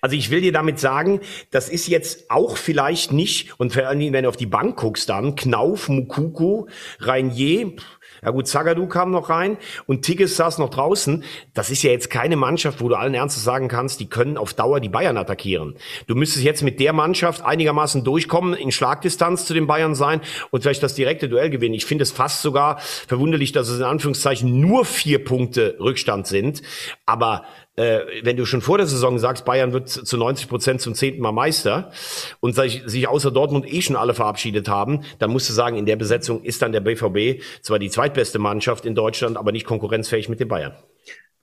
Also 0.00 0.16
ich 0.16 0.30
will 0.30 0.40
dir 0.40 0.52
damit 0.52 0.78
sagen, 0.78 1.20
das 1.50 1.68
ist 1.68 1.88
jetzt 1.88 2.30
auch 2.30 2.56
vielleicht 2.56 3.12
nicht, 3.12 3.58
und 3.58 3.72
vor 3.72 3.86
allem, 3.86 4.12
wenn 4.12 4.24
du 4.24 4.28
auf 4.28 4.36
die 4.36 4.46
Bank 4.46 4.76
guckst 4.76 5.08
dann, 5.08 5.36
Knauf, 5.36 5.88
Mukuku, 5.88 6.66
Reinier, 7.00 7.72
ja 8.22 8.30
gut, 8.30 8.48
Zagadou 8.48 8.86
kam 8.88 9.10
noch 9.10 9.30
rein 9.30 9.58
und 9.86 10.02
Tigges 10.02 10.36
saß 10.36 10.58
noch 10.58 10.70
draußen. 10.70 11.22
Das 11.54 11.70
ist 11.70 11.82
ja 11.82 11.90
jetzt 11.90 12.10
keine 12.10 12.36
Mannschaft, 12.36 12.80
wo 12.80 12.88
du 12.88 12.96
allen 12.96 13.14
Ernstes 13.14 13.44
sagen 13.44 13.68
kannst, 13.68 14.00
die 14.00 14.08
können 14.08 14.36
auf 14.36 14.54
Dauer 14.54 14.80
die 14.80 14.88
Bayern 14.88 15.16
attackieren. 15.16 15.76
Du 16.06 16.14
müsstest 16.14 16.44
jetzt 16.44 16.62
mit 16.62 16.80
der 16.80 16.92
Mannschaft 16.92 17.44
einigermaßen 17.44 18.04
durchkommen, 18.04 18.54
in 18.54 18.72
Schlagdistanz 18.72 19.46
zu 19.46 19.54
den 19.54 19.66
Bayern 19.66 19.94
sein 19.94 20.20
und 20.50 20.62
vielleicht 20.62 20.82
das 20.82 20.94
direkte 20.94 21.28
Duell 21.28 21.50
gewinnen. 21.50 21.74
Ich 21.74 21.86
finde 21.86 22.02
es 22.02 22.10
fast 22.10 22.42
sogar 22.42 22.78
verwunderlich, 22.80 23.52
dass 23.52 23.68
es 23.68 23.78
in 23.78 23.84
Anführungszeichen 23.84 24.60
nur 24.60 24.84
vier 24.84 25.24
Punkte 25.24 25.76
Rückstand 25.78 26.26
sind. 26.26 26.62
Aber 27.06 27.44
äh, 27.78 28.00
wenn 28.22 28.36
du 28.36 28.44
schon 28.44 28.60
vor 28.60 28.78
der 28.78 28.86
Saison 28.86 29.18
sagst, 29.18 29.44
Bayern 29.44 29.72
wird 29.72 29.88
zu 29.88 30.16
90 30.16 30.48
Prozent 30.48 30.80
zum 30.80 30.94
zehnten 30.94 31.22
Mal 31.22 31.32
Meister 31.32 31.92
und 32.40 32.54
sich, 32.54 33.08
außer 33.08 33.30
Dortmund 33.30 33.72
eh 33.72 33.80
schon 33.80 33.96
alle 33.96 34.14
verabschiedet 34.14 34.68
haben, 34.68 35.02
dann 35.18 35.30
musst 35.30 35.48
du 35.48 35.52
sagen, 35.52 35.76
in 35.76 35.86
der 35.86 35.96
Besetzung 35.96 36.42
ist 36.42 36.60
dann 36.60 36.72
der 36.72 36.80
BVB 36.80 37.42
zwar 37.62 37.78
die 37.78 37.88
zweitbeste 37.88 38.38
Mannschaft 38.38 38.84
in 38.84 38.94
Deutschland, 38.94 39.36
aber 39.36 39.52
nicht 39.52 39.64
konkurrenzfähig 39.64 40.28
mit 40.28 40.40
den 40.40 40.48
Bayern. 40.48 40.74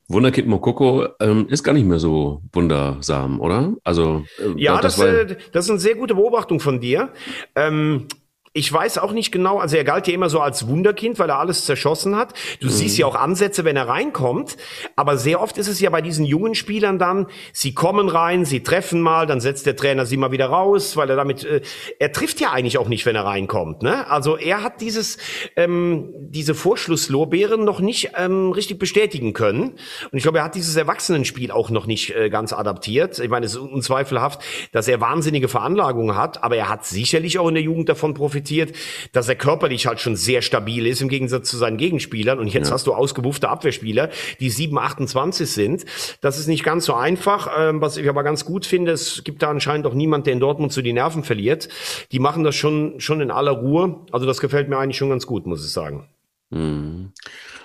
Wunderkind 0.07 0.47
Mokoko 0.47 1.07
ähm, 1.19 1.47
ist 1.49 1.63
gar 1.63 1.73
nicht 1.73 1.85
mehr 1.87 1.97
so 1.97 2.41
wundersam, 2.53 3.39
oder? 3.39 3.73
Also 3.83 4.23
äh, 4.37 4.61
ja, 4.61 4.79
das, 4.79 4.97
das, 4.97 5.05
äh, 5.05 5.37
das 5.51 5.65
ist 5.65 5.71
eine 5.71 5.79
sehr 5.79 5.95
gute 5.95 6.13
Beobachtung 6.15 6.59
von 6.59 6.79
dir. 6.79 7.09
Ähm, 7.55 8.07
ich 8.57 8.71
weiß 8.71 8.99
auch 8.99 9.11
nicht 9.11 9.33
genau, 9.33 9.59
also 9.59 9.75
er 9.75 9.83
galt 9.83 10.07
ja 10.07 10.13
immer 10.13 10.29
so 10.29 10.39
als 10.39 10.65
Wunderkind, 10.65 11.19
weil 11.19 11.29
er 11.29 11.39
alles 11.39 11.65
zerschossen 11.65 12.15
hat. 12.15 12.33
Du 12.61 12.67
mhm. 12.67 12.71
siehst 12.71 12.97
ja 12.97 13.05
auch 13.05 13.15
Ansätze, 13.15 13.65
wenn 13.65 13.75
er 13.75 13.89
reinkommt. 13.89 14.55
Aber 14.95 15.17
sehr 15.17 15.41
oft 15.41 15.57
ist 15.57 15.67
es 15.67 15.81
ja 15.81 15.89
bei 15.89 16.01
diesen 16.01 16.23
jungen 16.23 16.55
Spielern 16.55 16.97
dann, 16.97 17.27
sie 17.51 17.73
kommen 17.73 18.07
rein, 18.07 18.45
sie 18.45 18.63
treffen 18.63 19.01
mal, 19.01 19.27
dann 19.27 19.41
setzt 19.41 19.65
der 19.65 19.75
Trainer 19.75 20.05
sie 20.05 20.15
mal 20.15 20.31
wieder 20.31 20.45
raus, 20.45 20.95
weil 20.95 21.09
er 21.09 21.17
damit, 21.17 21.43
äh, 21.43 21.59
er 21.99 22.13
trifft 22.13 22.39
ja 22.39 22.53
eigentlich 22.53 22.77
auch 22.77 22.87
nicht, 22.87 23.05
wenn 23.05 23.17
er 23.17 23.25
reinkommt. 23.25 23.81
Ne? 23.81 24.09
Also 24.09 24.37
er 24.37 24.63
hat 24.63 24.79
dieses, 24.79 25.17
ähm, 25.57 26.13
diese 26.15 26.55
Vorschlusslorbeeren 26.55 27.65
noch 27.65 27.81
nicht 27.81 28.11
ähm, 28.17 28.53
richtig 28.53 28.79
bestätigen 28.79 29.33
können. 29.33 29.71
Und 29.71 30.13
ich 30.13 30.23
glaube, 30.23 30.37
er 30.37 30.45
hat 30.45 30.55
dieses 30.55 30.77
Erwachsenenspiel 30.77 31.51
auch 31.51 31.71
noch 31.71 31.87
nicht 31.87 32.15
äh, 32.15 32.29
ganz 32.29 32.53
adaptiert. 32.53 33.19
Ich 33.19 33.29
meine, 33.29 33.47
es 33.47 33.51
ist 33.51 33.57
unzweifelhaft, 33.57 34.41
dass 34.71 34.87
er 34.87 35.01
wahnsinnige 35.01 35.49
Veranlagungen 35.49 36.15
hat, 36.15 36.41
aber 36.41 36.55
er 36.55 36.69
hat 36.69 36.85
sicherlich 36.85 37.37
auch 37.37 37.49
in 37.49 37.55
der 37.55 37.63
Jugend 37.63 37.89
davon 37.89 38.13
profitiert, 38.13 38.44
profitiert, 38.45 38.75
dass 39.11 39.27
er 39.27 39.35
körperlich 39.35 39.87
halt 39.87 39.99
schon 39.99 40.15
sehr 40.15 40.41
stabil 40.41 40.85
ist 40.87 41.01
im 41.01 41.09
Gegensatz 41.09 41.49
zu 41.49 41.57
seinen 41.57 41.77
Gegenspielern. 41.77 42.39
Und 42.39 42.47
jetzt 42.47 42.67
ja. 42.67 42.73
hast 42.73 42.87
du 42.87 42.93
ausgebuffte 42.93 43.49
Abwehrspieler, 43.49 44.09
die 44.39 44.49
7, 44.49 44.77
28 44.77 45.49
sind. 45.49 45.85
Das 46.21 46.37
ist 46.37 46.47
nicht 46.47 46.63
ganz 46.63 46.85
so 46.85 46.93
einfach. 46.93 47.49
Ähm, 47.57 47.81
was 47.81 47.97
ich 47.97 48.07
aber 48.07 48.23
ganz 48.23 48.45
gut 48.45 48.65
finde, 48.65 48.91
es 48.91 49.23
gibt 49.23 49.41
da 49.41 49.49
anscheinend 49.49 49.87
auch 49.87 49.93
niemand, 49.93 50.27
der 50.27 50.33
in 50.33 50.39
Dortmund 50.39 50.71
so 50.71 50.81
die 50.81 50.93
Nerven 50.93 51.23
verliert. 51.23 51.69
Die 52.11 52.19
machen 52.19 52.43
das 52.43 52.55
schon, 52.55 52.99
schon 52.99 53.21
in 53.21 53.31
aller 53.31 53.51
Ruhe. 53.51 54.01
Also 54.11 54.25
das 54.25 54.39
gefällt 54.39 54.69
mir 54.69 54.77
eigentlich 54.77 54.97
schon 54.97 55.09
ganz 55.09 55.25
gut, 55.25 55.45
muss 55.45 55.65
ich 55.65 55.71
sagen. 55.71 56.07
Mhm. 56.51 57.11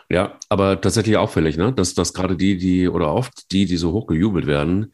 Ja, 0.08 0.38
aber 0.48 0.80
tatsächlich 0.80 1.16
auffällig, 1.16 1.56
ne? 1.56 1.72
dass, 1.72 1.94
dass 1.94 2.12
gerade 2.14 2.36
die, 2.36 2.56
die 2.56 2.88
oder 2.88 3.12
oft 3.14 3.52
die, 3.52 3.66
die 3.66 3.76
so 3.76 3.92
hoch 3.92 4.08
gejubelt 4.08 4.46
werden, 4.46 4.92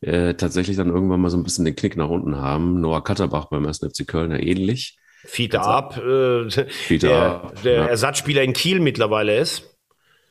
äh, 0.00 0.34
tatsächlich 0.34 0.76
dann 0.76 0.88
irgendwann 0.88 1.20
mal 1.20 1.30
so 1.30 1.36
ein 1.36 1.44
bisschen 1.44 1.64
den 1.64 1.76
Knick 1.76 1.96
nach 1.96 2.08
unten 2.08 2.36
haben. 2.36 2.80
Noah 2.80 3.04
Katterbach 3.04 3.46
beim 3.46 3.66
1. 3.66 3.78
FC 3.78 4.06
Köln 4.06 4.30
ja 4.30 4.38
ähnlich. 4.38 4.98
Fiete 5.24 5.60
ab, 5.60 5.96
äh, 5.96 6.48
Fiete 6.50 7.08
der, 7.08 7.22
ab, 7.22 7.62
der 7.62 7.74
ja. 7.74 7.86
Ersatzspieler 7.86 8.42
in 8.42 8.52
Kiel 8.52 8.80
mittlerweile 8.80 9.36
ist. 9.38 9.76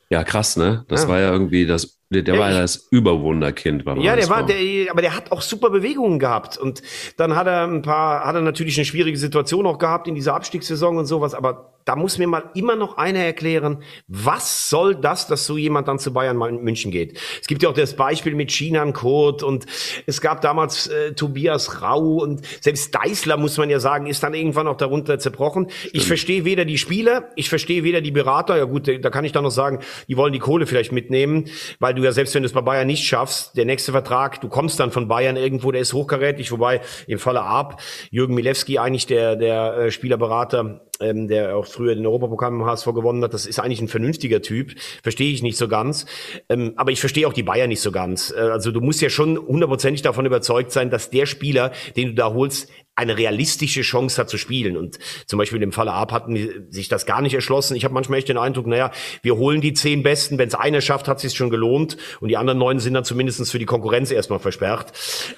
Ja, 0.08 0.22
krass, 0.22 0.56
ne? 0.56 0.84
Das 0.88 1.02
ja. 1.02 1.08
war 1.08 1.20
ja 1.20 1.32
irgendwie 1.32 1.66
das, 1.66 1.98
der, 2.10 2.22
der 2.22 2.38
war 2.38 2.52
ja 2.52 2.60
das 2.60 2.88
Überwunderkind 2.90 3.84
beim 3.84 4.00
Ja, 4.00 4.14
der 4.14 4.28
war, 4.28 4.46
der, 4.46 4.90
aber 4.90 5.02
der 5.02 5.16
hat 5.16 5.32
auch 5.32 5.42
super 5.42 5.70
Bewegungen 5.70 6.18
gehabt. 6.18 6.56
Und 6.56 6.82
dann 7.16 7.34
hat 7.34 7.48
er 7.48 7.66
ein 7.66 7.82
paar, 7.82 8.24
hat 8.24 8.36
er 8.36 8.42
natürlich 8.42 8.76
eine 8.78 8.84
schwierige 8.84 9.18
Situation 9.18 9.66
auch 9.66 9.78
gehabt 9.78 10.06
in 10.06 10.14
dieser 10.14 10.34
Abstiegssaison 10.34 10.96
und 10.96 11.06
sowas, 11.06 11.34
aber 11.34 11.75
da 11.86 11.94
muss 11.94 12.18
mir 12.18 12.26
mal 12.26 12.50
immer 12.54 12.74
noch 12.74 12.98
einer 12.98 13.20
erklären, 13.20 13.82
was 14.08 14.68
soll 14.68 14.96
das, 14.96 15.28
dass 15.28 15.46
so 15.46 15.56
jemand 15.56 15.86
dann 15.86 16.00
zu 16.00 16.12
Bayern 16.12 16.36
München 16.36 16.90
geht. 16.90 17.18
Es 17.40 17.46
gibt 17.46 17.62
ja 17.62 17.68
auch 17.68 17.74
das 17.74 17.94
Beispiel 17.94 18.34
mit 18.34 18.50
Chinan 18.50 18.92
Kurt 18.92 19.44
und 19.44 19.66
es 20.04 20.20
gab 20.20 20.40
damals 20.40 20.88
äh, 20.88 21.12
Tobias 21.14 21.80
Rau 21.82 22.16
und 22.16 22.44
selbst 22.60 22.92
Deißler, 22.92 23.36
muss 23.36 23.56
man 23.56 23.70
ja 23.70 23.78
sagen, 23.78 24.06
ist 24.06 24.24
dann 24.24 24.34
irgendwann 24.34 24.66
auch 24.66 24.76
darunter 24.76 25.20
zerbrochen. 25.20 25.68
Ich 25.92 26.06
verstehe 26.06 26.44
weder 26.44 26.64
die 26.64 26.76
Spieler, 26.76 27.30
ich 27.36 27.48
verstehe 27.48 27.84
weder 27.84 28.00
die 28.00 28.10
Berater, 28.10 28.56
ja 28.56 28.64
gut, 28.64 28.88
da 28.88 29.10
kann 29.10 29.24
ich 29.24 29.30
dann 29.30 29.44
noch 29.44 29.50
sagen, 29.50 29.78
die 30.08 30.16
wollen 30.16 30.32
die 30.32 30.40
Kohle 30.40 30.66
vielleicht 30.66 30.90
mitnehmen, 30.90 31.44
weil 31.78 31.94
du 31.94 32.02
ja 32.02 32.10
selbst 32.10 32.34
wenn 32.34 32.42
du 32.42 32.48
es 32.48 32.52
bei 32.52 32.62
Bayern 32.62 32.88
nicht 32.88 33.04
schaffst, 33.04 33.56
der 33.56 33.64
nächste 33.64 33.92
Vertrag, 33.92 34.40
du 34.40 34.48
kommst 34.48 34.80
dann 34.80 34.90
von 34.90 35.06
Bayern 35.06 35.36
irgendwo, 35.36 35.70
der 35.70 35.82
ist 35.82 35.92
hochkarätig, 35.92 36.50
wobei 36.50 36.80
im 37.06 37.20
Falle 37.20 37.42
Ab, 37.42 37.80
Jürgen 38.10 38.34
Milewski 38.34 38.78
eigentlich 38.80 39.06
der, 39.06 39.36
der 39.36 39.76
äh, 39.76 39.90
Spielerberater 39.92 40.80
ähm, 41.00 41.28
der 41.28 41.56
auch 41.56 41.66
früher 41.66 41.94
den 41.94 42.06
Europapokal 42.06 42.52
im 42.52 42.64
HSV 42.64 42.86
gewonnen 42.86 43.22
hat, 43.22 43.34
das 43.34 43.46
ist 43.46 43.58
eigentlich 43.58 43.80
ein 43.80 43.88
vernünftiger 43.88 44.42
Typ. 44.42 44.74
Verstehe 45.02 45.32
ich 45.32 45.42
nicht 45.42 45.56
so 45.56 45.68
ganz. 45.68 46.06
Ähm, 46.48 46.72
aber 46.76 46.90
ich 46.90 47.00
verstehe 47.00 47.26
auch 47.26 47.32
die 47.32 47.42
Bayern 47.42 47.68
nicht 47.68 47.80
so 47.80 47.92
ganz. 47.92 48.32
Äh, 48.36 48.40
also 48.40 48.70
du 48.70 48.80
musst 48.80 49.00
ja 49.00 49.10
schon 49.10 49.38
hundertprozentig 49.38 50.02
davon 50.02 50.26
überzeugt 50.26 50.72
sein, 50.72 50.90
dass 50.90 51.10
der 51.10 51.26
Spieler, 51.26 51.72
den 51.96 52.08
du 52.08 52.14
da 52.14 52.32
holst, 52.32 52.70
eine 52.96 53.18
realistische 53.18 53.82
Chance 53.82 54.20
hat 54.20 54.30
zu 54.30 54.38
spielen. 54.38 54.76
Und 54.76 54.98
zum 55.26 55.38
Beispiel 55.38 55.62
im 55.62 55.72
Falle 55.72 55.92
Ab 55.92 56.12
hatten 56.12 56.66
sich 56.70 56.88
das 56.88 57.04
gar 57.04 57.20
nicht 57.20 57.34
erschlossen. 57.34 57.76
Ich 57.76 57.84
habe 57.84 57.92
manchmal 57.92 58.18
echt 58.18 58.28
den 58.28 58.38
Eindruck, 58.38 58.66
naja, 58.66 58.90
wir 59.22 59.36
holen 59.36 59.60
die 59.60 59.74
zehn 59.74 60.02
Besten. 60.02 60.38
Wenn 60.38 60.48
es 60.48 60.54
einer 60.54 60.80
schafft, 60.80 61.06
hat 61.06 61.16
es 61.18 61.22
sich 61.22 61.34
schon 61.34 61.50
gelohnt. 61.50 61.98
Und 62.20 62.28
die 62.30 62.38
anderen 62.38 62.58
neun 62.58 62.80
sind 62.80 62.94
dann 62.94 63.04
zumindest 63.04 63.50
für 63.50 63.58
die 63.58 63.66
Konkurrenz 63.66 64.10
erstmal 64.10 64.38
versperrt. 64.38 64.92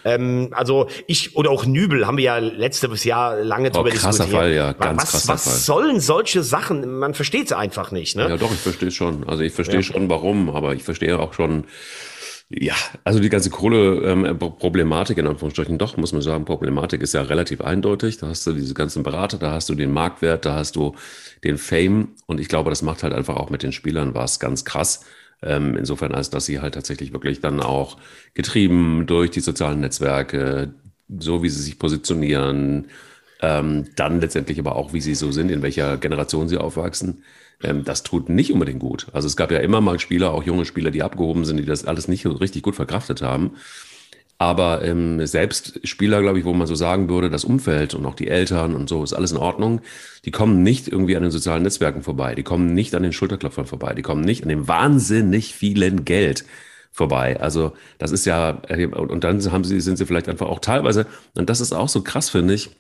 Ähm, 0.04 0.48
also 0.52 0.86
ich, 1.08 1.36
oder 1.36 1.50
auch 1.50 1.66
Nübel 1.66 2.06
haben 2.06 2.16
wir 2.16 2.24
ja 2.24 2.38
letztes 2.38 3.02
Jahr 3.02 3.42
lange 3.42 3.70
oh, 3.70 3.72
drüber 3.72 3.90
krasser 3.90 4.24
diskutiert. 4.24 4.40
Fall, 4.40 4.54
ja, 4.54 4.72
ganz 4.72 5.02
was, 5.02 5.10
krasser 5.10 5.32
was 5.32 5.44
Fall. 5.44 5.54
sollen 5.54 6.00
solche 6.00 6.44
Sachen? 6.44 6.98
Man 6.98 7.14
versteht 7.14 7.46
es 7.46 7.52
einfach 7.52 7.90
nicht. 7.90 8.16
Ne? 8.16 8.28
Ja, 8.28 8.36
doch, 8.36 8.52
ich 8.52 8.60
verstehe 8.60 8.92
schon. 8.92 9.28
Also 9.28 9.42
ich 9.42 9.52
verstehe 9.52 9.80
ja. 9.80 9.82
schon, 9.82 10.08
warum, 10.08 10.48
aber 10.48 10.74
ich 10.74 10.84
verstehe 10.84 11.18
auch 11.18 11.34
schon, 11.34 11.64
ja, 12.50 12.74
also 13.04 13.20
die 13.20 13.28
ganze 13.28 13.50
Kohle-Problematik, 13.50 15.18
ähm, 15.18 15.24
in 15.24 15.30
Anführungsstrichen, 15.30 15.76
doch, 15.76 15.98
muss 15.98 16.12
man 16.12 16.22
sagen, 16.22 16.46
Problematik 16.46 17.02
ist 17.02 17.12
ja 17.12 17.20
relativ 17.22 17.60
eindeutig. 17.60 18.16
Da 18.16 18.28
hast 18.28 18.46
du 18.46 18.52
diese 18.52 18.72
ganzen 18.72 19.02
Berater, 19.02 19.36
da 19.36 19.52
hast 19.52 19.68
du 19.68 19.74
den 19.74 19.92
Marktwert, 19.92 20.46
da 20.46 20.54
hast 20.54 20.74
du 20.76 20.94
den 21.44 21.58
Fame. 21.58 22.14
Und 22.26 22.40
ich 22.40 22.48
glaube, 22.48 22.70
das 22.70 22.80
macht 22.80 23.02
halt 23.02 23.12
einfach 23.12 23.36
auch 23.36 23.50
mit 23.50 23.62
den 23.62 23.72
Spielern 23.72 24.14
was 24.14 24.40
ganz 24.40 24.64
krass. 24.64 25.04
Ähm, 25.42 25.76
insofern, 25.76 26.14
als 26.14 26.30
dass 26.30 26.46
sie 26.46 26.60
halt 26.60 26.74
tatsächlich 26.74 27.12
wirklich 27.12 27.40
dann 27.40 27.60
auch 27.60 27.98
getrieben 28.32 29.06
durch 29.06 29.30
die 29.30 29.40
sozialen 29.40 29.80
Netzwerke, 29.80 30.72
so 31.18 31.42
wie 31.42 31.50
sie 31.50 31.62
sich 31.62 31.78
positionieren, 31.78 32.86
ähm, 33.40 33.86
dann 33.96 34.20
letztendlich 34.20 34.58
aber 34.58 34.76
auch, 34.76 34.92
wie 34.94 35.00
sie 35.00 35.14
so 35.14 35.30
sind, 35.32 35.50
in 35.50 35.62
welcher 35.62 35.96
Generation 35.98 36.48
sie 36.48 36.58
aufwachsen, 36.58 37.22
ähm, 37.62 37.84
das 37.84 38.02
tut 38.02 38.28
nicht 38.28 38.52
unbedingt 38.52 38.80
gut. 38.80 39.06
Also 39.12 39.26
es 39.26 39.36
gab 39.36 39.50
ja 39.50 39.58
immer 39.58 39.80
mal 39.80 39.98
Spieler, 39.98 40.32
auch 40.32 40.44
junge 40.44 40.64
Spieler, 40.64 40.90
die 40.90 41.02
abgehoben 41.02 41.44
sind, 41.44 41.58
die 41.58 41.64
das 41.64 41.84
alles 41.84 42.08
nicht 42.08 42.26
richtig 42.26 42.62
gut 42.62 42.76
verkraftet 42.76 43.22
haben. 43.22 43.52
Aber 44.40 44.84
ähm, 44.84 45.26
selbst 45.26 45.80
Spieler, 45.86 46.22
glaube 46.22 46.38
ich, 46.38 46.44
wo 46.44 46.52
man 46.52 46.68
so 46.68 46.76
sagen 46.76 47.08
würde, 47.08 47.28
das 47.28 47.44
Umfeld 47.44 47.94
und 47.94 48.06
auch 48.06 48.14
die 48.14 48.28
Eltern 48.28 48.76
und 48.76 48.88
so 48.88 49.02
ist 49.02 49.12
alles 49.12 49.32
in 49.32 49.36
Ordnung. 49.36 49.80
Die 50.24 50.30
kommen 50.30 50.62
nicht 50.62 50.86
irgendwie 50.86 51.16
an 51.16 51.22
den 51.22 51.32
sozialen 51.32 51.64
Netzwerken 51.64 52.02
vorbei. 52.02 52.36
Die 52.36 52.44
kommen 52.44 52.72
nicht 52.72 52.94
an 52.94 53.02
den 53.02 53.12
Schulterklopfern 53.12 53.66
vorbei. 53.66 53.94
Die 53.94 54.02
kommen 54.02 54.20
nicht 54.22 54.44
an 54.44 54.48
dem 54.48 54.68
wahnsinnig 54.68 55.54
vielen 55.54 56.04
Geld, 56.04 56.44
vorbei. 56.92 57.40
Also 57.40 57.72
das 57.98 58.12
ist 58.12 58.26
ja, 58.26 58.62
äh, 58.68 58.86
und 58.86 59.24
dann 59.24 59.40
haben 59.50 59.64
sie, 59.64 59.80
sind 59.80 59.96
sie 59.96 60.06
vielleicht 60.06 60.28
einfach 60.28 60.48
auch 60.48 60.60
teilweise, 60.60 61.06
und 61.36 61.50
das 61.50 61.60
ist 61.60 61.72
auch 61.72 61.88
so 61.88 62.02
krass, 62.02 62.30
finde 62.30 62.54
ich, 62.54 62.70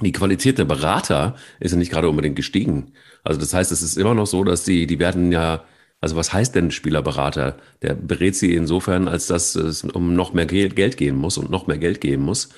die 0.00 0.12
Qualität 0.12 0.58
der 0.58 0.64
Berater 0.64 1.36
ist 1.60 1.72
ja 1.72 1.78
nicht 1.78 1.92
gerade 1.92 2.08
unbedingt 2.08 2.36
gestiegen. 2.36 2.92
Also 3.24 3.38
das 3.38 3.54
heißt, 3.54 3.70
es 3.72 3.82
ist 3.82 3.96
immer 3.96 4.14
noch 4.14 4.26
so, 4.26 4.42
dass 4.44 4.64
die, 4.64 4.86
die 4.86 4.98
werden 4.98 5.32
ja, 5.32 5.64
also 6.00 6.16
was 6.16 6.32
heißt 6.32 6.54
denn 6.54 6.70
Spielerberater? 6.70 7.56
Der 7.82 7.94
berät 7.94 8.34
sie 8.34 8.54
insofern, 8.54 9.06
als 9.08 9.26
dass 9.26 9.54
es 9.54 9.84
um 9.84 10.14
noch 10.14 10.32
mehr 10.32 10.46
Geld 10.46 10.96
gehen 10.96 11.16
muss 11.16 11.38
und 11.38 11.50
noch 11.50 11.66
mehr 11.66 11.78
Geld 11.78 12.00
geben 12.00 12.24
muss. 12.24 12.48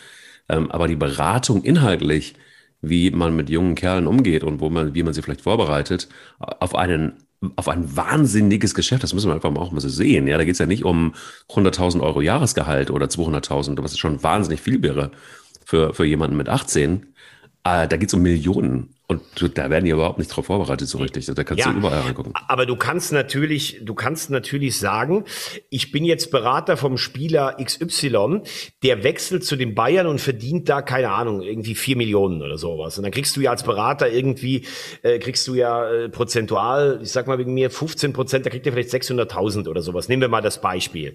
Ähm, 0.49 0.70
aber 0.70 0.88
die 0.88 0.97
Beratung 0.97 1.62
inhaltlich, 1.64 2.35
wie 2.81 3.11
man 3.11 3.35
mit 3.35 3.51
jungen 3.51 3.75
Kerlen 3.75 4.07
umgeht 4.07 4.44
und 4.44 4.61
wo 4.61 4.70
man, 4.70 4.94
wie 4.94 5.03
man 5.03 5.14
sie 5.14 5.23
vielleicht 5.23 5.40
vorbereitet, 5.42 6.09
auf 6.38 6.75
einen 6.75 7.14
auf 7.57 7.68
ein 7.68 7.94
wahnsinniges 7.94 8.75
Geschäft, 8.75 9.03
das 9.03 9.12
müssen 9.12 9.29
wir 9.29 9.35
einfach 9.35 9.55
auch 9.55 9.70
mal 9.70 9.81
so 9.81 9.88
sehen. 9.90 10.27
Ja, 10.27 10.38
da 10.38 10.44
geht 10.44 10.55
es 10.55 10.59
ja 10.61 10.66
nicht 10.66 10.85
um 10.85 11.14
100.000 11.51 12.01
Euro 12.01 12.23
Jahresgehalt 12.23 12.90
oder 12.90 13.07
200.000, 13.07 13.83
was 13.83 13.99
schon 13.99 14.23
wahnsinnig 14.23 14.62
viel 14.62 14.83
wäre 14.83 15.11
für, 15.64 15.92
für 15.92 16.05
jemanden 16.07 16.38
mit 16.38 16.49
18. 16.49 17.13
Äh, 17.64 17.88
da 17.88 17.96
geht 17.96 18.09
es 18.09 18.14
um 18.14 18.22
Millionen. 18.22 18.93
Und 19.07 19.21
da 19.59 19.69
werden 19.69 19.85
die 19.85 19.90
überhaupt 19.90 20.19
nicht 20.19 20.29
drauf 20.29 20.47
vorbereitet 20.47 20.88
so 20.88 20.97
richtig. 20.97 21.27
Da 21.27 21.45
kannst 21.45 21.62
ja, 21.62 21.71
du 21.71 21.77
überall 21.77 22.01
reingucken. 22.01 22.33
Aber 22.49 22.64
du 22.64 22.75
kannst 22.75 23.12
natürlich, 23.12 23.81
du 23.83 23.95
kannst 23.95 24.31
natürlich 24.31 24.79
sagen, 24.79 25.25
ich 25.69 25.93
bin 25.93 26.07
jetzt 26.07 26.31
Berater 26.31 26.79
vom 26.79 26.97
Spieler 26.97 27.59
XY, 27.62 28.40
der 28.83 29.05
wechselt 29.05 29.45
zu 29.45 29.57
den 29.57 29.75
Bayern 29.75 30.07
und 30.07 30.23
verdient 30.23 30.71
da, 30.71 30.81
keine 30.81 31.11
Ahnung, 31.11 31.43
irgendwie 31.43 31.75
vier 31.75 31.99
Millionen 31.99 32.40
oder 32.40 32.57
sowas. 32.57 32.97
Und 32.97 33.05
dann 33.05 33.12
kriegst 33.12 33.37
du 33.37 33.43
ja 33.43 33.51
als 33.51 33.62
Berater 33.62 34.11
irgendwie, 34.11 34.64
äh, 35.03 35.19
kriegst 35.19 35.47
du 35.49 35.55
ja 35.55 35.87
äh, 35.87 36.09
prozentual, 36.09 37.01
ich 37.03 37.11
sag 37.11 37.27
mal 37.27 37.37
wegen 37.37 37.53
mir 37.53 37.71
15 37.71 38.14
Prozent, 38.14 38.47
da 38.47 38.51
kriegt 38.51 38.67
er 38.67 38.73
vielleicht 38.73 38.90
600.000 38.90 39.69
oder 39.69 39.83
sowas. 39.83 40.09
Nehmen 40.09 40.23
wir 40.23 40.29
mal 40.29 40.40
das 40.40 40.62
Beispiel. 40.62 41.12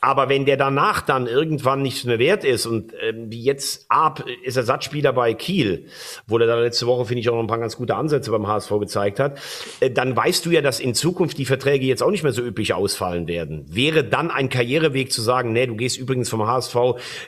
Aber 0.00 0.28
wenn 0.28 0.44
der 0.44 0.56
danach 0.56 1.00
dann 1.00 1.26
irgendwann 1.26 1.82
nichts 1.82 2.04
mehr 2.04 2.20
wert 2.20 2.44
ist 2.44 2.66
und 2.66 2.92
ähm, 3.00 3.32
wie 3.32 3.42
jetzt 3.42 3.86
Ab 3.88 4.24
ist 4.44 4.56
Ersatzspieler 4.56 5.12
bei 5.12 5.34
Kiel, 5.34 5.86
wo 6.28 6.38
der 6.38 6.46
da 6.46 6.60
letzte 6.60 6.86
Woche, 6.86 7.06
finde 7.06 7.20
ich, 7.20 7.23
auch 7.28 7.34
noch 7.34 7.42
ein 7.42 7.46
paar 7.46 7.58
ganz 7.58 7.76
gute 7.76 7.96
Ansätze 7.96 8.30
beim 8.30 8.46
HSV 8.46 8.70
gezeigt 8.80 9.20
hat, 9.20 9.38
äh, 9.80 9.90
dann 9.90 10.16
weißt 10.16 10.46
du 10.46 10.50
ja, 10.50 10.60
dass 10.60 10.80
in 10.80 10.94
Zukunft 10.94 11.38
die 11.38 11.44
Verträge 11.44 11.86
jetzt 11.86 12.02
auch 12.02 12.10
nicht 12.10 12.22
mehr 12.22 12.32
so 12.32 12.42
üppig 12.42 12.74
ausfallen 12.74 13.26
werden. 13.26 13.66
Wäre 13.68 14.04
dann 14.04 14.30
ein 14.30 14.48
Karriereweg 14.48 15.12
zu 15.12 15.22
sagen, 15.22 15.52
nee, 15.52 15.66
du 15.66 15.76
gehst 15.76 15.98
übrigens 15.98 16.28
vom 16.28 16.46
HSV, 16.46 16.76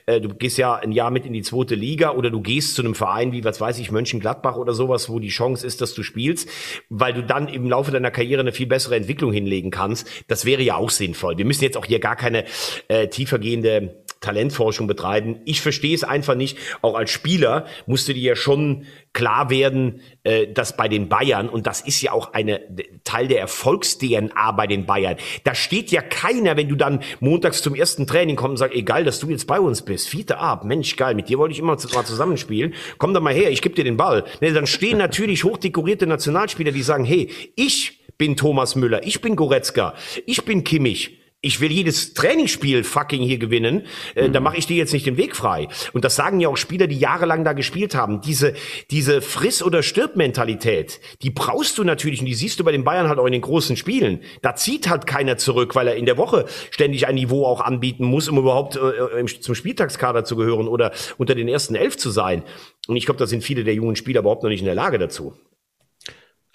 äh, 0.07 0.21
du 0.21 0.29
gehst 0.29 0.59
ja 0.59 0.75
ein 0.75 0.93
Jahr 0.93 1.11
mit 1.11 1.27
in 1.27 1.33
die 1.33 1.43
zweite 1.43 1.75
Liga 1.75 2.11
oder 2.13 2.31
du 2.31 2.41
gehst 2.41 2.75
zu 2.75 2.83
einem 2.83 2.95
Verein 2.95 3.33
wie, 3.33 3.45
was 3.45 3.61
weiß 3.61 3.79
ich, 3.79 3.91
Mönchengladbach 3.91 4.57
oder 4.57 4.73
sowas, 4.73 5.09
wo 5.09 5.19
die 5.19 5.29
Chance 5.29 5.67
ist, 5.67 5.81
dass 5.81 5.95
du 5.95 6.03
spielst, 6.03 6.49
weil 6.89 7.13
du 7.13 7.23
dann 7.23 7.49
im 7.49 7.69
Laufe 7.69 7.91
deiner 7.91 8.11
Karriere 8.11 8.41
eine 8.41 8.53
viel 8.53 8.67
bessere 8.67 8.97
Entwicklung 8.97 9.33
hinlegen 9.33 9.71
kannst. 9.71 10.09
Das 10.29 10.45
wäre 10.45 10.63
ja 10.63 10.77
auch 10.77 10.91
sinnvoll. 10.91 11.39
Wir 11.39 11.45
müssen 11.45 11.65
jetzt 11.65 11.77
auch 11.77 11.87
hier 11.87 12.01
gar 12.01 12.17
keine 12.17 12.45
äh, 12.89 13.09
tiefergehende 13.09 14.06
Talentforschung 14.27 14.89
betreiben. 14.89 15.37
Ich 15.45 15.61
verstehe 15.61 15.95
es 15.95 16.03
einfach 16.03 16.35
nicht. 16.35 16.59
Auch 16.83 16.97
als 16.97 17.11
Spieler 17.11 17.67
musste 17.87 18.13
dir 18.13 18.31
ja 18.31 18.37
schon 18.37 18.87
klar 19.13 19.51
werden, 19.51 20.01
äh, 20.25 20.49
dass 20.49 20.77
bei 20.77 20.89
den 20.89 21.09
Bayern, 21.09 21.49
und 21.49 21.67
das 21.67 21.81
ist 21.81 22.03
ja 22.03 22.13
auch 22.13 22.35
eine 22.35 22.61
Teil 23.05 23.29
der 23.29 23.41
Erfolgs-DNA 23.41 24.53
bei 24.53 24.67
den 24.67 24.85
Bayern, 24.85 25.17
da 25.45 25.55
steht 25.55 25.93
ja 25.93 26.03
keiner, 26.03 26.57
wenn 26.57 26.69
du 26.69 26.75
dann 26.75 27.01
montags 27.21 27.63
zum 27.63 27.75
ersten 27.75 28.07
Training 28.07 28.37
kommst 28.37 28.51
und 28.51 28.57
sagst, 28.59 28.75
egal, 28.75 29.05
dass 29.05 29.21
du 29.21 29.31
jetzt 29.31 29.47
bei 29.47 29.61
uns 29.61 29.83
bist. 29.83 30.09
Fiete 30.09 30.39
ab, 30.39 30.65
Mensch, 30.65 30.97
geil, 30.97 31.15
mit 31.15 31.29
dir 31.29 31.39
wollte 31.39 31.53
ich 31.53 31.61
immer 31.61 31.77
mal 31.77 32.05
zusammenspielen. 32.05 32.75
Komm 32.99 33.15
doch 33.15 33.23
mal 33.23 33.33
her, 33.33 33.51
ich 33.51 33.63
gebe 33.63 33.75
dir 33.75 33.85
den 33.85 33.97
Ball. 33.97 34.25
Nee, 34.41 34.51
dann 34.51 34.67
stehen 34.67 34.99
natürlich 34.99 35.45
hochdekorierte 35.45 36.07
Nationalspieler, 36.07 36.73
die 36.73 36.83
sagen, 36.83 37.05
hey, 37.05 37.31
ich 37.55 38.01
bin 38.19 38.37
Thomas 38.37 38.75
Müller, 38.75 39.07
ich 39.07 39.21
bin 39.21 39.37
Goretzka, 39.37 39.95
ich 40.27 40.45
bin 40.45 40.65
Kimmich 40.65 41.19
ich 41.47 41.61
will 41.61 41.71
jedes 41.71 42.13
Trainingsspiel 42.15 42.83
fucking 42.83 43.23
hier 43.23 43.39
gewinnen, 43.39 43.87
äh, 44.15 44.29
mhm. 44.29 44.33
da 44.33 44.41
mache 44.41 44.57
ich 44.57 44.67
dir 44.67 44.77
jetzt 44.77 44.93
nicht 44.93 45.07
den 45.07 45.17
Weg 45.17 45.37
frei. 45.37 45.69
Und 45.93 46.05
das 46.05 46.17
sagen 46.17 46.41
ja 46.41 46.49
auch 46.49 46.57
Spieler, 46.57 46.87
die 46.89 46.99
jahrelang 46.99 47.45
da 47.45 47.53
gespielt 47.53 47.95
haben. 47.95 48.21
Diese, 48.21 48.55
diese 48.91 49.23
Friss- 49.23 49.63
oder 49.63 49.83
Stirb-Mentalität, 49.83 51.01
die 51.23 51.31
brauchst 51.31 51.79
du 51.79 51.85
natürlich 51.85 52.21
und 52.21 52.27
die 52.27 52.35
siehst 52.35 52.59
du 52.59 52.65
bei 52.65 52.73
den 52.73 52.85
Bayern 52.85 53.09
halt 53.09 53.19
auch 53.19 53.27
in 53.27 53.33
den 53.33 53.43
großen 53.43 53.77
Spielen. 53.77 54.21
Da 54.43 54.57
zieht 54.57 54.89
halt 54.89 55.07
keiner 55.07 55.37
zurück, 55.37 55.75
weil 55.75 55.89
er 55.89 55.97
in 55.97 56.07
der 56.07 56.19
Woche 56.19 56.47
ständig 56.71 57.07
ein 57.07 57.15
Niveau 57.15 57.47
auch 57.47 57.61
anbieten 57.61 58.05
muss, 58.05 58.29
um 58.29 58.39
überhaupt 58.39 58.77
äh, 58.77 59.21
äh 59.21 59.27
zum 59.27 59.55
Spieltagskader 59.55 60.25
zu 60.25 60.37
gehören 60.37 60.67
oder 60.67 60.93
unter 61.17 61.35
den 61.35 61.49
ersten 61.49 61.75
elf 61.77 61.97
zu 61.97 62.11
sein. 62.11 62.43
Und 62.89 62.97
ich 62.97 63.05
glaube, 63.05 63.19
da 63.19 63.27
sind 63.27 63.43
viele 63.43 63.65
der 63.65 63.75
jungen 63.75 63.97
Spieler 63.97 64.21
überhaupt 64.21 64.43
noch 64.43 64.51
nicht 64.51 64.61
in 64.61 64.67
der 64.67 64.75
Lage 64.75 64.99
dazu. 64.99 65.35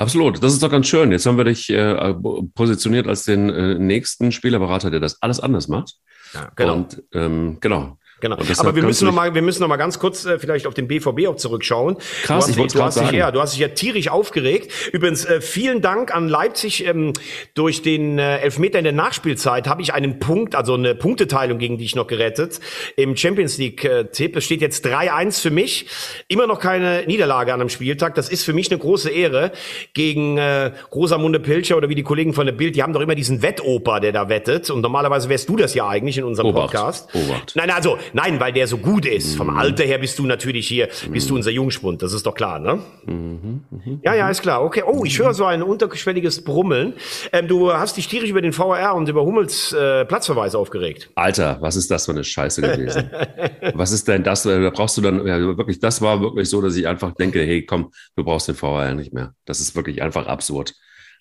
Absolut, 0.02 0.42
das 0.42 0.54
ist 0.54 0.64
doch 0.64 0.72
ganz 0.72 0.88
schön. 0.88 1.12
Jetzt 1.12 1.28
haben 1.28 1.38
wir 1.38 1.44
dich 1.44 1.70
äh, 1.70 2.16
positioniert 2.56 3.08
als 3.08 3.24
den 3.24 3.52
äh, 3.52 3.76
nächsten 3.76 4.32
Spielerberater, 4.32 4.90
der 4.90 5.00
das 5.00 5.22
alles 5.22 5.40
anders 5.40 5.68
macht. 5.68 5.94
Ja, 6.34 6.52
genau. 6.56 6.74
Und 6.74 7.04
ähm, 7.14 7.58
genau. 7.60 8.00
Genau. 8.22 8.38
Aber 8.60 8.76
wir 8.76 8.84
müssen 8.84 9.06
noch 9.06 9.14
mal, 9.14 9.34
wir 9.34 9.42
müssen 9.42 9.62
noch 9.62 9.68
mal 9.68 9.78
ganz 9.78 10.00
kurz 10.00 10.26
äh, 10.26 10.40
vielleicht 10.40 10.68
auf 10.68 10.76
den 10.76 10.88
BVB 10.88 11.28
auch 11.28 11.36
zurückschauen. 11.36 11.98
Krass, 12.24 12.46
du 12.46 12.52
hast, 12.52 12.58
ich 12.58 12.74
du 12.74 12.84
hast 12.84 13.00
dich, 13.00 13.12
ja, 13.12 13.32
du 13.32 13.42
hast 13.42 13.54
dich 13.54 13.60
ja 13.60 13.70
tierisch 13.70 14.08
aufgeregt. 14.10 14.72
Übrigens 14.94 15.26
äh, 15.26 15.42
vielen 15.42 15.82
Dank 15.82 16.16
an 16.16 16.30
Leipzig. 16.30 16.86
Ähm, 16.86 17.14
durch 17.56 17.82
den 17.82 18.20
äh, 18.20 18.38
Elfmeter 18.38 18.78
in 18.78 18.84
der 18.84 18.94
Nachspielzeit 18.94 19.68
habe 19.68 19.82
ich 19.82 19.94
einen 19.94 20.20
Punkt, 20.20 20.56
also 20.56 20.76
eine 20.76 20.94
Punkteteilung 20.94 21.58
gegen 21.58 21.80
dich 21.80 21.96
noch 21.96 22.08
gerettet 22.08 22.60
im 22.96 23.18
Champions 23.18 23.58
League 23.58 23.84
äh, 23.84 24.06
Tipp. 24.06 24.36
Es 24.36 24.46
steht 24.46 24.62
jetzt 24.62 24.86
3-1 24.86 25.42
für 25.42 25.52
mich. 25.52 25.88
Immer 26.28 26.46
noch 26.46 26.60
keine 26.60 27.04
Niederlage 27.08 27.54
an 27.54 27.60
einem 27.60 27.70
Spieltag. 27.70 28.14
Das 28.14 28.30
ist 28.30 28.44
für 28.44 28.54
mich 28.54 28.70
eine 28.70 28.80
große 28.80 29.10
Ehre 29.10 29.52
gegen 29.94 30.38
äh, 30.38 30.72
Rosamunde 30.94 31.40
Pilcher 31.40 31.76
oder 31.76 31.90
wie 31.90 31.96
die 31.96 32.04
Kollegen 32.04 32.34
von 32.34 32.46
der 32.46 32.54
Bild. 32.54 32.76
Die 32.76 32.84
haben 32.84 32.94
doch 32.94 33.02
immer 33.02 33.16
diesen 33.16 33.42
Wettoper, 33.42 34.00
der 34.00 34.12
da 34.12 34.30
wettet. 34.30 34.70
Und 34.70 34.82
normalerweise 34.82 35.28
wärst 35.28 35.50
du 35.50 35.58
das 35.58 35.74
ja 35.74 35.88
eigentlich 35.88 36.20
in 36.20 36.24
unserem 36.24 36.50
Obacht. 36.50 36.72
Podcast. 36.72 37.10
Obacht. 37.16 37.54
Nein, 37.56 37.72
also 37.72 37.98
Nein, 38.13 38.39
weil 38.39 38.54
der 38.54 38.67
so 38.67 38.78
gut 38.78 39.06
ist. 39.06 39.36
Vom 39.36 39.47
mhm. 39.47 39.58
Alter 39.58 39.84
her 39.84 39.97
bist 39.97 40.19
du 40.19 40.26
natürlich 40.26 40.67
hier, 40.67 40.89
bist 41.10 41.30
du 41.30 41.34
mhm. 41.34 41.38
unser 41.38 41.52
Jungspund. 41.52 42.02
Das 42.02 42.13
ist 42.13 42.26
doch 42.26 42.34
klar, 42.34 42.60
ne? 42.60 42.80
Mhm, 43.06 43.62
ja, 44.04 44.15
ja, 44.15 44.30
ist 44.30 44.41
klar. 44.41 44.63
Okay. 44.63 44.84
Oh, 44.86 45.04
ich 45.06 45.17
höre 45.19 45.34
so 45.34 45.45
ein 45.45 45.63
unterschwelliges 45.63 46.43
Brummeln. 46.43 46.93
Ähm, 47.32 47.47
du 47.47 47.71
hast 47.74 47.97
dich 47.97 48.08
tierisch 48.08 48.30
über 48.30 48.41
den 48.41 48.58
VAR 48.58 48.95
und 48.95 49.08
über 49.10 49.24
Hummels 49.24 49.74
äh, 49.74 50.06
Platzverweis 50.06 50.56
aufgeregt. 50.56 51.10
Alter, 51.15 51.58
was 51.62 51.76
ist 51.76 51.91
das 51.91 52.06
für 52.06 52.12
eine 52.12 52.24
Scheiße 52.24 52.62
gewesen? 52.62 53.10
was 53.74 53.91
ist 53.91 54.08
denn 54.08 54.24
das? 54.24 54.43
Da 54.43 54.69
brauchst 54.69 54.97
du 54.97 55.02
dann 55.02 55.26
ja, 55.26 55.39
wirklich, 55.39 55.80
das 55.80 56.02
war 56.02 56.21
wirklich 56.21 56.50
so, 56.50 56.62
dass 56.62 56.76
ich 56.76 56.88
einfach 56.88 57.13
denke, 57.13 57.39
hey, 57.39 57.65
komm, 57.65 57.91
du 58.15 58.24
brauchst 58.24 58.47
den 58.47 58.62
VAR 58.62 58.93
nicht 58.93 59.13
mehr. 59.13 59.34
Das 59.45 59.60
ist 59.60 59.76
wirklich 59.76 60.02
einfach 60.02 60.28
absurd. 60.28 60.74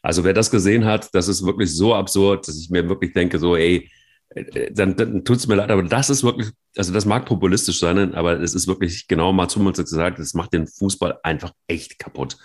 Also 0.02 0.24
wer 0.24 0.32
das 0.32 0.50
gesehen 0.50 0.84
hat, 0.84 1.10
das 1.12 1.28
ist 1.28 1.44
wirklich 1.44 1.74
so 1.74 1.94
absurd, 1.94 2.48
dass 2.48 2.58
ich 2.58 2.70
mir 2.70 2.88
wirklich 2.88 3.12
denke, 3.12 3.38
so, 3.38 3.56
ey, 3.56 3.76
äh, 3.76 3.88
dann, 4.34 4.96
dann 4.96 5.24
tut 5.24 5.38
es 5.38 5.46
mir 5.46 5.56
leid, 5.56 5.70
aber 5.70 5.82
das 5.82 6.08
ist 6.08 6.22
wirklich, 6.22 6.50
also 6.76 6.92
das 6.92 7.04
mag 7.04 7.26
populistisch 7.26 7.80
sein, 7.80 8.14
aber 8.14 8.40
es 8.40 8.54
ist 8.54 8.68
wirklich 8.68 9.08
genau 9.08 9.32
mal 9.32 9.48
zu 9.48 9.60
gesagt, 9.62 10.18
das 10.18 10.34
macht 10.34 10.52
den 10.52 10.66
Fußball 10.68 11.18
einfach 11.22 11.52
echt 11.66 11.98
kaputt. 11.98 12.36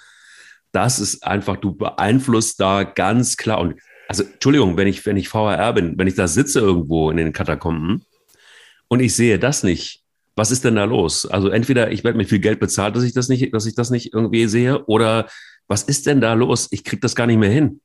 Das 0.72 1.00
ist 1.00 1.24
einfach, 1.24 1.58
du 1.58 1.76
beeinflusst 1.76 2.60
da 2.60 2.84
ganz 2.84 3.38
klar 3.38 3.60
und 3.60 3.76
also 4.08 4.24
Entschuldigung, 4.24 4.78
wenn 4.78 4.88
ich, 4.88 5.06
wenn 5.06 5.18
ich 5.18 5.30
VHR 5.30 5.74
bin, 5.74 5.98
wenn 5.98 6.08
ich 6.08 6.16
da 6.16 6.28
sitze 6.28 6.60
irgendwo 6.60 7.10
in 7.10 7.18
den 7.18 7.34
Katakomben 7.34 8.06
und 8.88 9.00
ich 9.00 9.16
sehe 9.16 9.40
das 9.40 9.64
nicht, 9.64 10.04
was 10.36 10.52
ist 10.52 10.66
denn 10.66 10.76
da 10.76 10.84
los? 10.84 11.26
Also 11.26 11.50
entweder 11.50 11.92
ich 11.92 12.04
werde 12.04 12.18
mir 12.18 12.26
viel 12.26 12.40
Geld 12.40 12.60
bezahlt, 12.60 12.96
dass 12.96 13.04
ich 13.04 13.14
das 13.14 13.30
nicht, 13.30 13.54
dass 13.54 13.66
ich 13.66 13.76
das 13.76 13.90
nicht 13.90 14.14
irgendwie 14.14 14.48
sehe, 14.48 14.86
oder 14.86 15.28
was 15.68 15.84
ist 15.84 16.06
denn 16.08 16.22
da 16.22 16.34
los? 16.34 16.68
Ich 16.72 16.84
krieg 16.84 17.02
das 17.02 17.16
gar 17.16 17.26
nicht 17.26 17.38
mehr 17.38 17.50
hin. 17.50 17.80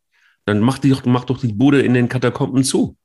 Dann 0.47 0.61
mach, 0.61 0.79
die, 0.79 0.95
mach 1.05 1.25
doch 1.25 1.39
die 1.39 1.53
Bude 1.53 1.83
in 1.83 1.95
den 1.95 2.09
Katakomben 2.09 2.65
zu. 2.65 2.97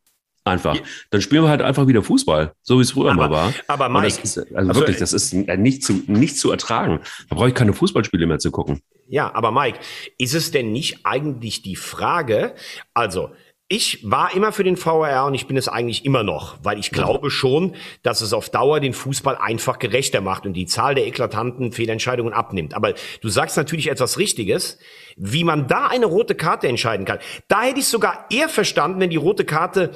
Einfach. 0.48 0.78
Dann 1.10 1.22
spielen 1.22 1.44
wir 1.44 1.50
halt 1.50 1.64
einfach 1.64 1.88
wieder 1.88 2.04
Fußball, 2.04 2.54
so 2.62 2.78
wie 2.78 2.84
es 2.84 2.92
früher 2.92 3.12
aber, 3.12 3.30
mal 3.30 3.32
war. 3.32 3.54
Aber 3.68 3.90
Mike, 3.90 4.06
das 4.06 4.18
ist, 4.20 4.38
also, 4.38 4.56
also, 4.56 4.76
wirklich, 4.76 4.98
das 4.98 5.12
ist 5.12 5.34
nicht 5.34 5.84
zu, 5.84 6.04
nicht 6.06 6.38
zu 6.38 6.52
ertragen. 6.52 7.00
Da 7.30 7.36
brauche 7.36 7.48
ich 7.48 7.56
keine 7.56 7.74
Fußballspiele 7.74 8.28
mehr 8.28 8.38
zu 8.38 8.52
gucken. 8.52 8.82
Ja, 9.08 9.34
aber 9.34 9.52
Mike, 9.52 9.80
ist 10.20 10.36
es 10.36 10.52
denn 10.52 10.72
nicht 10.72 11.00
eigentlich 11.04 11.64
die 11.64 11.76
Frage, 11.76 12.54
also 12.94 13.32
ich 13.68 14.00
war 14.04 14.36
immer 14.36 14.52
für 14.52 14.64
den 14.64 14.78
VAR 14.78 15.26
und 15.26 15.34
ich 15.34 15.48
bin 15.48 15.58
es 15.58 15.68
eigentlich 15.68 16.06
immer 16.06 16.22
noch, 16.22 16.58
weil 16.62 16.78
ich 16.78 16.92
glaube 16.92 17.32
schon, 17.32 17.76
dass 18.04 18.22
es 18.22 18.32
auf 18.32 18.52
Dauer 18.52 18.80
den 18.80 18.94
Fußball 18.94 19.36
einfach 19.38 19.80
gerechter 19.80 20.22
macht 20.22 20.46
und 20.46 20.54
die 20.54 20.68
Zahl 20.68 20.94
der 20.94 21.08
eklatanten 21.08 21.72
Fehlentscheidungen 21.72 22.32
abnimmt. 22.32 22.76
Aber 22.76 22.94
du 23.22 23.30
sagst 23.30 23.58
natürlich 23.58 23.90
etwas 23.90 24.20
Richtiges, 24.20 24.78
wie 25.18 25.44
man 25.44 25.68
da 25.68 25.88
eine 25.88 26.06
rote 26.06 26.36
Karte 26.36 26.68
entscheiden 26.68 27.08
kann. 27.08 27.18
Da 27.48 27.64
hätte 27.64 27.80
ich 27.80 27.88
sogar 27.88 28.28
eher 28.30 28.50
verstanden, 28.50 29.00
wenn 29.00 29.10
die 29.10 29.16
rote 29.16 29.46
Karte 29.46 29.92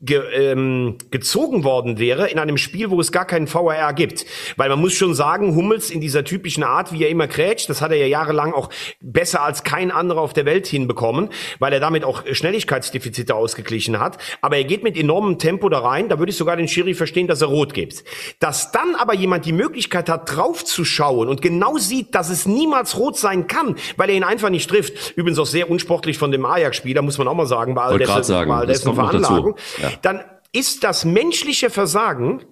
ge, 0.00 0.22
ähm, 0.32 0.96
gezogen 1.10 1.64
worden 1.64 1.98
wäre 1.98 2.28
in 2.28 2.38
einem 2.38 2.56
Spiel, 2.56 2.90
wo 2.90 3.00
es 3.00 3.10
gar 3.10 3.24
keinen 3.24 3.52
VAR 3.52 3.92
gibt. 3.94 4.26
Weil 4.56 4.68
man 4.68 4.80
muss 4.80 4.94
schon 4.94 5.14
sagen, 5.14 5.56
Hummels 5.56 5.90
in 5.90 6.00
dieser 6.00 6.24
typischen 6.24 6.62
Art, 6.62 6.92
wie 6.92 7.02
er 7.02 7.08
immer 7.08 7.26
krätscht, 7.26 7.68
das 7.68 7.80
hat 7.80 7.90
er 7.90 7.96
ja 7.96 8.06
jahrelang 8.06 8.52
auch 8.52 8.70
besser 9.00 9.42
als 9.42 9.64
kein 9.64 9.90
anderer 9.90 10.20
auf 10.20 10.32
der 10.32 10.44
Welt 10.44 10.66
hinbekommen, 10.66 11.30
weil 11.58 11.72
er 11.72 11.80
damit 11.80 12.04
auch 12.04 12.22
Schnelligkeitsdefizite 12.30 13.34
ausgeglichen 13.34 13.98
hat. 13.98 14.18
Aber 14.40 14.56
er 14.56 14.64
geht 14.64 14.84
mit 14.84 14.96
enormem 14.96 15.38
Tempo 15.38 15.68
da 15.68 15.80
rein, 15.80 16.08
da 16.08 16.18
würde 16.18 16.30
ich 16.30 16.36
sogar 16.36 16.56
den 16.56 16.68
Schiri 16.68 16.94
verstehen, 16.94 17.26
dass 17.26 17.42
er 17.42 17.48
rot 17.48 17.74
gibt. 17.74 18.04
Dass 18.38 18.70
dann 18.70 18.94
aber 18.94 19.14
jemand 19.14 19.46
die 19.46 19.52
Möglichkeit 19.52 20.08
hat, 20.08 20.34
draufzuschauen 20.36 21.28
und 21.28 21.42
genau 21.42 21.76
sieht, 21.76 22.14
dass 22.14 22.30
es 22.30 22.46
niemals 22.46 22.96
rot 22.96 23.16
sein 23.16 23.48
kann, 23.48 23.76
weil 23.96 24.10
er 24.10 24.16
ihn 24.16 24.24
einfach 24.24 24.50
nicht 24.50 24.70
trifft. 24.70 25.14
Übrigens 25.16 25.38
auch 25.40 25.46
sehr 25.46 25.68
unsportlich 25.70 26.18
von 26.18 26.30
dem 26.30 26.44
Ajax-Spieler, 26.44 27.02
muss 27.02 27.18
man 27.18 27.26
auch 27.26 27.34
mal 27.34 27.46
sagen, 27.46 27.74
bei 27.74 27.82
all 27.82 27.98
dessen, 27.98 28.32
bei 28.48 28.54
all 28.54 28.66
dessen 28.66 28.94
Veranlagung. 28.94 29.56
Ja. 29.82 29.87
Dann 30.02 30.24
ist 30.52 30.84
das 30.84 31.04
menschliche 31.04 31.70
Versagen 31.70 32.44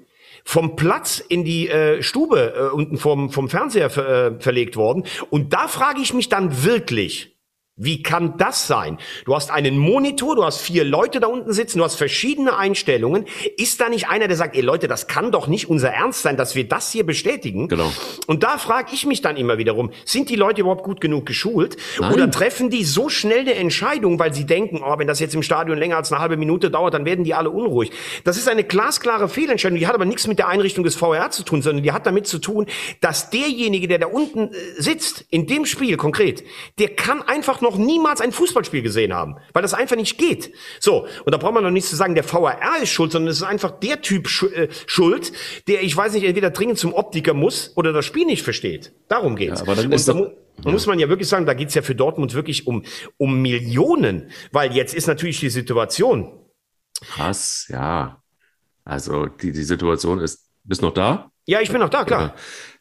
vom 0.44 0.77
Platz 0.77 1.18
in 1.18 1.44
die 1.44 1.68
äh, 1.68 2.03
Stube 2.03 2.55
äh, 2.57 2.75
unten 2.75 2.99
vom, 2.99 3.31
vom 3.31 3.49
Fernseher 3.49 3.90
ver, 3.90 4.09
äh, 4.09 4.40
verlegt 4.40 4.77
worden. 4.77 5.05
Und 5.31 5.53
da 5.53 5.66
frage 5.66 6.01
ich 6.01 6.14
mich 6.14 6.29
dann 6.29 6.64
wirklich, 6.64 7.36
wie 7.79 8.03
kann 8.03 8.39
das 8.39 8.67
sein? 8.67 8.97
Du 9.27 9.35
hast 9.35 9.51
einen 9.51 9.77
Monitor, 9.77 10.35
du 10.35 10.45
hast 10.45 10.62
vier 10.62 10.83
Leute 10.83 11.21
da 11.21 11.27
unten 11.27 11.53
sitzen, 11.53 11.77
du 11.77 11.85
hast 11.85 11.97
verschiedene 11.97 12.57
Einstellungen. 12.57 13.27
Ist 13.59 13.83
da 13.83 13.91
nicht 13.91 14.09
einer, 14.09 14.29
der 14.29 14.37
sagt, 14.39 14.57
ey 14.57 14.62
Leute, 14.62 14.89
das 14.89 15.09
kann 15.09 15.31
doch 15.31 15.47
nicht 15.47 15.69
unser 15.69 15.91
Ernst 15.91 16.23
sein, 16.23 16.39
dass 16.39 16.55
wir 16.55 16.67
das 16.67 16.91
hier 16.91 17.05
bestätigen? 17.05 17.69
Genau. 17.69 17.93
Und 18.27 18.45
da 18.45 18.57
frage 18.57 18.95
ich 18.95 19.05
mich 19.05 19.21
dann 19.21 19.37
immer 19.37 19.59
wiederum, 19.59 19.91
sind 20.07 20.31
die 20.31 20.37
Leute 20.37 20.62
überhaupt 20.62 20.85
gut 20.85 21.03
genug 21.03 21.27
geschult? 21.27 21.77
Nein. 22.01 22.15
Oder 22.15 22.31
treffen 22.31 22.71
die 22.71 22.83
so 22.83 23.11
schnell 23.11 23.41
eine 23.41 23.57
Entscheidung, 23.57 24.19
weil 24.19 24.33
sie 24.33 24.47
denken, 24.47 24.81
oh, 24.83 24.99
wenn 24.99 25.07
das 25.07 25.21
jetzt 25.21 25.35
im 25.35 25.43
Stadion 25.43 25.77
länger 25.77 25.99
als 25.99 26.11
eine 26.11 26.23
halbe 26.23 26.39
Minute 26.39 26.71
dauert, 26.71 26.95
dann 26.95 27.05
werden 27.05 27.25
die 27.25 27.35
alle 27.35 27.51
unruhig. 27.51 27.91
Das 28.25 28.39
ist 28.39 28.49
eine 28.49 28.65
glasklare 28.65 29.29
Fehlentscheidung. 29.29 29.79
Die 29.79 29.87
hat 29.87 29.95
aber 29.95 30.07
nichts 30.07 30.27
mit 30.27 30.39
der 30.39 30.49
Einrichtung 30.49 30.83
des 30.83 30.95
VR 30.97 31.31
zu 31.31 31.43
tun, 31.43 31.61
sondern 31.61 31.83
die 31.83 31.93
hat 31.93 32.07
damit 32.07 32.27
zu 32.27 32.39
tun, 32.39 32.65
dass 33.03 33.29
derjenige, 33.29 33.87
der 33.87 33.99
da 33.99 34.07
unten 34.07 34.55
äh, 34.55 34.57
sitzt, 34.79 35.27
in 35.29 35.47
dem 35.47 35.67
Spiel 35.67 35.99
konkret, 35.99 36.43
der 36.79 36.89
kann 36.89 37.21
einfach 37.21 37.61
noch 37.71 37.77
niemals 37.79 38.21
ein 38.21 38.33
Fußballspiel 38.33 38.83
gesehen 38.83 39.13
haben, 39.13 39.37
weil 39.53 39.63
das 39.63 39.75
einfach 39.75 39.97
nicht 39.97 40.19
geht. 40.19 40.53
So, 40.81 41.07
und 41.25 41.33
da 41.35 41.39
braucht 41.39 41.55
man 41.55 41.63
noch 41.65 41.71
nicht 41.71 41.87
zu 41.87 41.97
sagen, 41.97 42.15
der 42.15 42.25
VAR 42.31 42.83
ist 42.83 42.91
schuld, 42.91 43.13
sondern 43.13 43.31
es 43.31 43.39
ist 43.39 43.43
einfach 43.43 43.73
der 43.73 44.01
Typ 44.03 44.27
äh, 44.55 44.69
schuld, 44.87 45.33
der, 45.69 45.83
ich 45.83 45.97
weiß 45.97 46.13
nicht, 46.15 46.25
entweder 46.25 46.51
dringend 46.51 46.79
zum 46.79 46.95
Optiker 46.95 47.35
muss 47.35 47.73
oder 47.77 47.93
das 47.93 48.05
Spiel 48.05 48.27
nicht 48.27 48.43
versteht. 48.43 48.93
Darum 49.09 49.37
geht's. 49.37 49.61
Ja, 49.61 49.67
aber 49.67 49.75
dann 49.75 49.93
und 49.93 50.09
da 50.09 50.15
mu- 50.15 50.31
da 50.63 50.71
muss 50.71 50.87
man 50.87 50.99
ja 50.99 51.09
wirklich 51.11 51.29
sagen, 51.29 51.45
da 51.45 51.53
geht's 51.55 51.75
ja 51.75 51.83
für 51.83 51.95
Dortmund 51.95 52.33
wirklich 52.33 52.67
um, 52.67 52.83
um 53.19 53.43
Millionen, 53.43 54.31
weil 54.53 54.73
jetzt 54.75 54.95
ist 54.95 55.07
natürlich 55.07 55.41
die 55.41 55.51
Situation, 55.51 56.33
Krass, 57.13 57.67
ja. 57.69 58.23
Also 58.85 59.27
die, 59.27 59.53
die 59.53 59.65
Situation 59.65 60.19
ist, 60.21 60.49
bist 60.65 60.81
noch 60.83 60.95
da? 60.95 61.31
ja, 61.49 61.61
ich 61.61 61.71
bin 61.71 61.81
noch 61.81 61.91
da, 61.91 62.05
klar. 62.05 62.23
Ja. 62.23 62.35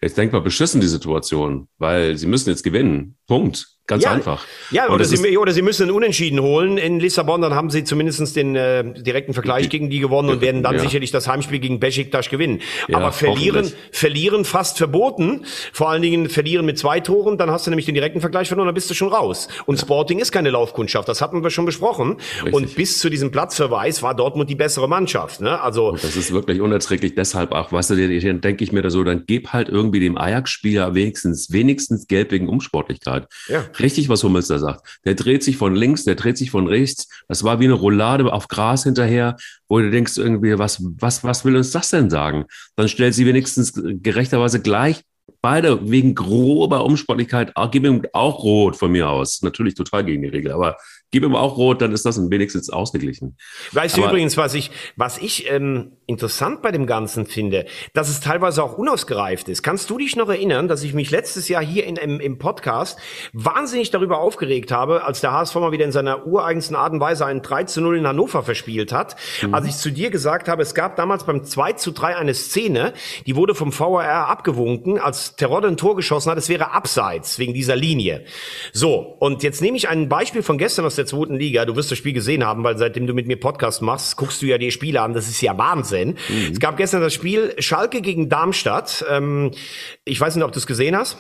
Jetzt 0.06 0.20
denk 0.20 0.32
mal 0.34 0.42
beschissen 0.42 0.82
die 0.82 0.88
Situation, 0.88 1.68
weil 1.80 2.16
sie 2.16 2.28
müssen 2.28 2.52
jetzt 2.52 2.62
gewinnen. 2.62 3.16
Punkt. 3.26 3.66
Ganz 3.88 4.04
ja, 4.04 4.12
einfach. 4.12 4.44
Ja, 4.72 4.90
oder 4.90 5.06
sie, 5.06 5.38
oder 5.38 5.52
sie 5.52 5.62
müssen 5.62 5.84
einen 5.84 5.92
Unentschieden 5.92 6.40
holen 6.42 6.80
in 6.80 7.00
Lissabon, 7.00 7.40
dann 7.42 7.54
haben 7.54 7.70
sie 7.70 7.84
zumindest 7.84 8.36
den 8.36 8.56
äh, 8.56 8.84
direkten 9.00 9.36
Vergleich 9.36 9.70
gegen 9.70 9.92
die 9.92 10.00
gewonnen 10.00 10.30
und 10.30 10.42
werden 10.42 10.64
dann 10.64 10.76
Ja. 10.76 10.80
sicherlich 10.80 11.12
das 11.12 11.28
Heimspiel 11.28 11.60
gegen 11.60 11.80
Besiktas 11.80 12.30
gewinnen. 12.30 12.62
Ja, 12.88 12.98
Aber 12.98 13.12
verlieren, 13.12 13.72
verlieren 13.92 14.44
fast 14.44 14.80
verboten. 14.80 15.46
Vor 15.72 15.90
allen 15.92 16.02
Dingen 16.02 16.30
verlieren 16.30 16.66
mit 16.66 16.80
zwei 16.80 17.00
Toren, 17.00 17.38
dann 17.38 17.52
hast 17.52 17.68
du 17.68 17.70
nämlich 17.70 17.86
den 17.86 17.94
direkten 17.94 18.22
Vergleich 18.22 18.48
verloren, 18.48 18.66
dann 18.66 18.74
bist 18.74 18.90
du 18.90 18.96
schon 18.96 19.10
raus. 19.10 19.50
Und 19.68 19.80
Sporting 19.80 20.18
ist 20.18 20.32
keine 20.32 20.50
Laufkundschaft, 20.50 21.08
das 21.08 21.22
hatten 21.22 21.44
wir 21.44 21.52
schon 21.52 21.66
besprochen. 21.66 22.18
Und 22.52 22.74
bis 22.74 22.98
zu 22.98 23.12
diesem 23.12 23.30
Platzverweis 23.30 24.02
war 24.02 24.16
Dortmund 24.16 24.50
die 24.50 24.56
bessere 24.56 24.90
Mannschaft. 24.90 25.42
Ne? 25.42 25.62
Also 25.62 25.92
Das 25.92 26.16
ist 26.16 26.34
wirklich 26.34 26.60
unerträglich. 26.60 27.14
Deshalb 27.14 27.52
auch, 27.52 27.72
weißt 27.72 27.92
du, 27.92 27.96
denke 28.40 28.64
ich 28.64 28.72
mir 28.72 28.82
da 28.82 28.90
so, 28.90 29.04
dann 29.04 29.26
gib 29.28 29.50
halt 29.50 29.70
irgendwie 29.70 29.95
dem 30.00 30.18
Ajax-Spieler 30.18 30.94
wenigstens, 30.96 31.52
wenigstens 31.52 32.08
Geld 32.08 32.32
wegen 32.32 32.50
Unsportlichkeit. 32.50 33.28
Ja. 33.48 33.66
Richtig, 33.80 34.10
was 34.10 34.24
Hummels 34.24 34.48
da 34.48 34.60
sagt. 34.60 35.00
Der 35.06 35.16
dreht 35.16 35.44
sich 35.44 35.58
von 35.58 35.76
links, 35.76 36.04
der 36.04 36.16
dreht 36.16 36.38
sich 36.38 36.52
von 36.52 36.68
rechts. 36.68 37.08
Das 37.28 37.44
war 37.44 37.60
wie 37.60 37.66
eine 37.66 37.74
Roulade 37.74 38.32
auf 38.32 38.48
Gras 38.48 38.84
hinterher, 38.84 39.36
wo 39.68 39.80
du 39.80 39.90
denkst 39.92 40.18
irgendwie, 40.18 40.58
was, 40.58 40.84
was, 40.98 41.24
was 41.24 41.46
will 41.46 41.56
uns 41.56 41.72
das 41.72 41.90
denn 41.90 42.10
sagen? 42.10 42.46
Dann 42.76 42.88
stellt 42.88 43.14
sie 43.14 43.26
wenigstens 43.26 43.74
gerechterweise 43.76 44.62
gleich 44.62 45.02
beide 45.46 45.92
wegen 45.92 46.16
grober 46.16 46.84
Unsportlichkeit, 46.86 47.52
ah, 47.54 47.68
gib 47.68 47.86
ihm 47.86 48.02
auch 48.14 48.44
rot 48.44 48.76
von 48.76 48.92
mir 48.92 49.10
aus. 49.10 49.44
Natürlich 49.44 49.76
total 49.76 50.04
gegen 50.04 50.24
die 50.24 50.28
Regel, 50.30 50.52
aber 50.52 50.76
gib 51.12 51.24
ihm 51.24 51.36
auch 51.36 51.58
rot, 51.58 51.84
dann 51.84 51.92
ist 51.92 52.04
das 52.04 52.20
wenigstens 52.32 52.72
ausgeglichen. 52.72 53.38
Weißt 53.72 53.96
du 53.96 54.02
Aber- 54.02 54.12
übrigens, 54.12 54.38
was 54.38 54.56
ich, 54.56 54.72
was 54.96 55.20
ich 55.20 55.48
ähm, 55.52 55.92
interessant 56.08 56.62
bei 56.62 56.72
dem 56.72 56.86
Ganzen 56.86 57.26
finde, 57.26 57.66
dass 57.94 58.10
es 58.10 58.20
teilweise 58.20 58.64
auch 58.64 58.78
unausgereift 58.78 59.50
ist. 59.50 59.64
Kannst 59.64 59.90
du 59.90 59.98
dich 59.98 60.16
noch 60.16 60.30
erinnern, 60.30 60.68
dass 60.68 60.84
ich 60.84 60.94
mich 60.94 61.10
letztes 61.10 61.48
Jahr 61.50 61.64
hier 61.64 61.86
in, 61.86 61.96
im, 61.96 62.20
im 62.20 62.38
Podcast 62.38 63.00
wahnsinnig 63.34 63.90
darüber 63.90 64.20
aufgeregt 64.20 64.72
habe, 64.72 65.04
als 65.04 65.22
der 65.22 65.32
HSV 65.32 65.56
mal 65.56 65.72
wieder 65.72 65.86
in 65.86 65.92
seiner 65.92 66.28
ureigensten 66.28 66.76
Art 66.76 66.94
und 66.94 67.00
Weise 67.00 67.26
einen 67.26 67.42
3 67.42 67.64
zu 67.64 67.82
0 67.82 67.98
in 67.98 68.08
Hannover 68.08 68.44
verspielt 68.44 68.92
hat, 68.92 69.16
als 69.52 69.66
ich 69.66 69.78
zu 69.78 69.92
dir 69.92 70.12
gesagt 70.12 70.48
habe, 70.48 70.62
es 70.62 70.76
gab 70.76 70.96
damals 70.96 71.26
beim 71.26 71.44
2 71.44 71.74
zu 71.74 71.92
3 71.92 72.18
eine 72.18 72.34
Szene, 72.34 72.94
die 73.26 73.36
wurde 73.36 73.56
vom 73.56 73.78
VAR 73.78 74.28
abgewunken, 74.28 75.00
als 75.00 75.36
Terodde 75.36 75.68
ein 75.68 75.78
Tor 75.78 75.96
geschossen 75.96 76.30
hat, 76.30 76.38
es 76.38 76.50
wäre 76.50 76.72
abseits 76.72 77.40
wegen 77.40 77.54
dieser 77.54 77.76
Linie. 77.76 78.26
So, 78.74 79.16
und 79.20 79.42
jetzt 79.42 79.62
nehme 79.62 79.78
ich 79.78 79.90
ein 79.90 80.08
Beispiel 80.08 80.44
von 80.44 80.58
gestern 80.58 80.86
aus 80.86 80.96
der 80.96 81.08
zweiten 81.08 81.36
Liga. 81.36 81.66
Du 81.66 81.76
wirst 81.76 81.90
das 81.90 81.98
Spiel 81.98 82.14
gesehen 82.14 82.46
haben, 82.46 82.64
weil 82.64 82.78
seitdem 82.78 83.08
du 83.08 83.14
mit 83.14 83.28
mir 83.28 83.40
Podcast 83.40 83.82
machst, 83.82 84.18
guckst 84.18 84.42
du 84.42 84.46
ja 84.46 84.58
die 84.58 84.72
Spiele 84.72 85.02
an. 85.02 85.14
Das 85.14 85.28
ist 85.28 85.42
ja 85.42 85.58
Wahnsinn. 85.58 85.95
Es 86.52 86.60
gab 86.60 86.78
gestern 86.78 87.02
das 87.02 87.14
Spiel 87.14 87.56
Schalke 87.60 88.02
gegen 88.02 88.30
Darmstadt. 88.30 89.06
Ähm, 89.10 89.52
ich 90.04 90.20
weiß 90.20 90.36
nicht, 90.36 90.46
ob 90.46 90.52
du 90.52 90.60
es 90.60 90.68
gesehen 90.68 90.96
hast. 90.96 91.18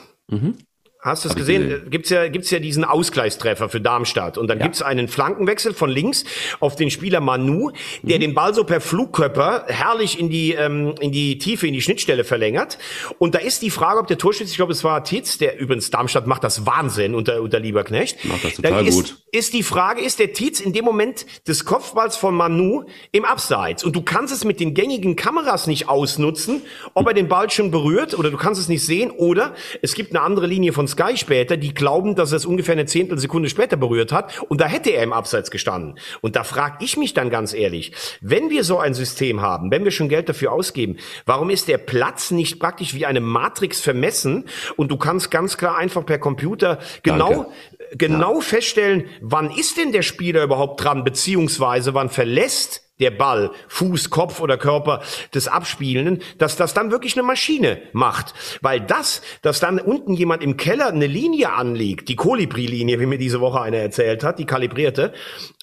Hast 1.05 1.23
du 1.23 1.29
es 1.29 1.35
gesehen? 1.35 1.69
gesehen. 1.69 1.89
Gibt's 1.91 2.09
ja, 2.09 2.27
gibt's 2.29 2.49
ja 2.49 2.57
diesen 2.57 2.83
Ausgleichstreffer 2.83 3.69
für 3.69 3.79
Darmstadt. 3.79 4.39
Und 4.39 4.47
dann 4.47 4.57
gibt's 4.57 4.81
einen 4.81 5.07
Flankenwechsel 5.07 5.75
von 5.75 5.91
links 5.91 6.23
auf 6.59 6.75
den 6.75 6.89
Spieler 6.89 7.21
Manu, 7.21 7.71
der 8.01 8.17
den 8.17 8.33
Ball 8.33 8.55
so 8.55 8.63
per 8.63 8.81
Flugkörper 8.81 9.65
herrlich 9.67 10.19
in 10.19 10.31
die, 10.31 10.53
ähm, 10.53 10.95
in 10.99 11.11
die 11.11 11.37
Tiefe, 11.37 11.67
in 11.67 11.73
die 11.73 11.81
Schnittstelle 11.83 12.23
verlängert. 12.23 12.79
Und 13.19 13.35
da 13.35 13.39
ist 13.39 13.61
die 13.61 13.69
Frage, 13.69 13.99
ob 13.99 14.07
der 14.07 14.17
Torschütze, 14.17 14.49
ich 14.49 14.57
glaube, 14.57 14.71
es 14.71 14.83
war 14.83 15.03
Titz, 15.03 15.37
der 15.37 15.59
übrigens 15.59 15.91
Darmstadt 15.91 16.25
macht 16.25 16.43
das 16.43 16.65
Wahnsinn 16.65 17.13
unter, 17.13 17.39
unter 17.43 17.59
Lieberknecht. 17.59 18.25
Macht 18.25 18.43
das 18.43 18.55
total 18.55 18.87
ist, 18.87 18.95
gut. 18.95 19.17
ist 19.31 19.53
die 19.53 19.61
Frage, 19.61 20.01
ist 20.01 20.17
der 20.17 20.33
Tietz 20.33 20.59
in 20.59 20.73
dem 20.73 20.85
Moment 20.85 21.27
des 21.47 21.65
Kopfballs 21.65 22.17
von 22.17 22.33
Manu 22.33 22.85
im 23.11 23.25
Abseits? 23.25 23.83
Und 23.83 23.95
du 23.95 24.01
kannst 24.01 24.33
es 24.33 24.43
mit 24.43 24.59
den 24.59 24.73
gängigen 24.73 25.15
Kameras 25.15 25.67
nicht 25.67 25.87
ausnutzen, 25.87 26.63
ob 26.95 27.05
er 27.05 27.13
den 27.13 27.27
Ball 27.27 27.51
schon 27.51 27.69
berührt 27.69 28.17
oder 28.17 28.31
du 28.31 28.37
kannst 28.37 28.59
es 28.59 28.69
nicht 28.69 28.83
sehen. 28.83 29.11
Oder 29.11 29.53
es 29.83 29.93
gibt 29.93 30.15
eine 30.15 30.21
andere 30.21 30.47
Linie 30.47 30.73
von 30.73 30.87
Sky 30.95 31.17
später, 31.17 31.57
die 31.57 31.73
glauben, 31.73 32.15
dass 32.15 32.31
er 32.31 32.37
es 32.37 32.45
ungefähr 32.45 32.73
eine 32.73 32.85
Zehntelsekunde 32.85 33.49
später 33.49 33.75
berührt 33.75 34.13
hat. 34.13 34.41
Und 34.47 34.61
da 34.61 34.67
hätte 34.67 34.91
er 34.91 35.03
im 35.03 35.11
Abseits 35.11 35.51
gestanden. 35.51 35.99
Und 36.21 36.37
da 36.37 36.45
frage 36.45 36.77
ich 36.79 36.95
mich 36.95 37.13
dann 37.13 37.29
ganz 37.29 37.53
ehrlich, 37.53 37.91
wenn 38.21 38.49
wir 38.49 38.63
so 38.63 38.79
ein 38.79 38.93
System 38.93 39.41
haben, 39.41 39.71
wenn 39.71 39.83
wir 39.83 39.91
schon 39.91 40.07
Geld 40.07 40.29
dafür 40.29 40.53
ausgeben, 40.53 40.97
warum 41.25 41.49
ist 41.49 41.67
der 41.67 41.77
Platz 41.77 42.31
nicht 42.31 42.59
praktisch 42.59 42.93
wie 42.93 43.05
eine 43.05 43.19
Matrix 43.19 43.81
vermessen 43.81 44.45
und 44.77 44.89
du 44.89 44.97
kannst 44.97 45.31
ganz 45.31 45.57
klar 45.57 45.77
einfach 45.77 46.05
per 46.05 46.17
Computer 46.17 46.79
genau 47.03 47.51
Danke. 47.89 47.97
genau 47.97 48.39
feststellen, 48.39 49.05
wann 49.21 49.51
ist 49.51 49.77
denn 49.77 49.91
der 49.91 50.01
Spieler 50.01 50.43
überhaupt 50.43 50.83
dran, 50.83 51.03
beziehungsweise 51.03 51.93
wann 51.93 52.09
verlässt 52.09 52.84
der 52.99 53.11
Ball, 53.11 53.51
Fuß, 53.67 54.09
Kopf 54.09 54.39
oder 54.39 54.57
Körper 54.57 55.01
des 55.33 55.47
Abspielenden, 55.47 56.21
dass 56.37 56.55
das 56.55 56.73
dann 56.73 56.91
wirklich 56.91 57.17
eine 57.17 57.23
Maschine 57.23 57.81
macht. 57.93 58.33
Weil 58.61 58.81
das, 58.81 59.21
dass 59.41 59.59
dann 59.59 59.79
unten 59.79 60.13
jemand 60.13 60.43
im 60.43 60.57
Keller 60.57 60.87
eine 60.87 61.07
Linie 61.07 61.51
anlegt, 61.53 62.07
die 62.09 62.15
Kolibri-Linie, 62.15 62.99
wie 62.99 63.05
mir 63.05 63.17
diese 63.17 63.41
Woche 63.41 63.61
einer 63.61 63.77
erzählt 63.77 64.23
hat, 64.23 64.39
die 64.39 64.45
kalibrierte, 64.45 65.13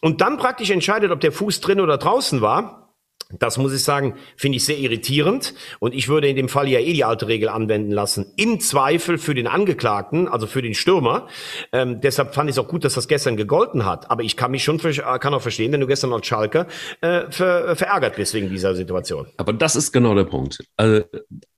und 0.01 0.21
dann 0.21 0.37
praktisch 0.37 0.71
entscheidet, 0.71 1.11
ob 1.11 1.21
der 1.21 1.33
Fuß 1.33 1.61
drin 1.61 1.81
oder 1.81 1.97
draußen 1.97 2.41
war, 2.41 2.82
das 3.39 3.59
muss 3.59 3.73
ich 3.73 3.83
sagen, 3.83 4.15
finde 4.37 4.57
ich 4.57 4.65
sehr 4.65 4.79
irritierend. 4.79 5.55
Und 5.81 5.95
ich 5.95 6.09
würde 6.09 6.29
in 6.29 6.37
dem 6.37 6.49
Fall 6.49 6.69
ja 6.69 6.81
eh 6.81 6.93
die 6.93 7.05
alte 7.05 7.29
Regel 7.29 7.49
anwenden 7.49 7.91
lassen. 7.91 8.33
Im 8.37 8.61
Zweifel 8.61 9.19
für 9.19 9.35
den 9.35 9.47
Angeklagten, 9.47 10.29
also 10.29 10.47
für 10.47 10.63
den 10.63 10.75
Stürmer. 10.75 11.29
Ähm, 11.73 12.01
deshalb 12.01 12.35
fand 12.35 12.51
ich 12.51 12.57
es 12.57 12.59
auch 12.59 12.69
gut, 12.69 12.85
dass 12.85 12.95
das 12.95 13.09
gestern 13.09 13.37
gegolten 13.37 13.85
hat. 13.85 14.11
Aber 14.11 14.23
ich 14.23 14.37
kann 14.37 14.51
mich 14.51 14.65
schon, 14.65 14.79
ver- 14.79 15.19
kann 15.19 15.35
auch 15.35 15.43
verstehen, 15.43 15.73
wenn 15.73 15.81
du 15.81 15.87
gestern 15.87 16.13
als 16.13 16.27
Schalker 16.27 16.67
äh, 17.01 17.31
ver 17.31 17.77
verärgert 17.77 18.17
bist 18.17 18.35
wegen 18.35 18.49
dieser 18.49 18.75
Situation. 18.75 19.27
Aber 19.37 19.53
das 19.53 19.77
ist 19.77 19.93
genau 19.93 20.15
der 20.15 20.25
Punkt. 20.25 20.63
Also, 20.77 21.05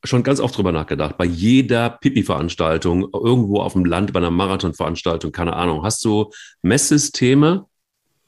schon 0.05 0.23
ganz 0.23 0.41
oft 0.41 0.57
drüber 0.57 0.73
nachgedacht. 0.73 1.17
Bei 1.17 1.25
jeder 1.25 1.91
Pipi-Veranstaltung, 1.91 3.09
irgendwo 3.13 3.61
auf 3.61 3.73
dem 3.73 3.85
Land, 3.85 4.13
bei 4.13 4.19
einer 4.19 4.31
Marathon-Veranstaltung, 4.31 5.33
keine 5.33 5.55
Ahnung, 5.55 5.83
hast 5.83 6.05
du 6.05 6.31
Messsysteme, 6.63 7.67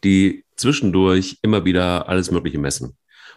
die 0.04 0.44
zwischendurch 0.56 1.38
immer 1.42 1.64
wieder 1.64 2.08
alles 2.08 2.30
Mögliche 2.30 2.58
messen. 2.58 2.96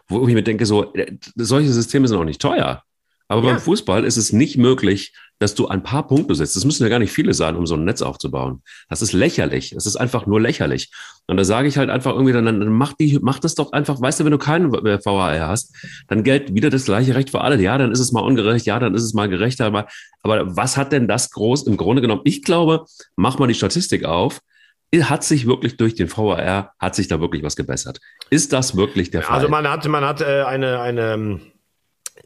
Wo 0.10 0.28
ich 0.28 0.34
mir 0.34 0.44
denke, 0.44 0.66
so, 0.66 0.94
äh, 0.94 1.14
solche 1.36 1.72
Systeme 1.72 2.08
sind 2.08 2.18
auch 2.18 2.24
nicht 2.26 2.42
teuer. 2.42 2.84
Aber 3.32 3.44
Ja. 3.44 3.52
beim 3.54 3.60
Fußball 3.60 4.06
ist 4.06 4.18
es 4.18 4.34
nicht 4.34 4.58
möglich, 4.58 5.14
dass 5.38 5.54
du 5.54 5.68
ein 5.68 5.84
paar 5.84 6.08
Punkte 6.08 6.34
setzt. 6.34 6.56
Das 6.56 6.66
müssen 6.66 6.82
ja 6.84 6.90
gar 6.90 6.98
nicht 6.98 7.12
viele 7.12 7.34
sein, 7.36 7.56
um 7.56 7.68
so 7.68 7.76
ein 7.76 7.86
Netz 7.86 8.02
aufzubauen. 8.02 8.64
Das 8.90 9.04
ist 9.04 9.14
lächerlich. 9.14 9.70
Das 9.76 9.86
ist 9.86 9.96
einfach 9.96 10.26
nur 10.26 10.42
lächerlich. 10.42 10.92
Und 11.28 11.38
da 11.38 11.46
sage 11.46 11.68
ich 11.68 11.78
halt 11.78 11.92
einfach 11.92 12.14
irgendwie, 12.14 12.34
dann, 12.34 12.46
dann 12.46 12.68
mach, 12.74 12.94
die, 12.94 13.20
mach 13.22 13.38
das 13.40 13.54
doch 13.54 13.72
einfach, 13.72 14.02
weißt 14.02 14.20
du, 14.20 14.24
wenn 14.26 14.32
du 14.32 14.40
keinen 14.40 14.74
äh, 14.74 15.00
VAR 15.06 15.48
hast, 15.48 15.76
dann 16.08 16.24
gilt 16.24 16.54
wieder 16.56 16.72
das 16.72 16.86
gleiche 16.86 17.14
Recht 17.14 17.30
für 17.30 17.42
alle. 17.42 17.62
Ja, 17.62 17.78
dann 17.78 17.92
ist 17.92 18.00
es 18.00 18.12
mal 18.12 18.22
ungerecht, 18.22 18.66
ja, 18.66 18.80
dann 18.80 18.96
ist 18.96 19.04
es 19.04 19.14
mal 19.14 19.30
gerechter. 19.30 19.66
Aber, 19.68 19.88
aber 20.24 20.58
was 20.58 20.76
hat 20.76 20.92
denn 20.92 21.08
das 21.08 21.30
groß 21.30 21.68
im 21.68 21.78
Grunde 21.78 22.02
genommen? 22.02 22.22
Ich 22.26 22.42
glaube, 22.42 22.86
mach 23.16 23.38
mal 23.38 23.48
die 23.48 23.54
Statistik 23.54 24.06
auf. 24.06 24.42
Hat 25.02 25.24
sich 25.24 25.46
wirklich 25.46 25.78
durch 25.78 25.94
den 25.96 26.10
VAR, 26.10 26.74
hat 26.80 26.96
sich 26.96 27.08
da 27.08 27.20
wirklich 27.20 27.44
was 27.44 27.56
gebessert? 27.56 28.00
Ist 28.30 28.54
das 28.54 28.76
wirklich 28.76 29.12
der 29.12 29.22
Fall? 29.22 29.36
Also 29.36 29.50
man 29.50 29.70
hat, 29.70 29.88
man 29.88 30.04
hat 30.04 30.22
äh, 30.22 30.44
eine, 30.44 30.80
eine 30.82 31.14
ähm, 31.14 31.42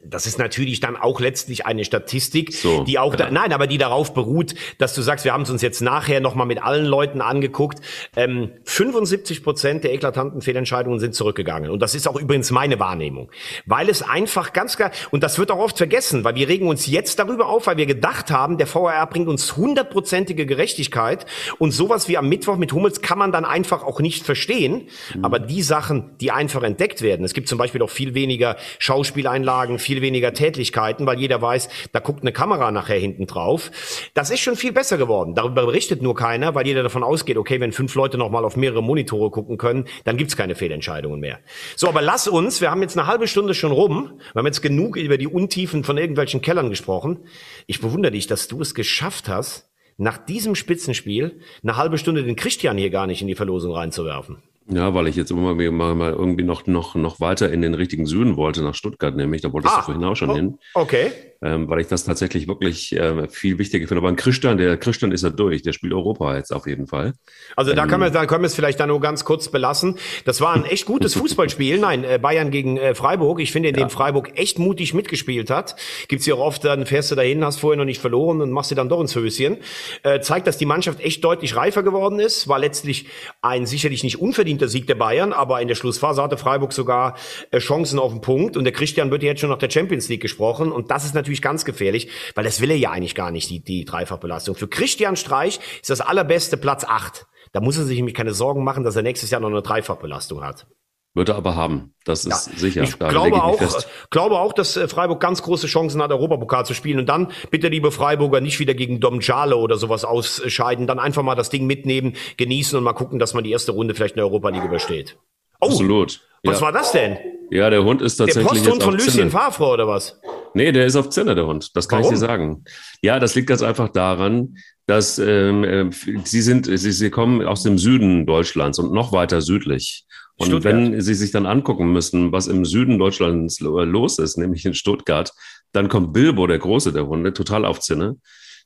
das 0.05 0.25
ist 0.25 0.37
natürlich 0.37 0.79
dann 0.79 0.95
auch 0.95 1.19
letztlich 1.19 1.65
eine 1.65 1.85
Statistik, 1.85 2.53
So, 2.53 2.83
die 2.83 2.99
auch, 2.99 3.15
da, 3.15 3.25
ja. 3.25 3.31
nein, 3.31 3.53
aber 3.53 3.67
die 3.67 3.77
darauf 3.77 4.13
beruht, 4.13 4.55
dass 4.77 4.93
du 4.93 5.01
sagst, 5.01 5.25
wir 5.25 5.33
haben 5.33 5.43
es 5.43 5.49
uns 5.49 5.61
jetzt 5.61 5.81
nachher 5.81 6.19
nochmal 6.19 6.47
mit 6.47 6.61
allen 6.61 6.85
Leuten 6.85 7.21
angeguckt. 7.21 7.79
Ähm, 8.15 8.51
75 8.65 9.43
Prozent 9.43 9.83
der 9.83 9.93
eklatanten 9.93 10.41
Fehlentscheidungen 10.41 10.99
sind 10.99 11.15
zurückgegangen. 11.15 11.69
Und 11.69 11.81
das 11.81 11.95
ist 11.95 12.07
auch 12.07 12.19
übrigens 12.19 12.51
meine 12.51 12.79
Wahrnehmung. 12.79 13.31
Weil 13.65 13.89
es 13.89 14.01
einfach 14.01 14.53
ganz 14.53 14.77
klar, 14.77 14.91
und 15.11 15.23
das 15.23 15.39
wird 15.39 15.51
auch 15.51 15.59
oft 15.59 15.77
vergessen, 15.77 16.23
weil 16.23 16.35
wir 16.35 16.47
regen 16.47 16.67
uns 16.67 16.87
jetzt 16.87 17.19
darüber 17.19 17.47
auf, 17.47 17.67
weil 17.67 17.77
wir 17.77 17.85
gedacht 17.85 18.31
haben, 18.31 18.57
der 18.57 18.73
VAR 18.73 19.07
bringt 19.07 19.27
uns 19.27 19.55
hundertprozentige 19.55 20.45
Gerechtigkeit 20.45 21.25
und 21.59 21.71
sowas 21.71 22.07
wie 22.07 22.17
am 22.17 22.29
Mittwoch 22.29 22.57
mit 22.57 22.73
Hummels 22.73 23.01
kann 23.01 23.17
man 23.17 23.31
dann 23.31 23.45
einfach 23.45 23.83
auch 23.83 23.99
nicht 23.99 24.25
verstehen. 24.25 24.89
Aber 25.21 25.39
die 25.39 25.61
Sachen, 25.61 26.11
die 26.19 26.31
einfach 26.31 26.63
entdeckt 26.63 27.01
werden, 27.01 27.25
es 27.25 27.33
gibt 27.33 27.47
zum 27.47 27.57
Beispiel 27.57 27.81
auch 27.81 27.89
viel 27.89 28.13
weniger 28.13 28.57
Schauspieleinlagen, 28.79 29.79
viel 29.79 29.92
weniger 30.01 30.33
Tätlichkeiten, 30.33 31.05
weil 31.05 31.19
jeder 31.19 31.41
weiß, 31.41 31.69
da 31.91 31.99
guckt 31.99 32.21
eine 32.21 32.31
Kamera 32.31 32.71
nachher 32.71 32.97
hinten 32.97 33.27
drauf. 33.27 33.71
Das 34.13 34.29
ist 34.29 34.39
schon 34.39 34.55
viel 34.55 34.71
besser 34.71 34.97
geworden. 34.97 35.35
Darüber 35.35 35.65
berichtet 35.65 36.01
nur 36.01 36.15
keiner, 36.15 36.55
weil 36.55 36.65
jeder 36.65 36.83
davon 36.83 37.03
ausgeht, 37.03 37.37
okay, 37.37 37.59
wenn 37.59 37.71
fünf 37.71 37.95
Leute 37.95 38.17
nochmal 38.17 38.45
auf 38.45 38.55
mehrere 38.55 38.81
Monitore 38.83 39.31
gucken 39.31 39.57
können, 39.57 39.85
dann 40.03 40.17
gibt's 40.17 40.35
keine 40.35 40.55
Fehlentscheidungen 40.55 41.19
mehr. 41.19 41.39
So, 41.75 41.87
aber 41.87 42.01
lass 42.01 42.27
uns, 42.27 42.61
wir 42.61 42.71
haben 42.71 42.81
jetzt 42.81 42.97
eine 42.97 43.07
halbe 43.07 43.27
Stunde 43.27 43.53
schon 43.53 43.71
rum, 43.71 44.19
wir 44.33 44.39
haben 44.39 44.45
jetzt 44.45 44.61
genug 44.61 44.97
über 44.97 45.17
die 45.17 45.27
Untiefen 45.27 45.83
von 45.83 45.97
irgendwelchen 45.97 46.41
Kellern 46.41 46.69
gesprochen. 46.69 47.19
Ich 47.67 47.81
bewundere 47.81 48.11
dich, 48.11 48.27
dass 48.27 48.47
du 48.47 48.61
es 48.61 48.73
geschafft 48.73 49.27
hast, 49.29 49.69
nach 49.97 50.17
diesem 50.17 50.55
Spitzenspiel 50.55 51.39
eine 51.61 51.77
halbe 51.77 51.97
Stunde 51.97 52.23
den 52.23 52.35
Christian 52.35 52.77
hier 52.77 52.89
gar 52.89 53.07
nicht 53.07 53.21
in 53.21 53.27
die 53.27 53.35
Verlosung 53.35 53.73
reinzuwerfen. 53.73 54.41
Ja, 54.69 54.93
weil 54.93 55.07
ich 55.07 55.15
jetzt 55.15 55.31
immer 55.31 55.53
mal, 55.55 55.95
mal, 55.95 56.13
irgendwie 56.13 56.43
noch, 56.43 56.65
noch, 56.67 56.95
noch 56.95 57.19
weiter 57.19 57.51
in 57.51 57.61
den 57.61 57.73
richtigen 57.73 58.05
Süden 58.05 58.37
wollte, 58.37 58.61
nach 58.63 58.75
Stuttgart 58.75 59.15
nämlich. 59.15 59.41
Da 59.41 59.51
wolltest 59.51 59.75
du 59.77 59.81
vorhin 59.81 60.03
auch 60.03 60.15
schon 60.15 60.29
oh, 60.29 60.35
hin. 60.35 60.57
Okay. 60.73 61.11
Ähm, 61.43 61.69
weil 61.69 61.81
ich 61.81 61.87
das 61.87 62.05
tatsächlich 62.05 62.47
wirklich 62.47 62.95
äh, 62.95 63.27
viel 63.27 63.57
wichtiger 63.57 63.87
finde. 63.87 63.99
Aber 63.99 64.09
ein 64.09 64.15
Christian, 64.15 64.57
der 64.57 64.77
Christian 64.77 65.11
ist 65.11 65.23
ja 65.23 65.29
durch, 65.29 65.61
der 65.61 65.73
spielt 65.73 65.93
Europa 65.93 66.35
jetzt 66.37 66.53
auf 66.53 66.67
jeden 66.67 66.87
Fall. 66.87 67.13
Also 67.55 67.73
da 67.73 67.83
Ähm, 67.83 67.89
können 67.89 68.03
wir, 68.03 68.09
da 68.09 68.25
können 68.25 68.43
wir 68.43 68.47
es 68.47 68.55
vielleicht 68.55 68.79
dann 68.79 68.89
nur 68.89 69.01
ganz 69.01 69.25
kurz 69.25 69.49
belassen. 69.49 69.97
Das 70.25 70.39
war 70.39 70.53
ein 70.53 70.65
echt 70.65 70.85
gutes 70.85 71.13
Fußballspiel. 71.15 71.79
Nein, 71.79 72.03
äh, 72.03 72.17
Bayern 72.21 72.49
gegen 72.49 72.77
äh, 72.77 72.95
Freiburg. 72.95 73.41
Ich 73.41 73.51
finde, 73.51 73.69
in 73.69 73.75
dem 73.75 73.89
Freiburg 73.89 74.31
echt 74.35 74.57
mutig 74.57 74.93
mitgespielt 74.93 75.49
hat. 75.49 75.75
Gibt's 76.07 76.25
ja 76.25 76.35
auch 76.35 76.39
oft, 76.39 76.63
dann 76.63 76.85
fährst 76.85 77.11
du 77.11 77.15
dahin, 77.15 77.43
hast 77.43 77.59
vorher 77.59 77.77
noch 77.77 77.85
nicht 77.85 77.99
verloren 77.99 78.41
und 78.41 78.51
machst 78.51 78.71
dir 78.71 78.75
dann 78.75 78.89
doch 78.89 79.01
ins 79.01 79.15
Höschen. 79.15 79.57
Äh, 80.03 80.21
zeigt, 80.21 80.47
dass 80.47 80.57
die 80.57 80.65
Mannschaft 80.65 81.01
echt 81.01 81.23
deutlich 81.23 81.55
reifer 81.55 81.83
geworden 81.83 82.19
ist. 82.19 82.47
War 82.47 82.59
letztlich 82.59 83.07
ein 83.41 83.65
sicherlich 83.65 84.03
nicht 84.03 84.19
unverdienter 84.21 84.67
Sieg 84.69 84.87
der 84.87 84.95
Bayern, 84.95 85.33
aber 85.33 85.61
in 85.61 85.67
der 85.67 85.75
Schlussphase 85.75 86.21
hatte 86.23 86.37
Freiburg 86.37 86.71
sogar 86.71 87.15
äh, 87.51 87.59
Chancen 87.59 87.99
auf 87.99 88.11
den 88.11 88.21
Punkt. 88.21 88.55
Und 88.55 88.63
der 88.63 88.73
Christian 88.73 89.11
wird 89.11 89.23
ja 89.23 89.29
jetzt 89.29 89.41
schon 89.41 89.49
nach 89.49 89.57
der 89.57 89.69
Champions 89.69 90.07
League 90.07 90.21
gesprochen. 90.21 90.71
Und 90.71 90.89
das 90.89 91.03
ist 91.03 91.15
natürlich 91.15 91.32
ganz 91.41 91.65
gefährlich, 91.65 92.09
weil 92.35 92.43
das 92.43 92.61
will 92.61 92.71
er 92.71 92.77
ja 92.77 92.91
eigentlich 92.91 93.15
gar 93.15 93.31
nicht, 93.31 93.49
die, 93.49 93.63
die 93.63 93.85
Dreifachbelastung. 93.85 94.55
Für 94.55 94.67
Christian 94.67 95.15
Streich 95.15 95.59
ist 95.81 95.89
das 95.89 96.01
allerbeste 96.01 96.57
Platz 96.57 96.83
acht. 96.83 97.25
Da 97.51 97.61
muss 97.61 97.77
er 97.77 97.83
sich 97.85 97.97
nämlich 97.97 98.15
keine 98.15 98.33
Sorgen 98.33 98.63
machen, 98.63 98.83
dass 98.83 98.95
er 98.95 99.03
nächstes 99.03 99.29
Jahr 99.31 99.41
noch 99.41 99.49
eine 99.49 99.61
Dreifachbelastung 99.61 100.43
hat. 100.43 100.67
Wird 101.15 101.29
er 101.29 101.35
aber 101.35 101.55
haben. 101.55 101.93
Das 102.05 102.25
ist 102.25 102.57
sicher. 102.57 102.81
Ich 102.81 102.95
Da 102.95 103.09
glaube 103.09 103.35
ich 103.35 103.41
auch, 103.41 103.59
fest. 103.59 103.87
glaube 104.09 104.39
auch, 104.39 104.51
dass 104.51 104.75
äh, 104.77 104.87
Freiburg 104.87 105.19
ganz 105.19 105.43
große 105.43 105.67
Chancen 105.67 106.01
hat, 106.01 106.09
Europapokal 106.09 106.65
zu 106.65 106.73
spielen. 106.73 106.97
Und 106.97 107.07
dann 107.07 107.31
bitte, 107.51 107.67
liebe 107.67 107.91
Freiburger, 107.91 108.41
nicht 108.41 108.59
wieder 108.59 108.73
gegen 108.73 108.99
Domjale 108.99 109.55
oder 109.55 109.77
sowas 109.77 110.05
ausscheiden. 110.05 110.87
Dann 110.87 110.97
einfach 110.97 111.21
mal 111.21 111.35
das 111.35 111.51
Ding 111.51 111.67
mitnehmen, 111.67 112.15
genießen 112.37 112.75
und 112.75 112.83
mal 112.83 112.93
gucken, 112.93 113.19
dass 113.19 113.35
man 113.35 113.43
die 113.43 113.51
erste 113.51 113.73
Runde 113.73 113.93
vielleicht 113.93 114.15
in 114.15 114.21
der 114.21 114.25
Europa 114.25 114.49
League 114.49 114.63
übersteht. 114.63 115.17
Oh, 115.61 115.67
Absolut. 115.67 116.21
was 116.43 116.59
ja. 116.59 116.65
war 116.65 116.71
das 116.71 116.91
denn? 116.91 117.17
ja, 117.51 117.69
der 117.69 117.83
Hund 117.83 118.01
ist 118.01 118.19
Der 118.19 118.25
tatsächlich 118.25 118.49
Posthund 118.49 118.75
jetzt 118.77 118.83
von 118.83 118.93
Lucien. 118.95 119.29
Favre 119.29 119.67
oder 119.67 119.87
was? 119.87 120.19
Nee, 120.53 120.71
der 120.71 120.85
ist 120.85 120.95
auf 120.95 121.09
Zinne, 121.09 121.35
der 121.35 121.47
Hund. 121.47 121.75
Das 121.75 121.87
kann 121.87 121.99
Warum? 121.99 122.13
ich 122.13 122.19
dir 122.19 122.25
sagen. 122.25 122.63
Ja, 123.01 123.19
das 123.19 123.35
liegt 123.35 123.47
ganz 123.47 123.61
einfach 123.61 123.89
daran, 123.89 124.57
dass 124.85 125.17
ähm, 125.19 125.63
äh, 125.63 125.89
sie 126.23 126.41
sind, 126.41 126.65
sie, 126.65 126.91
sie 126.91 127.09
kommen 127.09 127.41
aus 127.45 127.63
dem 127.63 127.77
Süden 127.77 128.25
Deutschlands 128.25 128.79
und 128.79 128.93
noch 128.93 129.11
weiter 129.11 129.41
südlich. 129.41 130.05
Und 130.35 130.47
Stuttgart. 130.47 130.73
wenn 130.73 130.99
Sie 131.01 131.13
sich 131.13 131.31
dann 131.31 131.45
angucken 131.45 131.91
müssen, 131.93 132.31
was 132.31 132.47
im 132.47 132.65
Süden 132.65 132.97
Deutschlands 132.97 133.59
lo- 133.59 133.83
los 133.83 134.17
ist, 134.17 134.37
nämlich 134.37 134.65
in 134.65 134.73
Stuttgart, 134.73 135.31
dann 135.73 135.89
kommt 135.89 136.11
Bilbo, 136.13 136.47
der 136.47 136.57
Große 136.59 136.91
der 136.91 137.07
Hunde, 137.07 137.33
total 137.33 137.65
auf 137.65 137.79
Zinne. 137.79 138.17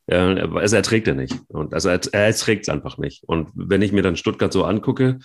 Äh, 0.08 0.16
also 0.16 0.76
erträgt 0.78 1.08
er 1.08 1.16
nicht. 1.16 1.36
Und 1.50 1.74
also 1.74 1.90
er, 1.90 2.00
er 2.14 2.28
erträgt 2.28 2.64
es 2.64 2.70
einfach 2.70 2.98
nicht. 2.98 3.24
Und 3.28 3.50
wenn 3.54 3.82
ich 3.82 3.92
mir 3.92 4.02
dann 4.02 4.16
Stuttgart 4.16 4.52
so 4.54 4.64
angucke, 4.64 5.20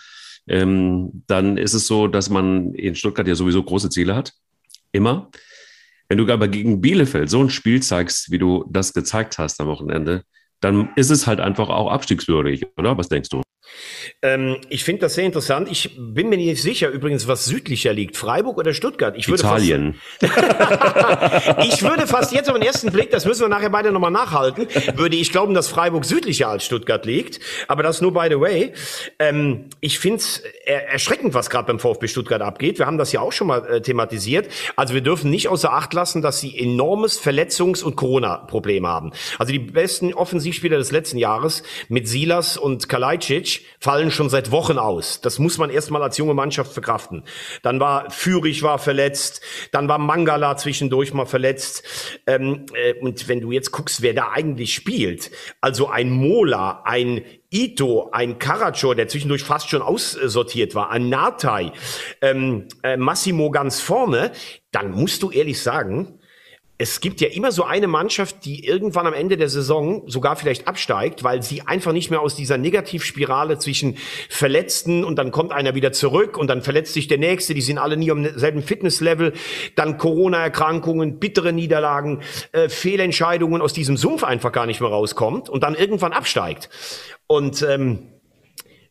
ähm, 0.48 1.22
dann 1.28 1.56
ist 1.56 1.74
es 1.74 1.86
so, 1.86 2.08
dass 2.08 2.28
man 2.28 2.74
in 2.74 2.96
Stuttgart 2.96 3.28
ja 3.28 3.36
sowieso 3.36 3.62
große 3.62 3.90
Ziele 3.90 4.16
hat. 4.16 4.32
Immer. 4.90 5.30
Wenn 6.08 6.18
du 6.18 6.32
aber 6.32 6.48
gegen 6.48 6.80
Bielefeld 6.80 7.30
so 7.30 7.40
ein 7.40 7.50
Spiel 7.50 7.82
zeigst, 7.82 8.30
wie 8.30 8.38
du 8.38 8.64
das 8.70 8.92
gezeigt 8.92 9.38
hast 9.38 9.60
am 9.60 9.68
Wochenende, 9.68 10.24
dann 10.60 10.90
ist 10.96 11.10
es 11.10 11.26
halt 11.26 11.40
einfach 11.40 11.68
auch 11.68 11.90
abstiegswürdig, 11.90 12.66
oder? 12.76 12.96
Was 12.96 13.08
denkst 13.08 13.30
du? 13.30 13.42
Ähm, 14.22 14.58
ich 14.68 14.84
finde 14.84 15.02
das 15.02 15.14
sehr 15.14 15.24
interessant. 15.24 15.68
Ich 15.70 15.90
bin 15.96 16.28
mir 16.28 16.36
nicht 16.36 16.60
sicher, 16.62 16.88
übrigens, 16.88 17.26
was 17.28 17.44
südlicher 17.46 17.92
liegt. 17.92 18.16
Freiburg 18.16 18.58
oder 18.58 18.74
Stuttgart? 18.74 19.14
Ich 19.16 19.28
würde 19.28 19.42
fast- 19.42 19.64
Italien. 19.64 20.00
Ich 21.64 21.82
würde 21.82 22.06
fast 22.06 22.32
jetzt 22.32 22.48
auf 22.48 22.54
den 22.56 22.64
ersten 22.66 22.90
Blick, 22.92 23.10
das 23.10 23.24
müssen 23.24 23.42
wir 23.42 23.48
nachher 23.48 23.70
beide 23.70 23.92
nochmal 23.92 24.10
nachhalten, 24.10 24.66
würde 24.94 25.16
ich 25.16 25.30
glauben, 25.32 25.54
dass 25.54 25.68
Freiburg 25.68 26.04
südlicher 26.04 26.48
als 26.48 26.64
Stuttgart 26.64 27.04
liegt. 27.06 27.40
Aber 27.68 27.82
das 27.82 28.00
nur 28.00 28.12
by 28.12 28.26
the 28.28 28.40
way. 28.40 28.72
Ähm, 29.18 29.70
ich 29.80 29.98
finde 29.98 30.18
es 30.18 30.42
er 30.64 30.88
erschreckend, 30.88 31.34
was 31.34 31.50
gerade 31.50 31.66
beim 31.66 31.78
VfB 31.78 32.08
Stuttgart 32.08 32.42
abgeht. 32.42 32.78
Wir 32.78 32.86
haben 32.86 32.98
das 32.98 33.12
ja 33.12 33.20
auch 33.20 33.32
schon 33.32 33.46
mal 33.48 33.64
äh, 33.66 33.80
thematisiert. 33.82 34.48
Also 34.76 34.94
wir 34.94 35.00
dürfen 35.00 35.30
nicht 35.30 35.48
außer 35.48 35.72
Acht 35.72 35.92
lassen, 35.94 36.22
dass 36.22 36.40
sie 36.40 36.58
enormes 36.58 37.20
Verletzungs- 37.20 37.82
und 37.82 37.96
Corona-Problem 37.96 38.86
haben. 38.86 39.12
Also 39.38 39.52
die 39.52 39.58
besten 39.58 40.14
Offensivspieler 40.14 40.78
des 40.78 40.92
letzten 40.92 41.18
Jahres 41.18 41.62
mit 41.88 42.08
Silas 42.08 42.56
und 42.56 42.88
Kalajdzic 42.88 43.51
fallen 43.80 44.10
schon 44.10 44.28
seit 44.28 44.50
Wochen 44.50 44.78
aus. 44.78 45.20
Das 45.20 45.38
muss 45.38 45.58
man 45.58 45.70
erstmal 45.70 46.02
als 46.02 46.18
junge 46.18 46.34
Mannschaft 46.34 46.72
verkraften. 46.72 47.24
Dann 47.62 47.80
war 47.80 48.10
Fürich 48.10 48.62
war 48.62 48.78
verletzt, 48.78 49.40
dann 49.70 49.88
war 49.88 49.98
Mangala 49.98 50.56
zwischendurch 50.56 51.12
mal 51.14 51.26
verletzt. 51.26 51.82
Ähm, 52.26 52.66
äh, 52.74 52.94
und 53.00 53.28
wenn 53.28 53.40
du 53.40 53.52
jetzt 53.52 53.72
guckst, 53.72 54.02
wer 54.02 54.14
da 54.14 54.30
eigentlich 54.32 54.74
spielt, 54.74 55.30
also 55.60 55.88
ein 55.88 56.10
Mola, 56.10 56.82
ein 56.84 57.22
Ito, 57.50 58.08
ein 58.12 58.38
Caraccio, 58.38 58.94
der 58.94 59.08
zwischendurch 59.08 59.42
fast 59.44 59.68
schon 59.68 59.82
aussortiert 59.82 60.74
war, 60.74 60.90
ein 60.90 61.10
Natai, 61.10 61.72
ähm, 62.22 62.68
äh, 62.82 62.96
Massimo 62.96 63.50
ganz 63.50 63.80
vorne, 63.80 64.32
dann 64.70 64.90
musst 64.90 65.22
du 65.22 65.30
ehrlich 65.30 65.60
sagen, 65.60 66.18
es 66.82 67.00
gibt 67.00 67.20
ja 67.20 67.28
immer 67.28 67.52
so 67.52 67.62
eine 67.62 67.86
Mannschaft, 67.86 68.44
die 68.44 68.66
irgendwann 68.66 69.06
am 69.06 69.14
Ende 69.14 69.36
der 69.36 69.48
Saison 69.48 70.02
sogar 70.08 70.34
vielleicht 70.34 70.66
absteigt, 70.66 71.22
weil 71.22 71.40
sie 71.40 71.62
einfach 71.62 71.92
nicht 71.92 72.10
mehr 72.10 72.20
aus 72.20 72.34
dieser 72.34 72.58
Negativspirale 72.58 73.56
zwischen 73.58 73.98
Verletzten 74.28 75.04
und 75.04 75.14
dann 75.16 75.30
kommt 75.30 75.52
einer 75.52 75.76
wieder 75.76 75.92
zurück 75.92 76.36
und 76.36 76.48
dann 76.48 76.60
verletzt 76.60 76.92
sich 76.92 77.06
der 77.06 77.18
Nächste, 77.18 77.54
die 77.54 77.60
sind 77.60 77.78
alle 77.78 77.96
nie 77.96 78.10
am 78.10 78.26
selben 78.36 78.62
Fitnesslevel, 78.62 79.32
dann 79.76 79.96
Corona-Erkrankungen, 79.96 81.20
bittere 81.20 81.52
Niederlagen, 81.52 82.22
äh, 82.50 82.68
Fehlentscheidungen 82.68 83.62
aus 83.62 83.72
diesem 83.72 83.96
Sumpf 83.96 84.24
einfach 84.24 84.50
gar 84.50 84.66
nicht 84.66 84.80
mehr 84.80 84.90
rauskommt 84.90 85.48
und 85.48 85.62
dann 85.62 85.76
irgendwann 85.76 86.12
absteigt. 86.12 86.68
Und 87.28 87.62
ähm, 87.62 88.08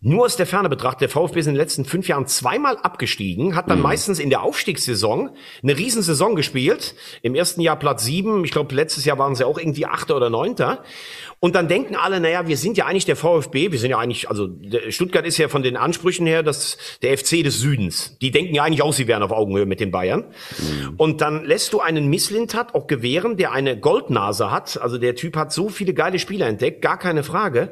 nur 0.04 0.26
aus 0.26 0.36
der 0.36 0.48
Ferne 0.48 0.68
betrachtet, 0.68 1.02
der 1.02 1.10
VfB 1.10 1.40
ist 1.40 1.46
in 1.46 1.54
den 1.54 1.60
letzten 1.60 1.86
fünf 1.86 2.08
Jahren 2.08 2.26
zweimal 2.26 2.76
abgestiegen, 2.78 3.56
hat 3.56 3.70
dann 3.70 3.80
meistens 3.80 4.18
in 4.18 4.32
der 4.32 4.42
Aufstiegssaison 4.42 5.30
eine 5.62 5.78
Riesensaison 5.78 6.36
gespielt. 6.36 6.96
Im 7.22 7.36
ersten 7.36 7.62
Jahr 7.62 7.78
Platz 7.78 8.04
sieben, 8.04 8.44
ich 8.44 8.50
glaube 8.50 8.74
letztes 8.74 9.06
Jahr 9.06 9.20
waren 9.20 9.36
sie 9.36 9.46
auch 9.46 9.60
irgendwie 9.60 9.86
Achter 9.86 10.16
oder 10.16 10.32
Neunter. 10.32 10.84
Und 11.40 11.54
dann 11.54 11.68
denken 11.68 11.96
alle, 11.96 12.20
naja, 12.20 12.48
wir 12.48 12.58
sind 12.58 12.78
ja 12.78 12.86
eigentlich 12.86 13.06
der 13.06 13.16
VfB, 13.16 13.72
wir 13.72 13.78
sind 13.78 13.92
ja 13.92 14.00
eigentlich, 14.00 14.28
also 14.28 14.50
Stuttgart 14.90 15.26
ist 15.26 15.38
ja 15.38 15.50
von 15.50 15.62
den 15.62 15.78
Ansprüchen 15.78 16.26
her 16.26 16.42
das, 16.42 16.78
der 17.04 17.16
FC 17.16 17.44
des 17.44 17.60
Südens. 17.60 18.18
Die 18.22 18.32
denken 18.32 18.56
ja 18.56 18.64
eigentlich 18.64 18.82
auch, 18.82 18.94
sie 18.94 19.08
wären 19.08 19.22
auf 19.22 19.32
Augenhöhe 19.32 19.68
mit 19.68 19.80
den 19.80 19.92
Bayern. 19.92 20.26
Und 20.98 21.22
dann 21.22 21.46
lässt 21.46 21.74
du 21.74 21.80
einen 21.80 22.08
Misslintat 22.08 22.74
auch 22.74 22.88
gewähren, 22.88 23.38
der 23.38 23.52
eine 23.52 23.80
Goldnase 23.80 24.52
hat. 24.52 24.82
Also 24.82 24.98
der 24.98 25.16
Typ 25.16 25.36
hat 25.36 25.52
so 25.52 25.70
viele 25.70 25.94
geile 25.94 26.18
Spieler 26.18 26.48
entdeckt, 26.48 26.82
gar 26.82 26.98
keine 26.98 27.24
Frage. 27.24 27.72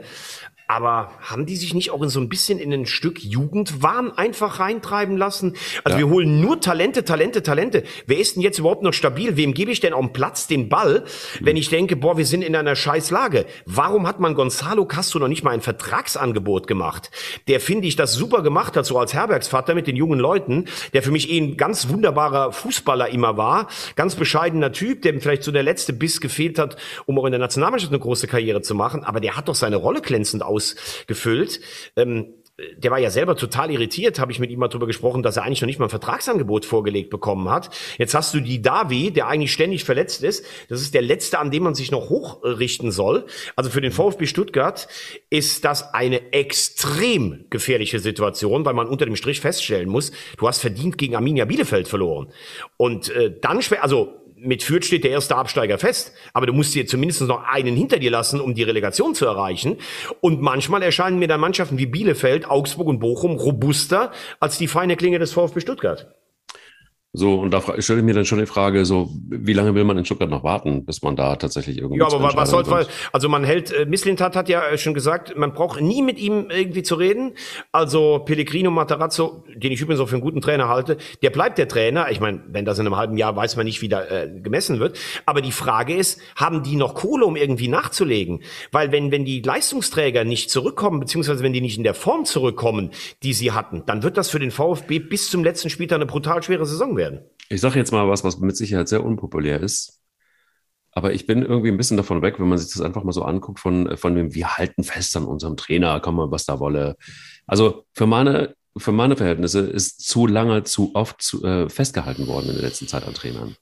Aber 0.69 1.10
haben 1.19 1.47
die 1.47 1.55
sich 1.55 1.73
nicht 1.73 1.89
auch 1.89 2.03
in 2.03 2.10
so 2.10 2.19
ein 2.19 2.29
bisschen 2.29 2.60
in 2.60 2.71
ein 2.71 2.86
Stück 2.86 3.23
Jugendwahn 3.23 4.15
einfach 4.15 4.60
reintreiben 4.60 5.17
lassen? 5.17 5.55
Also 5.84 5.97
wir 5.97 6.08
holen 6.08 6.41
nur 6.41 6.62
Talente, 6.62 7.03
Talente, 7.03 7.41
Talente. 7.41 7.82
Wer 8.05 8.19
ist 8.19 8.36
denn 8.36 8.43
jetzt 8.43 8.60
überhaupt 8.60 8.84
noch 8.84 8.93
stabil? 8.93 9.36
Wem 9.36 9.55
gebe 9.55 9.71
ich 9.71 9.79
denn 9.79 9.93
auf 9.93 10.05
dem 10.05 10.13
Platz 10.13 10.45
den 10.45 10.69
Ball, 10.69 11.05
wenn 11.39 11.58
ich 11.58 11.69
denke, 11.69 11.95
boah, 11.95 12.19
wir 12.19 12.25
sind 12.27 12.43
in 12.43 12.55
einer 12.55 12.75
scheiß 12.75 13.10
Lage? 13.10 13.47
Warum 13.65 14.05
hat 14.05 14.19
man 14.19 14.36
Gonzalo 14.36 14.86
Castro 14.86 15.17
noch 15.17 15.27
nicht 15.27 15.43
mal 15.43 15.55
ein 15.55 15.62
Vertragsangebot 15.62 16.67
gemacht? 16.67 17.10
Der, 17.47 17.60
finde 17.60 17.88
ich, 17.88 17.95
das 17.95 18.13
super 18.13 18.43
gemacht 18.43 18.77
hat, 18.77 18.86
so 18.86 18.99
als 18.99 19.15
Herbergsvater 19.15 19.73
mit 19.73 19.88
den 19.88 19.95
jungen 19.95 20.19
Leuten, 20.19 20.65
der 20.93 21.01
für 21.01 21.10
mich 21.10 21.32
eh 21.32 21.39
ein 21.39 21.58
ganz 21.58 21.89
wunderbarer 21.89 22.51
Fußballer 22.51 23.10
immer 23.10 23.38
war. 23.38 23.69
Ganz 23.95 24.13
bescheidener 24.13 24.71
Typ, 24.71 25.01
dem 25.01 25.19
vielleicht 25.19 25.41
so 25.41 25.51
der 25.51 25.63
letzte 25.63 25.93
Biss 25.93 26.21
gefehlt 26.21 26.60
hat, 26.60 26.77
um 27.08 27.17
auch 27.17 27.25
in 27.25 27.32
der 27.32 27.39
Nationalmannschaft 27.39 27.91
eine 27.91 27.99
große 27.99 28.27
Karriere 28.27 28.62
zu 28.62 28.75
machen. 28.75 29.03
Aber 29.03 29.19
der 29.19 29.36
hat 29.36 29.47
doch 29.47 29.55
seine 29.55 29.77
Rolle 29.77 30.01
glänzend 30.01 30.43
ausgefüllt. 30.60 31.62
Ähm, 31.95 32.34
der 32.76 32.91
war 32.91 33.00
ja 33.00 33.10
selber 33.10 33.38
total 33.38 33.72
irritiert, 33.72 34.19
habe 34.19 34.34
ich 34.34 34.39
mit 34.39 34.52
ihm 34.52 34.60
mal 34.60 34.68
drüber 34.68 34.86
gesprochen, 34.86 35.24
dass 35.24 35.38
er 35.38 35.43
eigentlich 35.43 35.62
noch 35.62 35.68
nicht 35.68 35.80
mal 35.80 35.86
ein 35.86 35.89
Vertragsangebot 35.89 36.66
vorgelegt 36.66 37.10
bekommen 37.10 37.49
hat. 37.49 37.70
Jetzt 37.97 38.14
hast 38.14 38.34
du 38.34 38.41
die 38.41 38.62
Davi, 38.62 39.12
der 39.12 39.28
eigentlich 39.28 39.53
ständig 39.53 39.86
verletzt 39.86 40.24
ist. 40.24 40.45
Das 40.68 40.82
ist 40.82 40.93
der 40.93 41.01
letzte, 41.01 41.39
an 41.39 41.51
dem 41.51 41.64
man 41.64 41.74
sich 41.74 41.89
noch 41.89 42.10
hochrichten 42.10 42.91
soll. 42.91 43.26
Also 43.55 43.70
für 43.70 43.80
den 43.80 43.93
VfB 43.93 44.26
Stuttgart 44.26 44.89
ist 45.30 45.64
das 45.64 45.93
eine 45.93 46.34
extrem 46.34 47.45
gefährliche 47.49 47.99
Situation, 47.99 48.66
weil 48.66 48.74
man 48.74 48.88
unter 48.88 49.05
dem 49.05 49.16
Strich 49.16 49.39
feststellen 49.39 49.88
muss, 49.88 50.12
du 50.38 50.45
hast 50.45 50.60
verdient 50.60 50.97
gegen 50.97 51.16
Arminia 51.16 51.45
Bielefeld 51.45 51.88
verloren. 51.88 52.28
Und 52.76 53.10
äh, 53.12 53.34
dann 53.39 53.62
schwer, 53.62 53.84
also 53.84 54.18
mit 54.42 54.64
Fürth 54.64 54.86
steht 54.86 55.04
der 55.04 55.12
erste 55.12 55.36
Absteiger 55.36 55.78
fest, 55.78 56.14
aber 56.34 56.46
du 56.46 56.54
musst 56.54 56.74
dir 56.76 56.88
zumindest 56.88 57.22
noch 57.22 57.44
einen 57.44 57.76
hinter 57.76 58.00
dir 58.00 58.12
lassen, 58.12 58.40
um 58.40 58.54
die 58.54 58.64
Relegation 58.64 59.16
zu 59.16 59.26
erreichen. 59.26 59.78
Und 60.22 60.42
manchmal 60.42 60.84
erscheinen 60.84 61.20
mir 61.20 61.28
dann 61.28 61.40
Mannschaften 61.40 61.78
wie 61.78 61.86
Bielefeld, 61.86 62.50
Augsburg 62.50 62.88
und 62.88 63.00
Bochum 63.00 63.36
robuster 63.36 64.12
als 64.40 64.58
die 64.58 64.68
feine 64.68 64.96
Klinge 64.96 65.20
des 65.20 65.34
VfB 65.34 65.60
Stuttgart. 65.60 66.18
So, 67.12 67.39
und 67.39 67.51
da 67.51 67.64
stelle 67.80 67.99
ich 67.99 68.05
mir 68.05 68.14
dann 68.14 68.26
schon 68.26 68.38
die 68.38 68.45
Frage, 68.45 68.86
so, 68.86 69.10
wie 69.30 69.53
lange 69.53 69.74
will 69.74 69.84
man 69.84 69.97
in 69.97 70.05
Stuttgart 70.05 70.30
noch 70.30 70.43
warten, 70.43 70.86
bis 70.86 71.01
man 71.01 71.16
da 71.16 71.36
tatsächlich 71.38 71.80
irgendwie. 71.80 71.99
Ja, 71.99 72.05
aber 72.05 72.36
was 72.36 72.51
soll, 72.51 72.64
kommt? 72.64 72.88
also 73.12 73.30
man 73.30 73.43
hält, 73.43 73.72
äh, 73.72 73.88
Misslintat 73.88 74.36
hat 74.36 74.47
ja 74.47 74.78
schon 74.78 74.93
gesagt, 74.93 75.36
man 75.36 75.53
braucht 75.53 75.82
nie 75.82 76.03
mit 76.03 76.20
ihm 76.20 76.51
irgendwie 76.51 76.84
zu 76.84 76.93
reden. 76.93 77.32
Also 77.72 78.20
Pellegrino 78.20 78.70
Matarazzo, 78.70 79.43
den 79.55 79.72
ich 79.72 79.82
übrigens 79.82 80.01
auch 80.01 80.07
für 80.07 80.18
einen 80.18 80.22
guten 80.22 80.41
Trainer 80.41 80.70
halte, 80.70 80.97
der 81.24 81.32
bleibt 81.32 81.57
der 81.57 81.68
Trainer. 81.68 82.12
Ich 82.12 82.20
meine, 82.20 82.43
wenn 82.47 82.64
das 82.64 82.78
in 82.78 82.86
einem 82.86 82.95
halben 82.95 83.18
Jahr 83.18 83.36
weiß 83.36 83.55
man 83.55 83.66
nicht, 83.66 83.82
wie 83.82 83.89
da 83.89 84.05
äh, 84.05 84.30
gemessen 84.43 84.80
wird. 84.80 84.99
Aber 85.26 85.41
die 85.41 85.51
Frage 85.51 85.95
ist, 85.95 86.22
haben 86.36 86.62
die 86.62 86.76
noch 86.76 86.93
Kohle, 86.93 87.26
um 87.26 87.36
irgendwie 87.36 87.70
nachzulegen? 87.70 88.43
Weil 88.72 88.91
wenn, 88.91 89.12
wenn 89.12 89.26
die 89.26 89.41
Leistungsträger 89.41 90.26
nicht 90.26 90.51
zurückkommen, 90.51 90.99
beziehungsweise 90.99 91.41
wenn 91.41 91.53
die 91.53 91.62
nicht 91.62 91.78
in 91.78 91.84
der 91.84 91.95
Form 91.95 92.26
zurückkommen, 92.26 92.91
die 93.24 93.34
sie 93.34 93.51
hatten, 93.51 93.82
dann 93.88 94.03
wird 94.03 94.16
das 94.16 94.30
für 94.30 94.39
den 94.39 94.51
VfB 94.51 94.99
bis 94.99 95.32
zum 95.32 95.43
letzten 95.43 95.72
Spieltag 95.72 95.95
eine 95.95 96.05
brutal 96.05 96.43
schwere 96.43 96.68
Saison 96.68 96.99
werden. 97.00 97.22
Ich 97.50 97.62
sage 97.62 97.80
jetzt 97.80 97.91
mal 97.91 98.08
was, 98.08 98.24
was 98.24 98.38
mit 98.38 98.56
Sicherheit 98.56 98.88
sehr 98.88 99.04
unpopulär 99.04 99.60
ist. 99.62 100.00
Aber 100.91 101.14
ich 101.14 101.26
bin 101.26 101.43
irgendwie 101.43 101.70
ein 101.70 101.78
bisschen 101.78 101.97
davon 101.97 102.22
weg, 102.22 102.39
wenn 102.39 102.50
man 102.50 102.58
sich 102.58 102.72
das 102.74 102.82
einfach 102.82 103.04
mal 103.04 103.12
so 103.14 103.24
anguckt, 103.24 103.60
von, 103.60 103.95
von 103.97 104.16
dem, 104.16 104.34
wir 104.34 104.58
halten 104.58 104.84
fest 104.84 105.16
an 105.18 105.26
unserem 105.26 105.56
Trainer, 105.56 106.00
komm 106.00 106.16
mal, 106.16 106.32
was 106.32 106.45
da 106.45 106.60
wolle. 106.60 106.95
Also 107.47 107.86
für 107.93 108.08
meine, 108.08 108.56
für 108.78 108.91
meine 108.91 109.16
Verhältnisse 109.16 109.62
ist 109.62 110.08
zu 110.08 110.28
lange, 110.28 110.64
zu 110.64 110.91
oft 110.95 111.22
zu, 111.22 111.43
äh, 111.43 111.70
festgehalten 111.70 112.28
worden 112.28 112.50
in 112.50 112.56
der 112.56 112.64
letzten 112.64 112.88
Zeit 112.88 113.08
an 113.08 113.14
Trainern. 113.14 113.56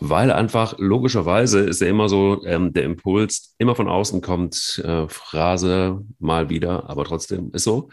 Weil 0.00 0.30
einfach 0.30 0.74
logischerweise 0.78 1.60
ist 1.60 1.80
ja 1.80 1.88
immer 1.88 2.08
so, 2.08 2.44
ähm, 2.44 2.72
der 2.72 2.84
Impuls 2.84 3.54
immer 3.58 3.74
von 3.74 3.88
außen 3.88 4.20
kommt, 4.20 4.82
äh, 4.84 5.08
Phrase 5.08 6.02
mal 6.18 6.50
wieder, 6.50 6.88
aber 6.90 7.04
trotzdem 7.04 7.50
ist 7.52 7.64
so. 7.64 7.88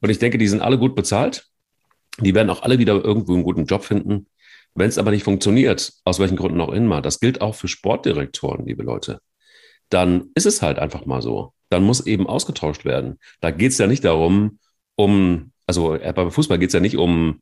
Und 0.00 0.10
ich 0.10 0.18
denke, 0.18 0.38
die 0.38 0.48
sind 0.48 0.62
alle 0.62 0.78
gut 0.78 0.94
bezahlt. 0.94 1.46
Die 2.20 2.34
werden 2.34 2.50
auch 2.50 2.62
alle 2.62 2.78
wieder 2.78 2.94
irgendwo 3.04 3.34
einen 3.34 3.42
guten 3.42 3.66
Job 3.66 3.84
finden. 3.84 4.26
Wenn 4.74 4.88
es 4.88 4.98
aber 4.98 5.10
nicht 5.10 5.24
funktioniert, 5.24 5.92
aus 6.04 6.18
welchen 6.18 6.36
Gründen 6.36 6.60
auch 6.60 6.72
immer, 6.72 7.00
das 7.00 7.20
gilt 7.20 7.40
auch 7.40 7.54
für 7.54 7.68
Sportdirektoren, 7.68 8.66
liebe 8.66 8.82
Leute, 8.82 9.20
dann 9.88 10.30
ist 10.34 10.46
es 10.46 10.62
halt 10.62 10.78
einfach 10.78 11.06
mal 11.06 11.22
so. 11.22 11.52
Dann 11.70 11.82
muss 11.82 12.06
eben 12.06 12.26
ausgetauscht 12.26 12.84
werden. 12.84 13.18
Da 13.40 13.50
geht 13.50 13.72
es 13.72 13.78
ja 13.78 13.86
nicht 13.86 14.04
darum, 14.04 14.58
um, 14.96 15.52
also 15.66 15.94
äh, 15.94 16.12
beim 16.12 16.30
Fußball 16.30 16.58
geht 16.58 16.68
es 16.68 16.74
ja 16.74 16.80
nicht 16.80 16.96
um 16.96 17.40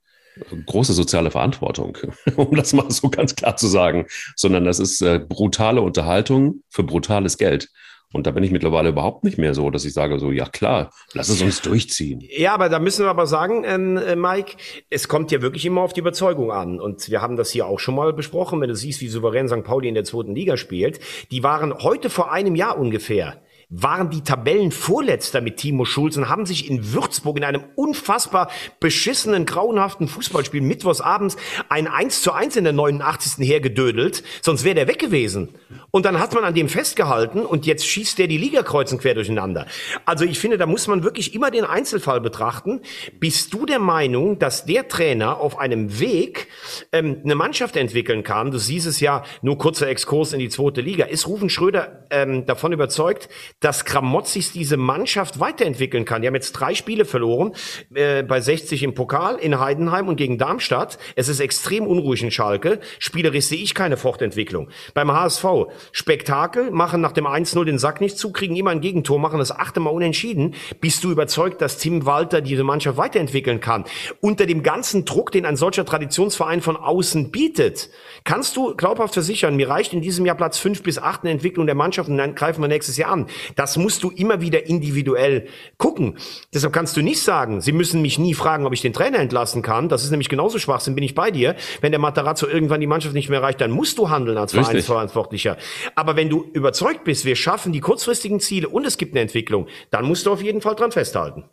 große 0.66 0.92
soziale 0.92 1.30
Verantwortung, 1.30 1.96
um 2.36 2.54
das 2.56 2.72
mal 2.72 2.90
so 2.90 3.08
ganz 3.08 3.34
klar 3.34 3.56
zu 3.56 3.66
sagen, 3.66 4.06
sondern 4.36 4.64
das 4.64 4.78
ist 4.78 5.00
äh, 5.00 5.18
brutale 5.18 5.80
Unterhaltung 5.80 6.62
für 6.70 6.82
brutales 6.82 7.38
Geld. 7.38 7.68
Und 8.14 8.28
da 8.28 8.30
bin 8.30 8.44
ich 8.44 8.52
mittlerweile 8.52 8.90
überhaupt 8.90 9.24
nicht 9.24 9.38
mehr 9.38 9.54
so, 9.54 9.70
dass 9.70 9.84
ich 9.84 9.92
sage 9.92 10.20
so, 10.20 10.30
ja 10.30 10.46
klar, 10.46 10.90
lass 11.14 11.28
es 11.28 11.42
uns 11.42 11.60
durchziehen. 11.62 12.22
Ja, 12.30 12.54
aber 12.54 12.68
da 12.68 12.78
müssen 12.78 13.04
wir 13.04 13.10
aber 13.10 13.26
sagen, 13.26 13.64
ähm, 13.66 13.96
äh, 13.96 14.14
Mike, 14.14 14.56
es 14.88 15.08
kommt 15.08 15.32
ja 15.32 15.42
wirklich 15.42 15.66
immer 15.66 15.80
auf 15.80 15.92
die 15.92 16.00
Überzeugung 16.00 16.52
an. 16.52 16.80
Und 16.80 17.10
wir 17.10 17.20
haben 17.20 17.36
das 17.36 17.50
hier 17.50 17.66
auch 17.66 17.80
schon 17.80 17.96
mal 17.96 18.12
besprochen, 18.12 18.60
wenn 18.60 18.68
du 18.68 18.76
siehst, 18.76 19.00
wie 19.00 19.08
souverän 19.08 19.48
St. 19.48 19.64
Pauli 19.64 19.88
in 19.88 19.94
der 19.94 20.04
zweiten 20.04 20.32
Liga 20.32 20.56
spielt. 20.56 21.00
Die 21.32 21.42
waren 21.42 21.74
heute 21.82 22.08
vor 22.08 22.30
einem 22.30 22.54
Jahr 22.54 22.78
ungefähr 22.78 23.42
waren 23.76 24.10
die 24.10 24.22
Tabellenvorletzter 24.22 25.40
mit 25.40 25.56
Timo 25.56 25.84
Schulz 25.84 26.16
und 26.16 26.28
haben 26.28 26.46
sich 26.46 26.70
in 26.70 26.92
Würzburg 26.92 27.36
in 27.36 27.44
einem 27.44 27.64
unfassbar 27.74 28.50
beschissenen, 28.78 29.46
grauenhaften 29.46 30.06
Fußballspiel 30.06 30.60
mittwochs 30.60 31.00
abends 31.00 31.36
ein 31.68 31.88
1 31.88 32.22
zu 32.22 32.32
1 32.32 32.56
in 32.56 32.64
der 32.64 32.72
89. 32.72 33.46
hergedödelt, 33.46 34.22
sonst 34.42 34.64
wäre 34.64 34.76
der 34.76 34.88
weg 34.88 34.98
gewesen. 34.98 35.48
Und 35.90 36.06
dann 36.06 36.20
hat 36.20 36.34
man 36.34 36.44
an 36.44 36.54
dem 36.54 36.68
festgehalten 36.68 37.44
und 37.44 37.66
jetzt 37.66 37.86
schießt 37.86 38.18
der 38.18 38.28
die 38.28 38.38
Ligakreuzen 38.38 38.98
quer 38.98 39.14
durcheinander. 39.14 39.66
Also 40.04 40.24
ich 40.24 40.38
finde, 40.38 40.58
da 40.58 40.66
muss 40.66 40.86
man 40.86 41.02
wirklich 41.02 41.34
immer 41.34 41.50
den 41.50 41.64
Einzelfall 41.64 42.20
betrachten. 42.20 42.80
Bist 43.18 43.52
du 43.54 43.66
der 43.66 43.80
Meinung, 43.80 44.38
dass 44.38 44.66
der 44.66 44.88
Trainer 44.88 45.40
auf 45.40 45.58
einem 45.58 45.98
Weg 45.98 46.48
ähm, 46.92 47.20
eine 47.24 47.34
Mannschaft 47.34 47.76
entwickeln 47.76 48.22
kann? 48.22 48.50
Du 48.50 48.58
siehst 48.58 48.86
es 48.86 49.00
ja, 49.00 49.24
nur 49.42 49.58
kurzer 49.58 49.88
Exkurs 49.88 50.32
in 50.32 50.38
die 50.38 50.48
zweite 50.48 50.80
Liga. 50.80 51.06
Ist 51.06 51.26
Rufen 51.26 51.50
Schröder 51.50 52.04
ähm, 52.10 52.46
davon 52.46 52.72
überzeugt, 52.72 53.28
dass 53.64 53.86
Kramotzis 53.86 54.52
diese 54.52 54.76
Mannschaft 54.76 55.40
weiterentwickeln 55.40 56.04
kann. 56.04 56.20
Die 56.20 56.28
haben 56.28 56.34
jetzt 56.34 56.52
drei 56.52 56.74
Spiele 56.74 57.06
verloren, 57.06 57.52
äh, 57.94 58.22
bei 58.22 58.40
60 58.40 58.82
im 58.82 58.94
Pokal, 58.94 59.36
in 59.36 59.58
Heidenheim 59.58 60.06
und 60.08 60.16
gegen 60.16 60.36
Darmstadt. 60.36 60.98
Es 61.16 61.28
ist 61.28 61.40
extrem 61.40 61.86
unruhig 61.86 62.22
in 62.22 62.30
Schalke. 62.30 62.80
Spielerisch 62.98 63.46
sehe 63.46 63.62
ich 63.62 63.74
keine 63.74 63.96
Fortentwicklung. 63.96 64.68
Beim 64.92 65.10
HSV, 65.10 65.44
Spektakel, 65.92 66.70
machen 66.72 67.00
nach 67.00 67.12
dem 67.12 67.26
1-0 67.26 67.64
den 67.64 67.78
Sack 67.78 68.02
nicht 68.02 68.18
zu, 68.18 68.32
kriegen 68.32 68.54
immer 68.54 68.70
ein 68.70 68.82
Gegentor, 68.82 69.18
machen 69.18 69.38
das 69.38 69.50
achte 69.50 69.80
Mal 69.80 69.90
unentschieden. 69.90 70.54
Bist 70.80 71.02
du 71.02 71.10
überzeugt, 71.10 71.62
dass 71.62 71.78
Tim 71.78 72.04
Walter 72.04 72.42
diese 72.42 72.64
Mannschaft 72.64 72.98
weiterentwickeln 72.98 73.60
kann? 73.60 73.84
Unter 74.20 74.44
dem 74.44 74.62
ganzen 74.62 75.06
Druck, 75.06 75.32
den 75.32 75.46
ein 75.46 75.56
solcher 75.56 75.86
Traditionsverein 75.86 76.60
von 76.60 76.76
außen 76.76 77.30
bietet, 77.30 77.88
kannst 78.24 78.58
du 78.58 78.74
glaubhaft 78.74 79.14
versichern, 79.14 79.56
mir 79.56 79.70
reicht 79.70 79.94
in 79.94 80.02
diesem 80.02 80.26
Jahr 80.26 80.36
Platz 80.36 80.58
5 80.58 80.82
bis 80.82 80.98
8 80.98 81.24
in 81.24 81.30
Entwicklung 81.30 81.64
der 81.64 81.74
Mannschaft 81.74 82.10
und 82.10 82.18
dann 82.18 82.34
greifen 82.34 82.60
wir 82.60 82.68
nächstes 82.68 82.98
Jahr 82.98 83.10
an. 83.10 83.26
Das 83.56 83.76
musst 83.76 84.02
du 84.02 84.10
immer 84.10 84.40
wieder 84.40 84.66
individuell 84.66 85.46
gucken. 85.78 86.18
Deshalb 86.52 86.72
kannst 86.72 86.96
du 86.96 87.02
nicht 87.02 87.22
sagen, 87.22 87.60
sie 87.60 87.72
müssen 87.72 88.02
mich 88.02 88.18
nie 88.18 88.34
fragen, 88.34 88.66
ob 88.66 88.72
ich 88.72 88.80
den 88.80 88.92
Trainer 88.92 89.18
entlassen 89.18 89.62
kann. 89.62 89.88
Das 89.88 90.04
ist 90.04 90.10
nämlich 90.10 90.28
genauso 90.28 90.58
Schwachsinn, 90.58 90.94
bin 90.94 91.04
ich 91.04 91.14
bei 91.14 91.30
dir. 91.30 91.56
Wenn 91.80 91.92
der 91.92 92.00
Matarazzo 92.00 92.46
irgendwann 92.46 92.80
die 92.80 92.86
Mannschaft 92.86 93.14
nicht 93.14 93.28
mehr 93.28 93.40
erreicht, 93.40 93.60
dann 93.60 93.70
musst 93.70 93.98
du 93.98 94.10
handeln 94.10 94.38
als 94.38 94.54
Richtig. 94.54 94.66
Vereinsverantwortlicher. 94.66 95.56
Aber 95.94 96.16
wenn 96.16 96.28
du 96.28 96.44
überzeugt 96.52 97.04
bist, 97.04 97.24
wir 97.24 97.36
schaffen 97.36 97.72
die 97.72 97.80
kurzfristigen 97.80 98.40
Ziele 98.40 98.68
und 98.68 98.86
es 98.86 98.98
gibt 98.98 99.12
eine 99.14 99.20
Entwicklung, 99.20 99.66
dann 99.90 100.04
musst 100.04 100.26
du 100.26 100.32
auf 100.32 100.42
jeden 100.42 100.60
Fall 100.60 100.74
dran 100.74 100.92
festhalten. 100.92 101.44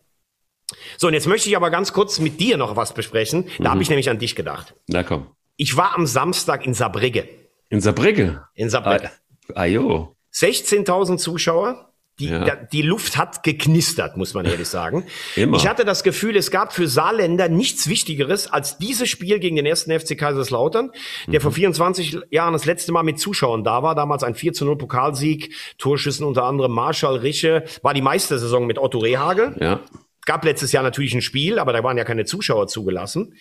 So, 0.98 1.08
und 1.08 1.14
jetzt 1.14 1.28
möchte 1.28 1.50
ich 1.50 1.56
aber 1.56 1.70
ganz 1.70 1.94
kurz 1.94 2.20
mit 2.20 2.40
dir 2.40 2.58
noch 2.58 2.76
was 2.76 2.94
besprechen. 2.94 3.46
Da 3.58 3.66
mhm. 3.66 3.72
habe 3.72 3.82
ich 3.82 3.90
nämlich 3.90 4.10
an 4.10 4.20
dich 4.20 4.36
gedacht. 4.36 4.76
Na 4.88 5.04
komm. 5.04 5.28
Ich 5.58 5.78
war 5.78 5.96
am 5.96 6.06
Samstag 6.06 6.66
in 6.66 6.74
Saarbrücke. 6.74 7.28
In 7.70 7.82
Saarbrücke? 7.82 8.44
In 8.56 8.70
Saarbrücke. 8.70 9.12
Ah, 9.54 9.62
ah 9.62 9.66
jo. 9.66 10.16
16.000 10.34 11.18
Zuschauer. 11.18 11.88
Die, 12.20 12.28
ja. 12.28 12.56
die 12.56 12.84
Luft 12.84 13.18
hat 13.18 13.42
geknistert, 13.42 14.16
muss 14.16 14.36
man 14.36 14.46
ehrlich 14.46 14.68
sagen. 14.68 15.06
Immer. 15.36 15.58
Ich 15.58 15.66
hatte 15.68 15.86
das 15.86 16.04
Gefühl, 16.04 16.36
es 16.36 16.52
gab 16.52 16.72
für 16.72 16.88
Saarländer 16.88 17.50
nichts 17.50 17.88
Wichtigeres 17.88 18.52
als 18.52 18.78
dieses 18.78 19.10
Spiel 19.10 19.40
gegen 19.40 19.56
den 19.56 19.66
ersten 19.66 19.98
FC 19.98 20.16
Kaiserslautern, 20.16 20.92
der 21.28 21.40
mhm. 21.40 21.44
vor 21.44 21.52
24 21.52 22.20
Jahren 22.30 22.54
das 22.54 22.66
letzte 22.66 22.92
Mal 22.92 23.02
mit 23.02 23.18
Zuschauern 23.18 23.64
da 23.64 23.82
war. 23.82 23.96
Damals 23.96 24.24
ein 24.24 24.36
4 24.36 24.54
zu 24.54 24.66
0 24.66 24.78
Pokalsieg, 24.78 25.56
Torschüssen 25.80 26.26
unter 26.26 26.44
anderem 26.44 26.74
Marschall 26.74 27.16
Riche, 27.16 27.64
war 27.82 27.96
die 27.96 28.04
Meistersaison 28.04 28.68
mit 28.68 28.78
Otto 28.78 29.00
Rehagel. 29.00 29.56
Ja. 29.60 29.80
Gab 30.26 30.46
letztes 30.46 30.72
Jahr 30.72 30.84
natürlich 30.84 31.16
ein 31.16 31.22
Spiel, 31.22 31.58
aber 31.58 31.74
da 31.74 31.84
waren 31.84 31.98
ja 31.98 32.04
keine 32.04 32.26
Zuschauer 32.26 32.68
zugelassen. 32.68 33.36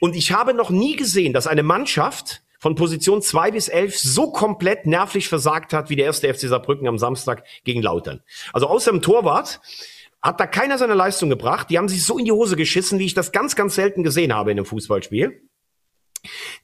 Und 0.00 0.16
ich 0.16 0.32
habe 0.32 0.54
noch 0.54 0.70
nie 0.70 0.96
gesehen, 0.96 1.32
dass 1.32 1.46
eine 1.46 1.62
Mannschaft 1.62 2.42
von 2.66 2.74
Position 2.74 3.22
zwei 3.22 3.52
bis 3.52 3.68
elf 3.68 3.96
so 3.96 4.32
komplett 4.32 4.86
nervlich 4.86 5.28
versagt 5.28 5.72
hat 5.72 5.88
wie 5.88 5.94
der 5.94 6.06
erste 6.06 6.34
FC 6.34 6.48
Saarbrücken 6.48 6.88
am 6.88 6.98
Samstag 6.98 7.44
gegen 7.62 7.80
Lautern. 7.80 8.24
Also 8.52 8.66
außer 8.66 8.90
dem 8.90 9.02
Torwart 9.02 9.60
hat 10.20 10.40
da 10.40 10.48
keiner 10.48 10.76
seine 10.76 10.94
Leistung 10.94 11.30
gebracht. 11.30 11.70
Die 11.70 11.78
haben 11.78 11.88
sich 11.88 12.04
so 12.04 12.18
in 12.18 12.24
die 12.24 12.32
Hose 12.32 12.56
geschissen, 12.56 12.98
wie 12.98 13.06
ich 13.06 13.14
das 13.14 13.30
ganz, 13.30 13.54
ganz 13.54 13.76
selten 13.76 14.02
gesehen 14.02 14.34
habe 14.34 14.50
in 14.50 14.58
einem 14.58 14.66
Fußballspiel. 14.66 15.42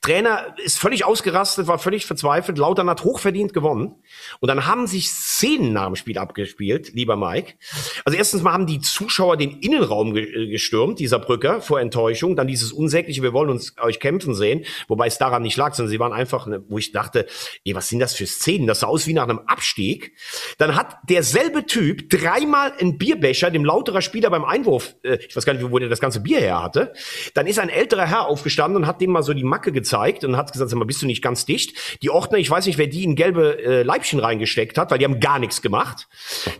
Trainer 0.00 0.54
ist 0.64 0.78
völlig 0.78 1.04
ausgerastet, 1.04 1.66
war 1.66 1.78
völlig 1.78 2.06
verzweifelt. 2.06 2.58
Lautern 2.58 2.88
hat 2.90 3.04
hochverdient 3.04 3.52
gewonnen. 3.52 3.94
Und 4.40 4.48
dann 4.48 4.66
haben 4.66 4.86
sich 4.86 5.10
Szenen 5.10 5.72
nach 5.72 5.86
dem 5.86 5.96
Spiel 5.96 6.18
abgespielt, 6.18 6.92
lieber 6.94 7.16
Mike. 7.16 7.54
Also 8.04 8.18
erstens 8.18 8.42
mal 8.42 8.52
haben 8.52 8.66
die 8.66 8.80
Zuschauer 8.80 9.36
den 9.36 9.60
Innenraum 9.60 10.16
äh, 10.16 10.48
gestürmt, 10.48 10.98
dieser 10.98 11.18
Brücker, 11.18 11.60
vor 11.60 11.80
Enttäuschung. 11.80 12.36
Dann 12.36 12.46
dieses 12.46 12.72
unsägliche, 12.72 13.22
wir 13.22 13.32
wollen 13.32 13.50
uns 13.50 13.74
euch 13.80 14.00
kämpfen 14.00 14.34
sehen. 14.34 14.64
Wobei 14.88 15.06
es 15.06 15.18
daran 15.18 15.42
nicht 15.42 15.56
lag, 15.56 15.74
sondern 15.74 15.90
sie 15.90 16.00
waren 16.00 16.12
einfach, 16.12 16.48
wo 16.68 16.78
ich 16.78 16.92
dachte, 16.92 17.26
ey, 17.64 17.74
was 17.74 17.88
sind 17.88 18.00
das 18.00 18.14
für 18.14 18.26
Szenen? 18.26 18.66
Das 18.66 18.80
sah 18.80 18.86
aus 18.86 19.06
wie 19.06 19.14
nach 19.14 19.24
einem 19.24 19.40
Abstieg. 19.46 20.12
Dann 20.58 20.76
hat 20.76 20.96
derselbe 21.08 21.66
Typ 21.66 22.10
dreimal 22.10 22.72
einen 22.78 22.98
Bierbecher 22.98 23.50
dem 23.50 23.64
lauterer 23.64 24.02
Spieler 24.02 24.30
beim 24.30 24.44
Einwurf, 24.44 24.96
äh, 25.02 25.18
ich 25.26 25.36
weiß 25.36 25.44
gar 25.44 25.54
nicht, 25.54 25.70
wo 25.70 25.78
der 25.78 25.88
das 25.88 26.00
ganze 26.00 26.20
Bier 26.20 26.40
her 26.40 26.62
hatte. 26.62 26.92
Dann 27.34 27.46
ist 27.46 27.58
ein 27.58 27.68
älterer 27.68 28.06
Herr 28.06 28.26
aufgestanden 28.26 28.82
und 28.82 28.86
hat 28.86 29.00
dem 29.00 29.10
mal 29.10 29.22
so 29.22 29.34
die 29.34 29.44
Macke 29.52 29.70
gezeigt 29.70 30.24
und 30.24 30.36
hat 30.36 30.50
gesagt, 30.52 30.70
sag 30.70 30.78
mal, 30.78 30.86
bist 30.86 31.02
du 31.02 31.06
nicht 31.06 31.22
ganz 31.22 31.44
dicht? 31.44 31.76
Die 32.02 32.08
Ordner, 32.08 32.38
ich 32.38 32.50
weiß 32.50 32.66
nicht, 32.66 32.78
wer 32.78 32.86
die 32.86 33.04
in 33.04 33.16
gelbe 33.16 33.62
äh, 33.62 33.82
Leibchen 33.82 34.18
reingesteckt 34.18 34.78
hat, 34.78 34.90
weil 34.90 34.98
die 34.98 35.04
haben 35.04 35.20
gar 35.20 35.38
nichts 35.38 35.60
gemacht. 35.60 36.08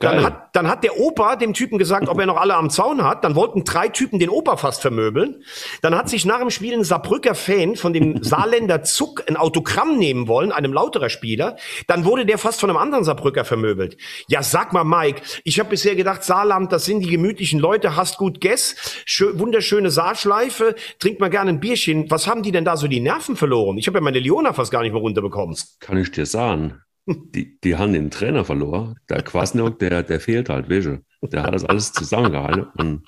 Dann 0.00 0.22
hat, 0.22 0.54
dann 0.54 0.68
hat 0.68 0.84
der 0.84 0.98
Opa 0.98 1.36
dem 1.36 1.54
Typen 1.54 1.78
gesagt, 1.78 2.08
ob 2.08 2.20
er 2.20 2.26
noch 2.26 2.36
alle 2.36 2.54
am 2.54 2.68
Zaun 2.68 3.02
hat. 3.02 3.24
Dann 3.24 3.34
wollten 3.34 3.64
drei 3.64 3.88
Typen 3.88 4.18
den 4.18 4.28
Opa 4.28 4.56
fast 4.56 4.82
vermöbeln. 4.82 5.42
Dann 5.80 5.94
hat 5.96 6.08
sich 6.10 6.26
nach 6.26 6.38
dem 6.38 6.50
Spiel 6.50 6.74
ein 6.74 6.84
Saarbrücker 6.84 7.34
Fan 7.34 7.76
von 7.76 7.92
dem 7.92 8.22
Saarländer 8.22 8.82
Zuck 8.82 9.24
ein 9.28 9.36
Autogramm 9.36 9.98
nehmen 9.98 10.28
wollen, 10.28 10.52
einem 10.52 10.72
lauterer 10.72 11.08
Spieler. 11.08 11.56
Dann 11.86 12.04
wurde 12.04 12.26
der 12.26 12.38
fast 12.38 12.60
von 12.60 12.68
einem 12.68 12.78
anderen 12.78 13.04
Saarbrücker 13.04 13.44
vermöbelt. 13.44 13.96
Ja, 14.28 14.42
sag 14.42 14.72
mal, 14.72 14.84
Mike, 14.84 15.22
ich 15.44 15.58
habe 15.58 15.70
bisher 15.70 15.94
gedacht, 15.94 16.24
Saarland, 16.24 16.72
das 16.72 16.84
sind 16.84 17.00
die 17.00 17.10
gemütlichen 17.10 17.58
Leute, 17.58 17.96
hast 17.96 18.18
gut 18.18 18.40
Guess, 18.40 18.76
schö 19.04 19.38
wunderschöne 19.38 19.90
Saarschleife, 19.90 20.74
trinkt 20.98 21.20
mal 21.20 21.30
gerne 21.30 21.50
ein 21.50 21.60
Bierchen. 21.60 22.10
Was 22.10 22.26
haben 22.26 22.42
die 22.42 22.52
denn 22.52 22.64
da 22.64 22.71
so 22.76 22.88
die 22.88 23.00
Nerven 23.00 23.36
verloren? 23.36 23.78
Ich 23.78 23.86
habe 23.86 23.98
ja 23.98 24.02
meine 24.02 24.18
Leona 24.18 24.52
fast 24.52 24.70
gar 24.70 24.82
nicht 24.82 24.92
mehr 24.92 25.00
runterbekommen. 25.00 25.56
Kann 25.80 25.98
ich 25.98 26.10
dir 26.10 26.26
sagen. 26.26 26.80
Die, 27.06 27.58
die 27.60 27.76
haben 27.76 27.92
den 27.92 28.10
Trainer 28.10 28.44
verloren. 28.44 28.94
Der 29.08 29.22
Kwasniok, 29.22 29.78
der, 29.80 30.04
der 30.04 30.20
fehlt 30.20 30.48
halt, 30.48 30.68
du. 30.68 31.02
Der 31.22 31.42
hat 31.42 31.54
das 31.54 31.64
alles 31.64 31.92
zusammengehalten. 31.92 32.66
Und 32.76 33.02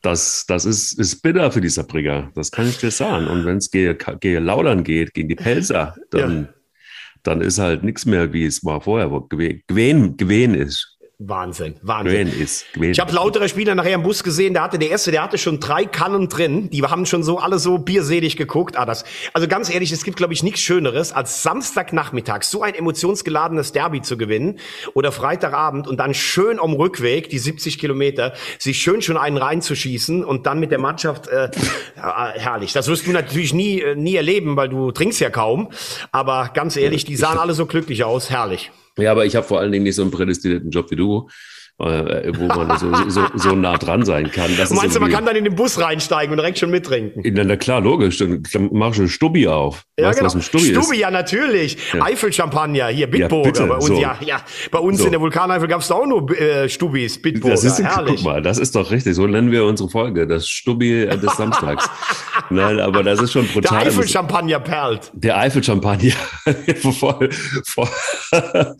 das, 0.00 0.46
das 0.46 0.64
ist, 0.64 0.98
ist 0.98 1.22
bitter 1.22 1.50
für 1.50 1.60
die 1.60 1.68
Saarbrücker. 1.68 2.30
Das 2.34 2.50
kann 2.50 2.68
ich 2.68 2.78
dir 2.78 2.90
sagen. 2.90 3.26
Und 3.26 3.44
wenn 3.44 3.58
es 3.58 3.70
gegen, 3.70 3.98
gegen 4.20 4.44
Laudern 4.44 4.84
geht, 4.84 5.14
gegen 5.14 5.28
die 5.28 5.34
Pelzer, 5.34 5.94
dann, 6.10 6.48
dann 7.22 7.40
ist 7.40 7.58
halt 7.58 7.84
nichts 7.84 8.06
mehr, 8.06 8.32
wie 8.32 8.46
es 8.46 8.62
mal 8.62 8.80
vorher 8.80 9.08
gewesen, 9.28 10.16
gewesen 10.16 10.54
ist. 10.54 10.93
Wahnsinn, 11.18 11.76
Wahnsinn. 11.82 12.26
Ist. 12.26 12.66
Ich 12.74 12.98
habe 12.98 13.12
lautere 13.12 13.48
Spieler 13.48 13.76
nachher 13.76 13.94
im 13.94 14.02
Bus 14.02 14.24
gesehen, 14.24 14.52
der 14.52 14.64
hatte 14.64 14.80
der 14.80 14.90
erste, 14.90 15.12
der 15.12 15.22
hatte 15.22 15.38
schon 15.38 15.60
drei 15.60 15.84
Kannen 15.84 16.28
drin. 16.28 16.70
Die 16.70 16.82
haben 16.82 17.06
schon 17.06 17.22
so 17.22 17.38
alle 17.38 17.60
so 17.60 17.78
bierselig 17.78 18.36
geguckt. 18.36 18.76
Ah, 18.76 18.84
das, 18.84 19.04
also 19.32 19.46
ganz 19.46 19.72
ehrlich, 19.72 19.92
es 19.92 20.02
gibt, 20.02 20.16
glaube 20.16 20.32
ich, 20.32 20.42
nichts 20.42 20.60
Schöneres, 20.60 21.12
als 21.12 21.44
Samstagnachmittag 21.44 22.42
so 22.42 22.62
ein 22.62 22.74
emotionsgeladenes 22.74 23.70
Derby 23.70 24.02
zu 24.02 24.16
gewinnen 24.16 24.58
oder 24.94 25.12
Freitagabend 25.12 25.86
und 25.86 25.98
dann 25.98 26.14
schön 26.14 26.58
am 26.58 26.72
Rückweg, 26.72 27.28
die 27.28 27.38
70 27.38 27.78
Kilometer, 27.78 28.32
sich 28.58 28.78
schön 28.78 29.00
schon 29.00 29.16
einen 29.16 29.36
reinzuschießen 29.36 30.24
und 30.24 30.46
dann 30.46 30.58
mit 30.58 30.72
der 30.72 30.80
Mannschaft, 30.80 31.28
äh, 31.28 31.48
ja, 31.96 32.32
herrlich. 32.34 32.72
Das 32.72 32.88
wirst 32.88 33.06
du 33.06 33.12
natürlich 33.12 33.54
nie, 33.54 33.80
äh, 33.80 33.94
nie 33.94 34.16
erleben, 34.16 34.56
weil 34.56 34.68
du 34.68 34.90
trinkst 34.90 35.20
ja 35.20 35.30
kaum. 35.30 35.70
Aber 36.10 36.50
ganz 36.52 36.76
ehrlich, 36.76 37.04
die 37.04 37.16
sahen 37.16 37.38
alle 37.38 37.54
so 37.54 37.66
glücklich 37.66 38.02
aus. 38.02 38.30
Herrlich. 38.30 38.72
Ja, 38.98 39.10
aber 39.12 39.26
ich 39.26 39.34
habe 39.36 39.46
vor 39.46 39.60
allen 39.60 39.72
Dingen 39.72 39.84
nicht 39.84 39.96
so 39.96 40.02
einen 40.02 40.10
prädestinierten 40.10 40.70
Job 40.70 40.90
wie 40.90 40.96
du, 40.96 41.28
äh, 41.80 42.32
wo 42.38 42.46
man 42.46 42.78
so, 42.78 42.92
so, 43.08 43.26
so 43.34 43.54
nah 43.56 43.76
dran 43.76 44.04
sein 44.04 44.30
kann. 44.30 44.50
Das 44.56 44.68
Du 44.68 44.76
meinst, 44.76 44.94
du, 44.94 45.00
man 45.00 45.10
kann 45.10 45.26
dann 45.26 45.34
in 45.34 45.44
den 45.44 45.56
Bus 45.56 45.80
reinsteigen 45.80 46.30
und 46.30 46.36
direkt 46.36 46.58
schon 46.58 46.70
mittrinken? 46.70 47.22
Na, 47.34 47.42
na 47.42 47.56
klar, 47.56 47.80
logisch. 47.80 48.18
Dann, 48.18 48.44
dann 48.52 48.68
mach 48.72 48.92
ich 48.92 48.98
einen 49.00 49.08
Stubbi 49.08 49.48
auf. 49.48 49.84
weißt 50.00 50.20
du, 50.20 50.24
was 50.24 50.34
ein 50.36 50.42
Stubbi, 50.42 50.70
ist? 50.70 50.94
ja, 50.96 51.10
natürlich. 51.10 51.76
Eifel-Champagner, 52.00 52.88
hier, 52.88 53.08
Bitburger. 53.08 53.50
bitte, 53.50 53.66
bei 53.66 53.74
uns, 53.74 53.86
so. 53.86 54.00
ja, 54.00 54.16
ja. 54.24 54.40
Bei 54.70 54.78
uns 54.78 54.98
So. 55.00 55.06
in 55.06 55.10
der 55.12 55.20
Vulkaneifel 55.20 55.66
gab's 55.66 55.88
da 55.88 55.94
auch 55.96 56.06
nur 56.06 56.30
äh, 56.38 56.68
Stubis, 56.68 57.20
Bitburger. 57.20 57.54
Das 57.54 57.64
ist, 57.64 57.82
Herrlich. 57.82 58.16
guck 58.16 58.24
mal, 58.24 58.40
das 58.42 58.58
ist 58.58 58.76
doch 58.76 58.90
richtig. 58.92 59.14
So 59.16 59.26
nennen 59.26 59.50
wir 59.50 59.64
unsere 59.64 59.90
Folge, 59.90 60.26
das 60.28 60.48
Stubbi 60.48 61.02
äh, 61.02 61.18
des 61.18 61.36
Samstags. 61.36 61.88
Nein, 62.50 62.78
aber 62.78 63.02
das 63.02 63.20
ist 63.20 63.32
schon 63.32 63.46
Der 63.46 63.52
brutal. 63.52 63.86
Eifel-Champagner 63.86 64.60
perlt. 64.60 65.10
Der 65.14 65.38
Eifel-Champagner. 65.38 66.12
voll, 66.92 67.30
voll. 67.64 67.88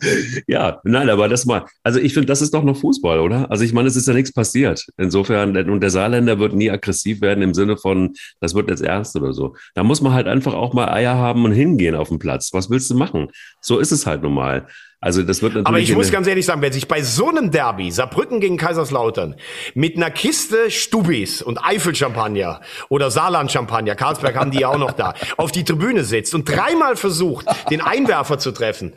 ja, 0.47 0.79
nein, 0.83 1.09
aber 1.09 1.27
das 1.27 1.45
mal. 1.45 1.65
Also 1.83 1.99
ich 1.99 2.13
finde, 2.13 2.27
das 2.27 2.41
ist 2.41 2.53
doch 2.53 2.63
noch 2.63 2.75
Fußball, 2.85 3.19
oder? 3.19 3.49
Also 3.49 3.63
ich 3.63 3.73
meine, 3.73 3.87
es 3.87 3.95
ist 3.95 4.07
ja 4.07 4.13
nichts 4.13 4.31
passiert. 4.31 4.85
Insofern, 4.97 5.57
und 5.57 5.81
der 5.81 5.89
Saarländer 5.89 6.37
wird 6.37 6.53
nie 6.53 6.69
aggressiv 6.69 7.19
werden 7.21 7.41
im 7.41 7.55
Sinne 7.55 7.77
von, 7.77 8.13
das 8.41 8.53
wird 8.53 8.69
jetzt 8.69 8.83
ernst 8.83 9.15
oder 9.15 9.33
so. 9.33 9.55
Da 9.73 9.83
muss 9.83 10.01
man 10.01 10.13
halt 10.13 10.27
einfach 10.27 10.53
auch 10.53 10.73
mal 10.73 10.89
Eier 10.89 11.15
haben 11.15 11.45
und 11.45 11.51
hingehen 11.51 11.95
auf 11.95 12.09
den 12.09 12.19
Platz. 12.19 12.51
Was 12.53 12.69
willst 12.69 12.91
du 12.91 12.95
machen? 12.95 13.29
So 13.59 13.79
ist 13.79 13.91
es 13.91 14.05
halt 14.05 14.21
nun 14.21 14.35
mal. 14.35 14.67
Also 15.05 15.21
das 15.21 15.43
wird 15.43 15.53
natürlich. 15.53 15.67
Aber 15.67 15.79
ich 15.79 15.93
muss 15.93 16.11
ganz 16.11 16.25
ehrlich 16.25 16.47
sagen, 16.47 16.63
wer 16.63 16.73
sich 16.73 16.87
bei 16.87 17.03
so 17.03 17.29
einem 17.29 17.51
Derby, 17.51 17.91
Saarbrücken 17.91 18.39
gegen 18.39 18.57
Kaiserslautern, 18.57 19.35
mit 19.75 19.97
einer 19.97 20.09
Kiste 20.09 20.71
Stubis 20.71 21.43
und 21.43 21.63
Eifel-Champagner 21.63 22.61
oder 22.89 23.11
Saarland-Champagner, 23.11 23.93
Karlsberg 23.93 24.35
haben 24.35 24.49
die 24.49 24.61
ja 24.61 24.69
auch 24.69 24.79
noch 24.79 24.93
da, 24.93 25.13
auf 25.37 25.51
die 25.51 25.63
Tribüne 25.63 26.03
sitzt 26.03 26.33
und 26.33 26.49
dreimal 26.49 26.95
versucht, 26.95 27.45
den 27.69 27.81
Einwerfer 27.81 28.39
zu 28.39 28.51
treffen. 28.51 28.93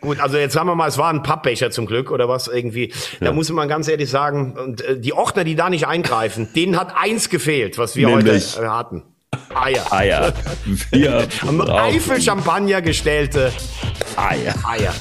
Gut, 0.00 0.18
also 0.18 0.36
jetzt 0.36 0.52
sagen 0.52 0.66
wir 0.66 0.74
mal, 0.74 0.88
es 0.88 0.98
war 0.98 1.10
ein 1.10 1.22
Pappbecher 1.22 1.70
zum 1.70 1.86
Glück 1.86 2.10
oder 2.10 2.28
was 2.28 2.48
irgendwie. 2.48 2.92
Da 3.20 3.30
muss 3.30 3.48
man 3.52 3.68
ganz 3.68 3.86
ehrlich 3.86 4.10
sagen, 4.10 4.58
und 4.58 4.80
äh, 4.80 4.98
die 4.98 5.12
Ordner, 5.12 5.44
die 5.44 5.54
da 5.54 5.70
nicht 5.70 5.86
eingreifen, 5.86 6.48
denen 6.56 6.76
hat 6.76 6.92
eins 6.96 7.28
gefehlt, 7.28 7.78
was 7.78 7.94
wir 7.94 8.08
Nämlich? 8.08 8.56
heute 8.56 8.66
äh, 8.66 8.68
hatten. 8.68 9.04
Eier. 9.54 9.92
Eier. 9.92 10.32
Wir 10.90 11.28
Am 11.46 11.60
Eifel-Champagner 11.60 12.82
gestellte 12.82 13.52
Eier. 14.16 14.54
Eier. 14.64 14.94